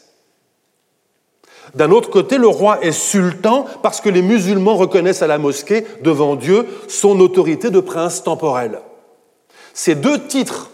D'un 1.73 1.89
autre 1.89 2.11
côté, 2.11 2.37
le 2.37 2.47
roi 2.47 2.83
est 2.83 2.91
sultan 2.91 3.65
parce 3.81 3.99
que 3.99 4.09
les 4.09 4.21
musulmans 4.21 4.75
reconnaissent 4.75 5.23
à 5.23 5.27
la 5.27 5.39
mosquée, 5.39 5.87
devant 6.03 6.35
Dieu, 6.35 6.67
son 6.87 7.19
autorité 7.19 7.71
de 7.71 7.79
prince 7.79 8.21
temporel. 8.21 8.79
Ces 9.73 9.95
deux 9.95 10.19
titres, 10.27 10.69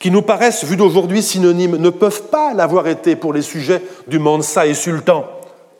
qui 0.00 0.10
nous 0.10 0.22
paraissent, 0.22 0.64
vus 0.64 0.76
d'aujourd'hui, 0.76 1.22
synonymes, 1.22 1.76
ne 1.76 1.90
peuvent 1.90 2.24
pas 2.30 2.54
l'avoir 2.54 2.88
été 2.88 3.14
pour 3.14 3.32
les 3.32 3.42
sujets 3.42 3.82
du 4.08 4.18
Mansa 4.18 4.66
et 4.66 4.74
sultan 4.74 5.26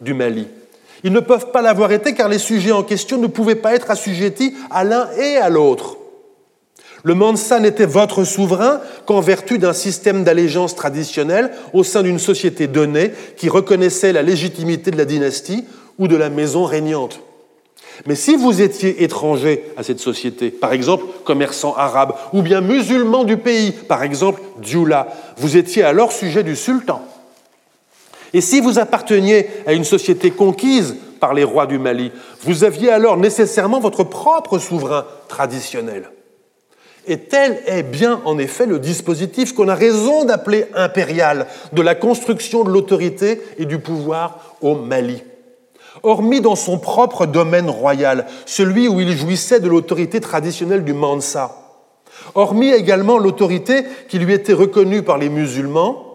du 0.01 0.15
Mali. 0.15 0.47
Ils 1.03 1.13
ne 1.13 1.21
peuvent 1.21 1.51
pas 1.51 1.63
l'avoir 1.63 1.91
été 1.91 2.15
car 2.15 2.29
les 2.29 2.39
sujets 2.39 2.73
en 2.73 2.83
question 2.83 3.17
ne 3.17 3.27
pouvaient 3.27 3.55
pas 3.55 3.75
être 3.75 3.91
assujettis 3.91 4.55
à 4.71 4.85
l'un 4.85 5.09
et 5.19 5.39
à 5.39 5.49
l'autre. 5.49 5.97
Le 7.03 7.15
Mansa 7.15 7.59
n'était 7.61 7.87
votre 7.87 8.25
souverain 8.25 8.83
qu'en 9.07 9.21
vertu 9.21 9.59
d'un 9.59 9.73
système 9.73 10.23
d'allégeance 10.23 10.77
traditionnelle 10.77 11.51
au 11.73 11.83
sein 11.83 12.03
d'une 12.03 12.19
société 12.19 12.67
donnée 12.67 13.13
qui 13.39 13.49
reconnaissait 13.49 14.13
la 14.13 14.21
légitimité 14.21 14.91
de 14.91 14.99
la 14.99 15.07
dynastie 15.07 15.65
ou 15.99 16.09
de 16.09 16.17
la 16.17 16.29
maison 16.29 16.67
régnante. 16.67 17.21
Mais 18.07 18.15
si 18.15 18.37
vous 18.37 18.63
étiez 18.63 19.03
étranger 19.03 19.65
à 19.77 19.83
cette 19.83 20.01
société, 20.01 20.51
par 20.51 20.73
exemple 20.73 21.05
commerçant 21.25 21.75
arabe, 21.75 22.15
ou 22.33 22.43
bien 22.43 22.61
musulman 22.61 23.25
du 23.25 23.37
pays, 23.37 23.73
par 23.73 24.03
exemple 24.03 24.41
djoula, 24.63 25.09
vous 25.37 25.57
étiez 25.57 25.83
alors 25.83 26.13
sujet 26.13 26.43
du 26.43 26.57
sultan. 26.57 27.03
Et 28.33 28.41
si 28.41 28.61
vous 28.61 28.79
apparteniez 28.79 29.49
à 29.67 29.73
une 29.73 29.85
société 29.85 30.31
conquise 30.31 30.97
par 31.19 31.35
les 31.35 31.45
rois 31.45 31.67
du 31.67 31.79
Mali, 31.79 32.13
vous 32.43 32.65
aviez 32.65 32.91
alors 32.91 33.17
nécessairement 33.17 33.81
votre 33.81 34.05
propre 34.05 34.59
souverain 34.59 35.05
traditionnel. 35.29 36.11
Et 37.07 37.19
tel 37.19 37.61
est 37.67 37.83
bien 37.83 38.21
en 38.25 38.39
effet 38.39 38.67
le 38.67 38.79
dispositif 38.79 39.55
qu'on 39.55 39.69
a 39.69 39.75
raison 39.75 40.25
d'appeler 40.25 40.67
impérial 40.75 41.47
de 41.73 41.83
la 41.83 41.95
construction 41.95 42.63
de 42.63 42.71
l'autorité 42.71 43.41
et 43.59 43.65
du 43.65 43.79
pouvoir 43.79 44.57
au 44.61 44.77
Mali. 44.77 45.23
Hormis 46.03 46.41
dans 46.41 46.57
son 46.57 46.79
propre 46.79 47.27
domaine 47.27 47.69
royal, 47.69 48.27
celui 48.47 48.89
où 48.89 49.01
il 49.01 49.17
jouissait 49.17 49.61
de 49.61 49.69
l'autorité 49.69 50.21
traditionnelle 50.21 50.85
du 50.85 50.93
Mansa, 50.93 51.57
hormis 52.35 52.71
également 52.71 53.19
l'autorité 53.19 53.85
qui 54.09 54.19
lui 54.19 54.33
était 54.33 54.53
reconnue 54.53 55.03
par 55.03 55.19
les 55.19 55.29
musulmans, 55.29 56.07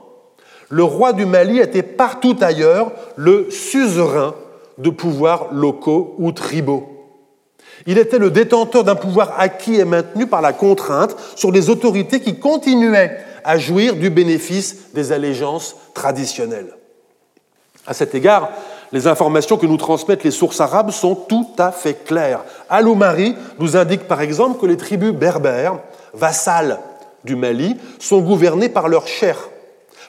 le 0.69 0.83
roi 0.83 1.13
du 1.13 1.25
Mali 1.25 1.59
était 1.59 1.83
partout 1.83 2.35
ailleurs 2.41 2.91
le 3.15 3.49
suzerain 3.51 4.33
de 4.77 4.89
pouvoirs 4.89 5.47
locaux 5.51 6.15
ou 6.17 6.31
tribaux. 6.31 6.95
Il 7.85 7.97
était 7.97 8.17
le 8.17 8.31
détenteur 8.31 8.83
d'un 8.83 8.95
pouvoir 8.95 9.35
acquis 9.37 9.75
et 9.75 9.85
maintenu 9.85 10.27
par 10.27 10.41
la 10.41 10.53
contrainte 10.53 11.15
sur 11.35 11.51
des 11.51 11.69
autorités 11.69 12.19
qui 12.19 12.39
continuaient 12.39 13.17
à 13.43 13.57
jouir 13.57 13.95
du 13.95 14.09
bénéfice 14.09 14.93
des 14.93 15.11
allégeances 15.11 15.75
traditionnelles. 15.93 16.73
À 17.85 17.93
cet 17.93 18.15
égard, 18.15 18.49
les 18.95 19.07
informations 19.07 19.57
que 19.57 19.65
nous 19.65 19.75
transmettent 19.75 20.23
les 20.23 20.31
sources 20.31 20.61
arabes 20.61 20.89
sont 20.89 21.15
tout 21.15 21.49
à 21.57 21.73
fait 21.73 22.05
claires. 22.05 22.45
Al-Oumari 22.69 23.35
nous 23.59 23.75
indique 23.75 24.07
par 24.07 24.21
exemple 24.21 24.57
que 24.57 24.65
les 24.65 24.77
tribus 24.77 25.11
berbères, 25.11 25.79
vassales 26.13 26.79
du 27.25 27.35
Mali, 27.35 27.75
sont 27.99 28.21
gouvernées 28.21 28.69
par 28.69 28.87
leurs 28.87 29.07
chers, 29.07 29.49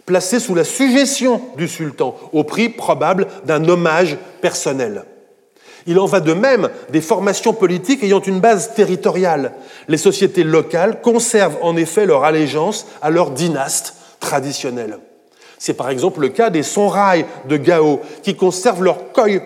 placés 0.05 0.39
sous 0.39 0.55
la 0.55 0.63
suggestion 0.63 1.41
du 1.57 1.67
sultan, 1.67 2.15
au 2.33 2.45
prix 2.45 2.69
probable 2.69 3.27
d'un 3.45 3.69
hommage 3.69 4.19
personnel. 4.41 5.05
Il 5.89 5.99
en 5.99 6.07
va 6.07 6.21
de 6.21 6.33
même 6.33 6.71
des 6.91 7.01
formations 7.01 7.55
politiques 7.55 8.05
ayant 8.05 8.21
une 8.21 8.39
base 8.39 8.73
territoriale. 8.75 9.55
Les 9.89 9.99
sociétés 9.99 10.45
locales 10.45 11.01
conservent 11.01 11.59
en 11.61 11.77
effet 11.77 12.07
leur 12.07 12.23
allégeance 12.23 12.87
à 13.03 13.11
leur 13.11 13.33
dynaste 13.33 13.97
traditionnel. 14.21 15.01
C'est 15.59 15.75
par 15.75 15.91
exemple 15.91 16.21
le 16.21 16.29
cas 16.29 16.51
des 16.51 16.63
Sonrai 16.63 17.27
de 17.49 17.57
Gao, 17.57 18.01
qui 18.23 18.35
conservent 18.35 18.83
leur 18.83 19.13
koi 19.13 19.41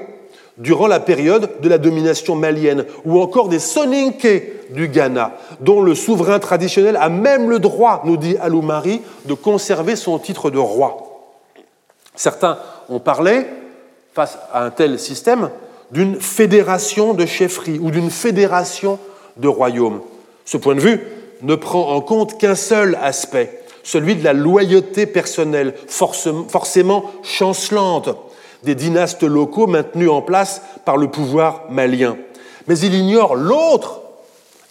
durant 0.59 0.87
la 0.87 1.01
période 1.01 1.51
de 1.61 1.69
la 1.69 1.78
domination 1.78 2.37
malienne, 2.37 2.85
ou 3.05 3.20
encore 3.20 3.49
des 3.49 3.59
Soninke 3.59 4.73
du 4.73 4.89
Ghana, 4.89 5.32
dont 5.61 5.81
le 5.81 5.95
souverain 5.95 6.39
traditionnel 6.39 6.97
a 6.97 7.09
même 7.09 7.49
le 7.49 7.59
droit, 7.59 8.03
nous 8.05 8.16
dit 8.16 8.37
Aloumari, 8.37 9.01
de 9.24 9.35
conserver 9.35 9.97
son 9.97 10.19
titre 10.19 10.51
de 10.51 10.59
roi. 10.59 11.27
Certains 12.15 12.59
ont 12.89 13.01
parlé, 13.01 13.47
face 14.12 14.39
à 14.53 14.65
un 14.65 14.70
tel 14.70 14.99
système, 14.99 15.51
d'une 15.91 16.20
fédération 16.20 17.15
de 17.15 17.27
chefferies 17.27 17.78
ou 17.81 17.91
d'une 17.91 18.11
fédération 18.11 18.99
de 19.37 19.49
royaumes. 19.49 20.03
Ce 20.45 20.57
point 20.57 20.74
de 20.74 20.81
vue 20.81 21.01
ne 21.43 21.55
prend 21.55 21.95
en 21.95 22.01
compte 22.01 22.39
qu'un 22.39 22.55
seul 22.55 22.99
aspect, 23.01 23.60
celui 23.82 24.16
de 24.16 24.24
la 24.24 24.32
loyauté 24.32 25.07
personnelle, 25.07 25.74
forcément 25.89 27.11
chancelante, 27.23 28.11
des 28.62 28.74
dynastes 28.74 29.23
locaux 29.23 29.66
maintenus 29.66 30.11
en 30.11 30.23
place 30.23 30.62
par 30.85 30.97
le 30.97 31.09
pouvoir 31.09 31.65
malien. 31.70 32.16
Mais 32.66 32.78
il 32.78 32.94
ignore 32.94 33.35
l'autre 33.35 34.01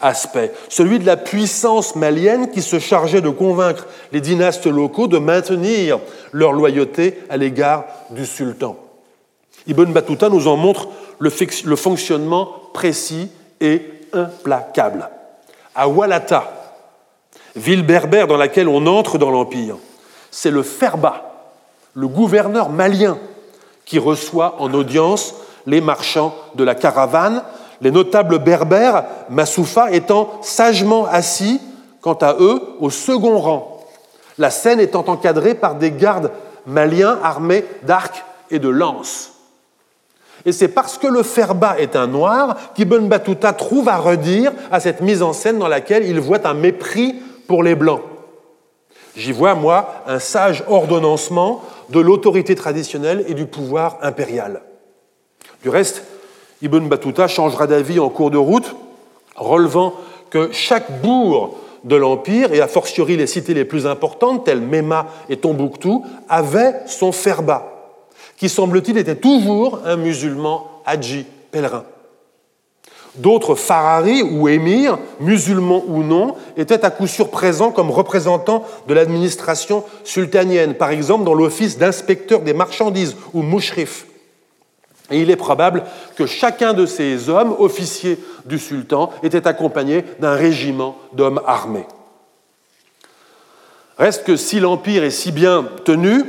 aspect, 0.02 0.54
celui 0.70 1.00
de 1.00 1.06
la 1.06 1.18
puissance 1.18 1.96
malienne 1.96 2.52
qui 2.52 2.62
se 2.62 2.80
chargeait 2.80 3.22
de 3.22 3.30
convaincre 3.30 3.88
les 4.12 4.22
dynastes 4.22 4.68
locaux 4.68 5.08
de 5.08 5.18
maintenir 5.18 6.00
leur 6.32 6.54
loyauté 6.54 7.20
à 7.30 7.38
l'égard 7.38 7.86
du 8.12 8.26
sultan. 8.26 8.78
Ibn 9.68 9.92
Battuta 9.92 10.30
nous 10.30 10.48
en 10.48 10.56
montre 10.56 10.88
le, 11.20 11.30
fonctionnement 11.30 12.52
précis 12.74 13.30
et 13.60 13.82
implacable. 14.14 15.10
À 15.76 15.88
Walata, 15.88 16.59
ville 17.56 17.86
berbère 17.86 18.28
dans 18.28 18.38
laquelle 18.38 18.68
on 18.68 18.86
entre 18.88 19.18
dans 19.18 19.30
l'Empire, 19.30 19.76
c'est 20.32 20.52
le 20.52 20.64
Ferba, 20.64 21.50
le 21.94 22.08
gouverneur 22.08 22.70
malien, 22.70 23.18
qui 23.86 24.00
reçoit 24.00 24.56
en 24.60 24.74
audience 24.74 25.34
les 25.66 25.82
marchands 25.82 26.36
de 26.56 26.64
la 26.64 26.76
caravane, 26.76 27.44
les 27.82 27.92
notables 27.92 28.40
berbères, 28.40 29.06
Massoufa 29.30 29.92
étant 29.92 30.32
sagement 30.42 31.06
assis, 31.06 31.60
quant 32.02 32.18
à 32.22 32.36
eux, 32.40 32.62
au 32.80 32.90
second 32.90 33.40
rang, 33.40 33.80
la 34.38 34.50
scène 34.50 34.80
étant 34.80 35.06
encadrée 35.08 35.54
par 35.54 35.76
des 35.76 35.92
gardes 35.92 36.32
maliens 36.66 37.20
armés 37.24 37.66
d'arcs 37.84 38.24
et 38.52 38.60
de 38.60 38.70
lances. 38.70 39.34
Et 40.46 40.52
c'est 40.52 40.70
parce 40.70 40.98
que 40.98 41.08
le 41.08 41.24
Ferba 41.24 41.78
est 41.80 41.96
un 41.96 42.08
noir 42.08 42.56
qu'Ibn 42.74 43.08
Battuta 43.08 43.52
trouve 43.54 43.90
à 43.90 43.98
redire 43.98 44.54
à 44.72 44.80
cette 44.80 45.02
mise 45.02 45.22
en 45.22 45.34
scène 45.34 45.60
dans 45.60 45.68
laquelle 45.68 46.06
il 46.06 46.20
voit 46.20 46.48
un 46.48 46.54
mépris 46.54 47.16
pour 47.50 47.64
les 47.64 47.74
Blancs. 47.74 48.02
J'y 49.18 49.32
vois, 49.32 49.56
moi, 49.56 50.04
un 50.06 50.20
sage 50.20 50.64
ordonnancement 50.68 51.64
de 51.90 52.00
l'autorité 52.00 52.54
traditionnelle 52.54 53.26
et 53.28 53.34
du 53.34 53.48
pouvoir 53.48 53.98
impérial. 54.04 54.62
Du 55.64 55.70
reste, 55.70 56.04
Ibn 56.62 56.88
Battuta 56.88 57.28
changera 57.28 57.66
d'avis 57.66 58.00
en 58.00 58.10
cours 58.10 58.30
de 58.30 58.38
route, 58.38 58.76
relevant 59.36 59.96
que 60.30 60.52
chaque 60.52 61.02
bourg 61.02 61.58
de 61.84 61.96
l'Empire, 61.96 62.54
et 62.54 62.62
a 62.62 62.68
fortiori 62.68 63.18
les 63.18 63.26
cités 63.26 63.56
les 63.56 63.66
plus 63.66 63.88
importantes, 63.88 64.46
telles 64.46 64.62
Mema 64.62 65.08
et 65.28 65.38
Tombouctou, 65.38 66.06
avait 66.30 66.76
son 66.86 67.12
Ferba 67.12 67.80
qui 68.40 68.48
semble-t-il 68.48 68.98
était 68.98 69.18
toujours 69.18 69.82
un 69.86 69.98
musulman 69.98 70.66
hadji, 70.86 71.26
pèlerin. 71.52 71.84
D'autres 73.20 73.56
Farari 73.56 74.24
ou 74.24 74.48
émirs, 74.48 74.98
musulmans 75.20 75.84
ou 75.88 76.04
non, 76.04 76.36
étaient 76.56 76.86
à 76.86 76.90
coup 76.90 77.08
sûr 77.08 77.30
présents 77.30 77.72
comme 77.72 77.92
représentants 77.92 78.66
de 78.88 78.94
l'administration 78.94 79.84
sultanienne, 80.04 80.74
par 80.74 80.92
exemple 80.92 81.26
dans 81.26 81.34
l'office 81.34 81.78
d'inspecteur 81.78 82.42
des 82.42 82.54
marchandises 82.54 83.16
ou 83.34 83.42
mouchrif. 83.42 84.06
Et 85.12 85.22
il 85.22 85.30
est 85.30 85.36
probable 85.36 85.84
que 86.16 86.26
chacun 86.26 86.74
de 86.74 86.86
ces 86.86 87.30
hommes, 87.30 87.56
officiers 87.60 88.18
du 88.46 88.58
sultan, 88.58 89.10
était 89.22 89.48
accompagné 89.48 90.06
d'un 90.20 90.34
régiment 90.34 90.96
d'hommes 91.14 91.42
armés. 91.46 91.88
Reste 93.98 94.24
que 94.24 94.38
si 94.38 94.62
l'empire 94.62 95.04
est 95.04 95.12
si 95.12 95.34
bien 95.34 95.68
tenu, 95.84 96.24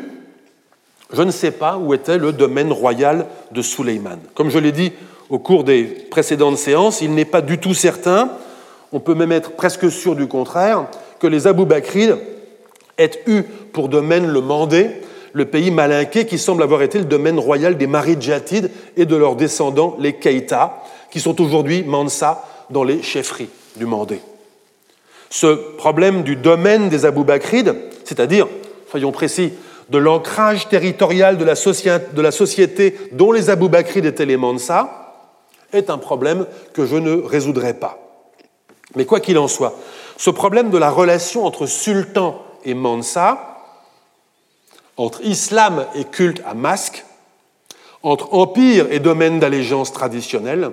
je 1.12 1.23
ne 1.23 1.31
sais 1.31 1.53
pas 1.53 1.77
où 1.77 1.95
était 1.95 2.19
le 2.19 2.33
domaine 2.33 2.73
royal 2.73 3.27
de 3.53 3.62
Suleiman. 3.62 4.19
Comme 4.35 4.51
je 4.51 4.59
l'ai 4.59 4.73
dit 4.73 4.93
au 5.31 5.39
cours 5.39 5.65
des 5.65 5.85
précédentes 5.85 6.59
séances, 6.59 7.01
il 7.01 7.15
n'est 7.15 7.24
pas 7.24 7.40
du 7.40 7.59
tout 7.59 7.74
certain, 7.74 8.31
on 8.93 9.01
peut 9.01 9.15
même 9.15 9.32
être 9.32 9.52
presque 9.52 9.90
sûr 9.90 10.16
du 10.16 10.27
contraire, 10.27 10.86
que 11.20 11.27
les 11.27 11.47
Abou 11.47 11.65
Bakrides 11.65 12.19
aient 12.98 13.23
eu 13.27 13.43
pour 13.73 13.89
domaine 13.89 14.27
le 14.27 14.40
Mandé, 14.40 14.90
le 15.32 15.44
pays 15.44 15.70
malinqué 15.70 16.27
qui 16.27 16.39
semble 16.39 16.62
avoir 16.65 16.82
été 16.82 16.98
le 16.98 17.05
domaine 17.05 17.39
royal 17.39 17.77
des 17.77 17.86
Maridjatides 17.86 18.70
et 18.97 19.07
de 19.07 19.15
leurs 19.15 19.36
descendants, 19.36 19.97
les 20.01 20.15
Keïta, 20.15 20.82
qui 21.11 21.20
sont 21.20 21.40
aujourd'hui 21.40 21.85
Mansa 21.85 22.44
dans 22.69 22.82
les 22.82 23.01
chefferies 23.01 23.48
du 23.77 23.86
Mandé. 23.86 24.20
Ce 25.28 25.47
problème 25.77 26.24
du 26.24 26.35
domaine 26.35 26.89
des 26.89 27.07
Abou 27.07 27.23
Bakrides, 27.23 27.77
c'est-à-dire, 28.05 28.48
soyons 28.90 29.12
précis, 29.12 29.52
de 29.90 29.98
l'ancrage 29.98 30.69
territorial 30.69 31.36
de 31.36 31.44
la, 31.44 32.31
société 32.32 32.97
dont 33.12 33.31
les 33.31 33.51
Abou 33.51 33.69
Bakrides 33.69 34.07
étaient 34.07 34.27
les 34.27 34.36
Mansa, 34.36 34.99
est 35.72 35.90
un 35.90 35.98
problème 35.98 36.47
que 36.72 36.86
je 36.86 36.97
ne 36.97 37.14
résoudrai 37.14 37.74
pas. 37.74 37.98
Mais 38.97 39.05
quoi 39.05 39.20
qu'il 39.20 39.38
en 39.38 39.48
soit, 39.48 39.74
ce 40.16 40.30
problème 40.30 40.70
de 40.70 40.78
la 40.78 40.90
relation 40.90 41.44
entre 41.44 41.66
sultan 41.66 42.42
et 42.64 42.74
Mansa, 42.74 43.59
entre 44.97 45.24
islam 45.24 45.86
et 45.94 46.05
culte 46.05 46.42
à 46.47 46.55
masque, 46.55 47.05
entre 48.02 48.34
empire 48.34 48.86
et 48.90 48.98
domaine 48.98 49.38
d'allégeance 49.38 49.92
traditionnelle, 49.92 50.72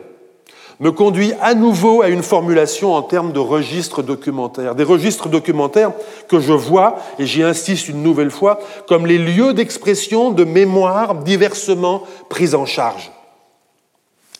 me 0.79 0.91
conduit 0.91 1.33
à 1.41 1.55
nouveau 1.55 2.01
à 2.01 2.09
une 2.09 2.21
formulation 2.21 2.93
en 2.93 3.01
termes 3.01 3.31
de 3.31 3.39
registres 3.39 4.03
documentaires. 4.03 4.75
Des 4.75 4.83
registres 4.83 5.27
documentaires 5.27 5.91
que 6.27 6.39
je 6.39 6.53
vois, 6.53 6.97
et 7.17 7.25
j'y 7.25 7.41
insiste 7.41 7.87
une 7.87 8.03
nouvelle 8.03 8.31
fois, 8.31 8.59
comme 8.87 9.07
les 9.07 9.17
lieux 9.17 9.53
d'expression 9.53 10.31
de 10.31 10.43
mémoire 10.43 11.15
diversement 11.15 12.03
prises 12.29 12.53
en 12.53 12.65
charge. 12.65 13.11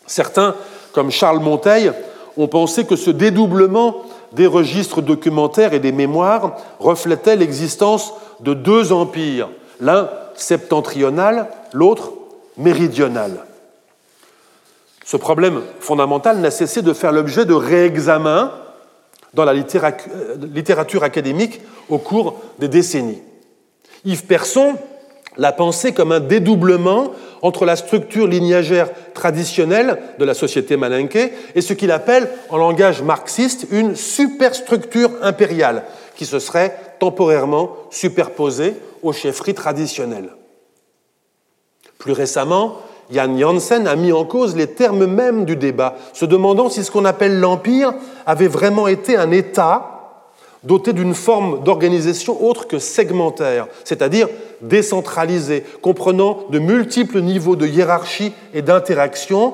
Certains, 0.08 0.56
comme 0.94 1.12
Charles 1.12 1.40
Monteil, 1.40 1.92
ont 2.38 2.48
pensé 2.48 2.86
que 2.86 2.96
ce 2.96 3.12
dédoublement 3.12 4.04
des 4.32 4.48
registres 4.48 5.02
documentaires 5.02 5.74
et 5.74 5.80
des 5.80 5.92
mémoires 5.92 6.58
reflétait 6.80 7.36
l'existence 7.36 8.14
de 8.40 8.54
deux 8.54 8.92
empires, 8.92 9.50
l'un 9.80 10.10
septentrional, 10.36 11.48
l'autre 11.74 12.14
méridional. 12.58 13.46
Ce 15.06 15.18
problème 15.18 15.62
fondamental 15.80 16.40
n'a 16.40 16.52
cessé 16.52 16.82
de 16.82 16.94
faire 16.94 17.12
l'objet 17.12 17.46
de 17.46 17.54
réexamens 17.54 18.52
dans 19.34 19.46
la 19.46 19.54
littérature 19.54 21.04
académique 21.04 21.62
au 21.90 21.98
cours 21.98 22.36
des 22.60 22.68
décennies. 22.68 23.22
Yves 24.04 24.26
Persson 24.26 24.76
l'a 25.38 25.52
pensé 25.52 25.94
comme 25.94 26.12
un 26.12 26.20
dédoublement 26.20 27.12
entre 27.42 27.66
la 27.66 27.76
structure 27.76 28.28
lignagère 28.28 28.90
traditionnelle 29.14 30.00
de 30.20 30.26
la 30.26 30.34
société 30.34 30.78
malinquée 30.78 31.34
et 31.56 31.62
ce 31.62 31.74
qu'il 31.74 31.92
appelle, 31.92 32.30
en 32.50 32.58
langage 32.58 33.02
marxiste, 33.02 33.68
une 33.72 33.96
superstructure 33.96 35.12
impériale 35.22 35.84
qui 36.16 36.26
se 36.26 36.40
serait 36.40 36.76
temporairement 37.00 37.76
superposée 37.92 38.74
aux 39.04 39.14
chefferies 39.14 39.54
traditionnelles. 39.54 40.30
Plus 41.98 42.14
récemment, 42.14 42.78
Jan 43.12 43.38
Janssen 43.38 43.88
a 43.88 43.96
mis 43.96 44.12
en 44.12 44.26
cause 44.26 44.56
les 44.56 44.68
termes 44.68 45.06
mêmes 45.06 45.46
du 45.46 45.56
débat, 45.56 45.96
se 46.14 46.26
demandant 46.26 46.70
si 46.70 46.84
ce 46.84 46.92
qu'on 46.92 47.06
appelle 47.06 47.40
l'Empire 47.40 47.94
avait 48.26 48.48
vraiment 48.48 48.88
été 48.88 49.16
un 49.16 49.32
État 49.32 49.97
doté 50.64 50.94
d'une 50.94 51.14
forme 51.14 51.64
d'organisation 51.64 52.44
autre 52.46 52.68
que 52.68 52.80
segmentaire, 52.80 53.68
c'est-à-dire 53.84 54.28
décentralisée, 54.62 55.64
comprenant 55.82 56.46
de 56.50 56.60
multiples 56.60 57.22
niveaux 57.22 57.56
de 57.56 57.68
hiérarchie 57.68 58.34
et 58.54 58.62
d'interaction 58.62 59.54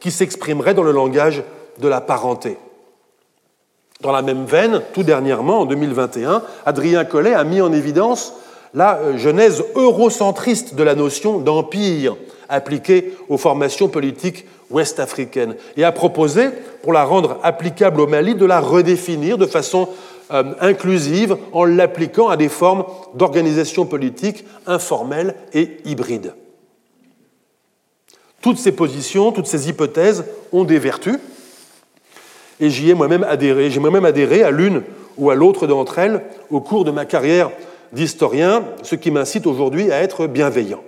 qui 0.00 0.10
s'exprimeraient 0.10 0.74
dans 0.74 0.82
le 0.82 0.92
langage 0.92 1.42
de 1.78 1.88
la 1.88 2.00
parenté. 2.00 2.56
Dans 4.00 4.12
la 4.12 4.22
même 4.22 4.44
veine, 4.46 4.82
tout 4.92 5.04
dernièrement, 5.04 5.60
en 5.60 5.64
2021, 5.64 6.42
Adrien 6.66 7.04
Collet 7.04 7.34
a 7.34 7.44
mis 7.44 7.60
en 7.60 7.72
évidence 7.72 8.34
la 8.74 8.96
euh, 8.96 9.16
genèse 9.16 9.62
eurocentriste 9.74 10.74
de 10.74 10.82
la 10.82 10.94
notion 10.94 11.38
d'empire 11.38 12.16
appliquée 12.48 13.14
aux 13.28 13.38
formations 13.38 13.88
politiques 13.88 14.44
ouest-africaines 14.70 15.54
et 15.76 15.84
a 15.84 15.92
proposé, 15.92 16.48
pour 16.82 16.92
la 16.92 17.04
rendre 17.04 17.38
applicable 17.42 18.00
au 18.00 18.06
Mali, 18.06 18.34
de 18.34 18.44
la 18.46 18.60
redéfinir 18.60 19.38
de 19.38 19.46
façon 19.46 19.88
euh, 20.32 20.54
inclusive 20.60 21.36
en 21.52 21.64
l'appliquant 21.64 22.28
à 22.28 22.36
des 22.36 22.48
formes 22.48 22.84
d'organisation 23.14 23.86
politique 23.86 24.44
informelles 24.66 25.34
et 25.52 25.76
hybrides. 25.84 26.34
Toutes 28.40 28.58
ces 28.58 28.72
positions, 28.72 29.30
toutes 29.30 29.46
ces 29.46 29.68
hypothèses 29.68 30.24
ont 30.52 30.64
des 30.64 30.78
vertus, 30.78 31.18
et 32.60 32.70
j'y 32.70 32.90
ai 32.90 32.94
moi-même 32.94 33.24
adhéré. 33.24 33.70
J'ai 33.70 33.80
moi-même 33.80 34.04
adhéré 34.04 34.42
à 34.42 34.50
l'une 34.50 34.82
ou 35.18 35.30
à 35.30 35.34
l'autre 35.34 35.66
d'entre 35.66 35.98
elles 35.98 36.22
au 36.50 36.60
cours 36.60 36.84
de 36.84 36.90
ma 36.90 37.04
carrière 37.04 37.50
d'historien, 37.92 38.64
ce 38.82 38.94
qui 38.94 39.10
m'incite 39.10 39.46
aujourd'hui 39.46 39.92
à 39.92 40.00
être 40.00 40.26
bienveillant. 40.26 40.82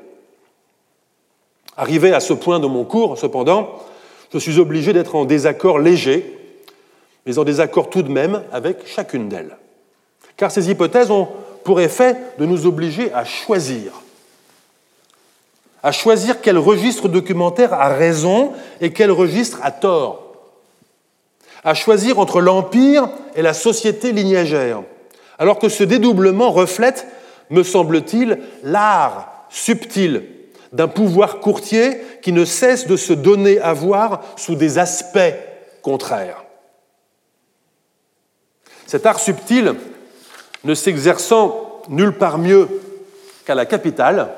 Arrivé 1.76 2.12
à 2.12 2.20
ce 2.20 2.32
point 2.32 2.60
de 2.60 2.66
mon 2.66 2.84
cours, 2.84 3.18
cependant, 3.18 3.70
je 4.32 4.38
suis 4.38 4.58
obligé 4.58 4.92
d'être 4.92 5.16
en 5.16 5.24
désaccord 5.24 5.78
léger, 5.78 6.38
mais 7.26 7.38
en 7.38 7.44
désaccord 7.44 7.90
tout 7.90 8.02
de 8.02 8.10
même 8.10 8.42
avec 8.52 8.86
chacune 8.86 9.28
d'elles. 9.28 9.56
Car 10.36 10.50
ces 10.50 10.70
hypothèses 10.70 11.10
ont 11.10 11.28
pour 11.64 11.80
effet 11.80 12.16
de 12.38 12.46
nous 12.46 12.66
obliger 12.66 13.12
à 13.12 13.24
choisir. 13.24 13.92
À 15.82 15.92
choisir 15.92 16.40
quel 16.40 16.58
registre 16.58 17.08
documentaire 17.08 17.72
a 17.72 17.88
raison 17.88 18.52
et 18.80 18.92
quel 18.92 19.10
registre 19.10 19.58
a 19.62 19.70
tort. 19.70 20.22
À 21.62 21.74
choisir 21.74 22.18
entre 22.18 22.40
l'Empire 22.40 23.08
et 23.34 23.42
la 23.42 23.54
société 23.54 24.12
lignagère 24.12 24.82
alors 25.38 25.58
que 25.58 25.68
ce 25.68 25.84
dédoublement 25.84 26.50
reflète, 26.50 27.06
me 27.50 27.62
semble-t-il, 27.62 28.38
l'art 28.62 29.46
subtil 29.50 30.24
d'un 30.72 30.88
pouvoir 30.88 31.40
courtier 31.40 31.98
qui 32.22 32.32
ne 32.32 32.44
cesse 32.44 32.86
de 32.86 32.96
se 32.96 33.12
donner 33.12 33.60
à 33.60 33.72
voir 33.72 34.22
sous 34.36 34.56
des 34.56 34.78
aspects 34.78 35.34
contraires. 35.82 36.43
Cet 38.94 39.06
art 39.06 39.18
subtil, 39.18 39.74
ne 40.62 40.72
s'exerçant 40.72 41.82
nulle 41.88 42.16
part 42.16 42.38
mieux 42.38 42.68
qu'à 43.44 43.56
la 43.56 43.66
capitale, 43.66 44.32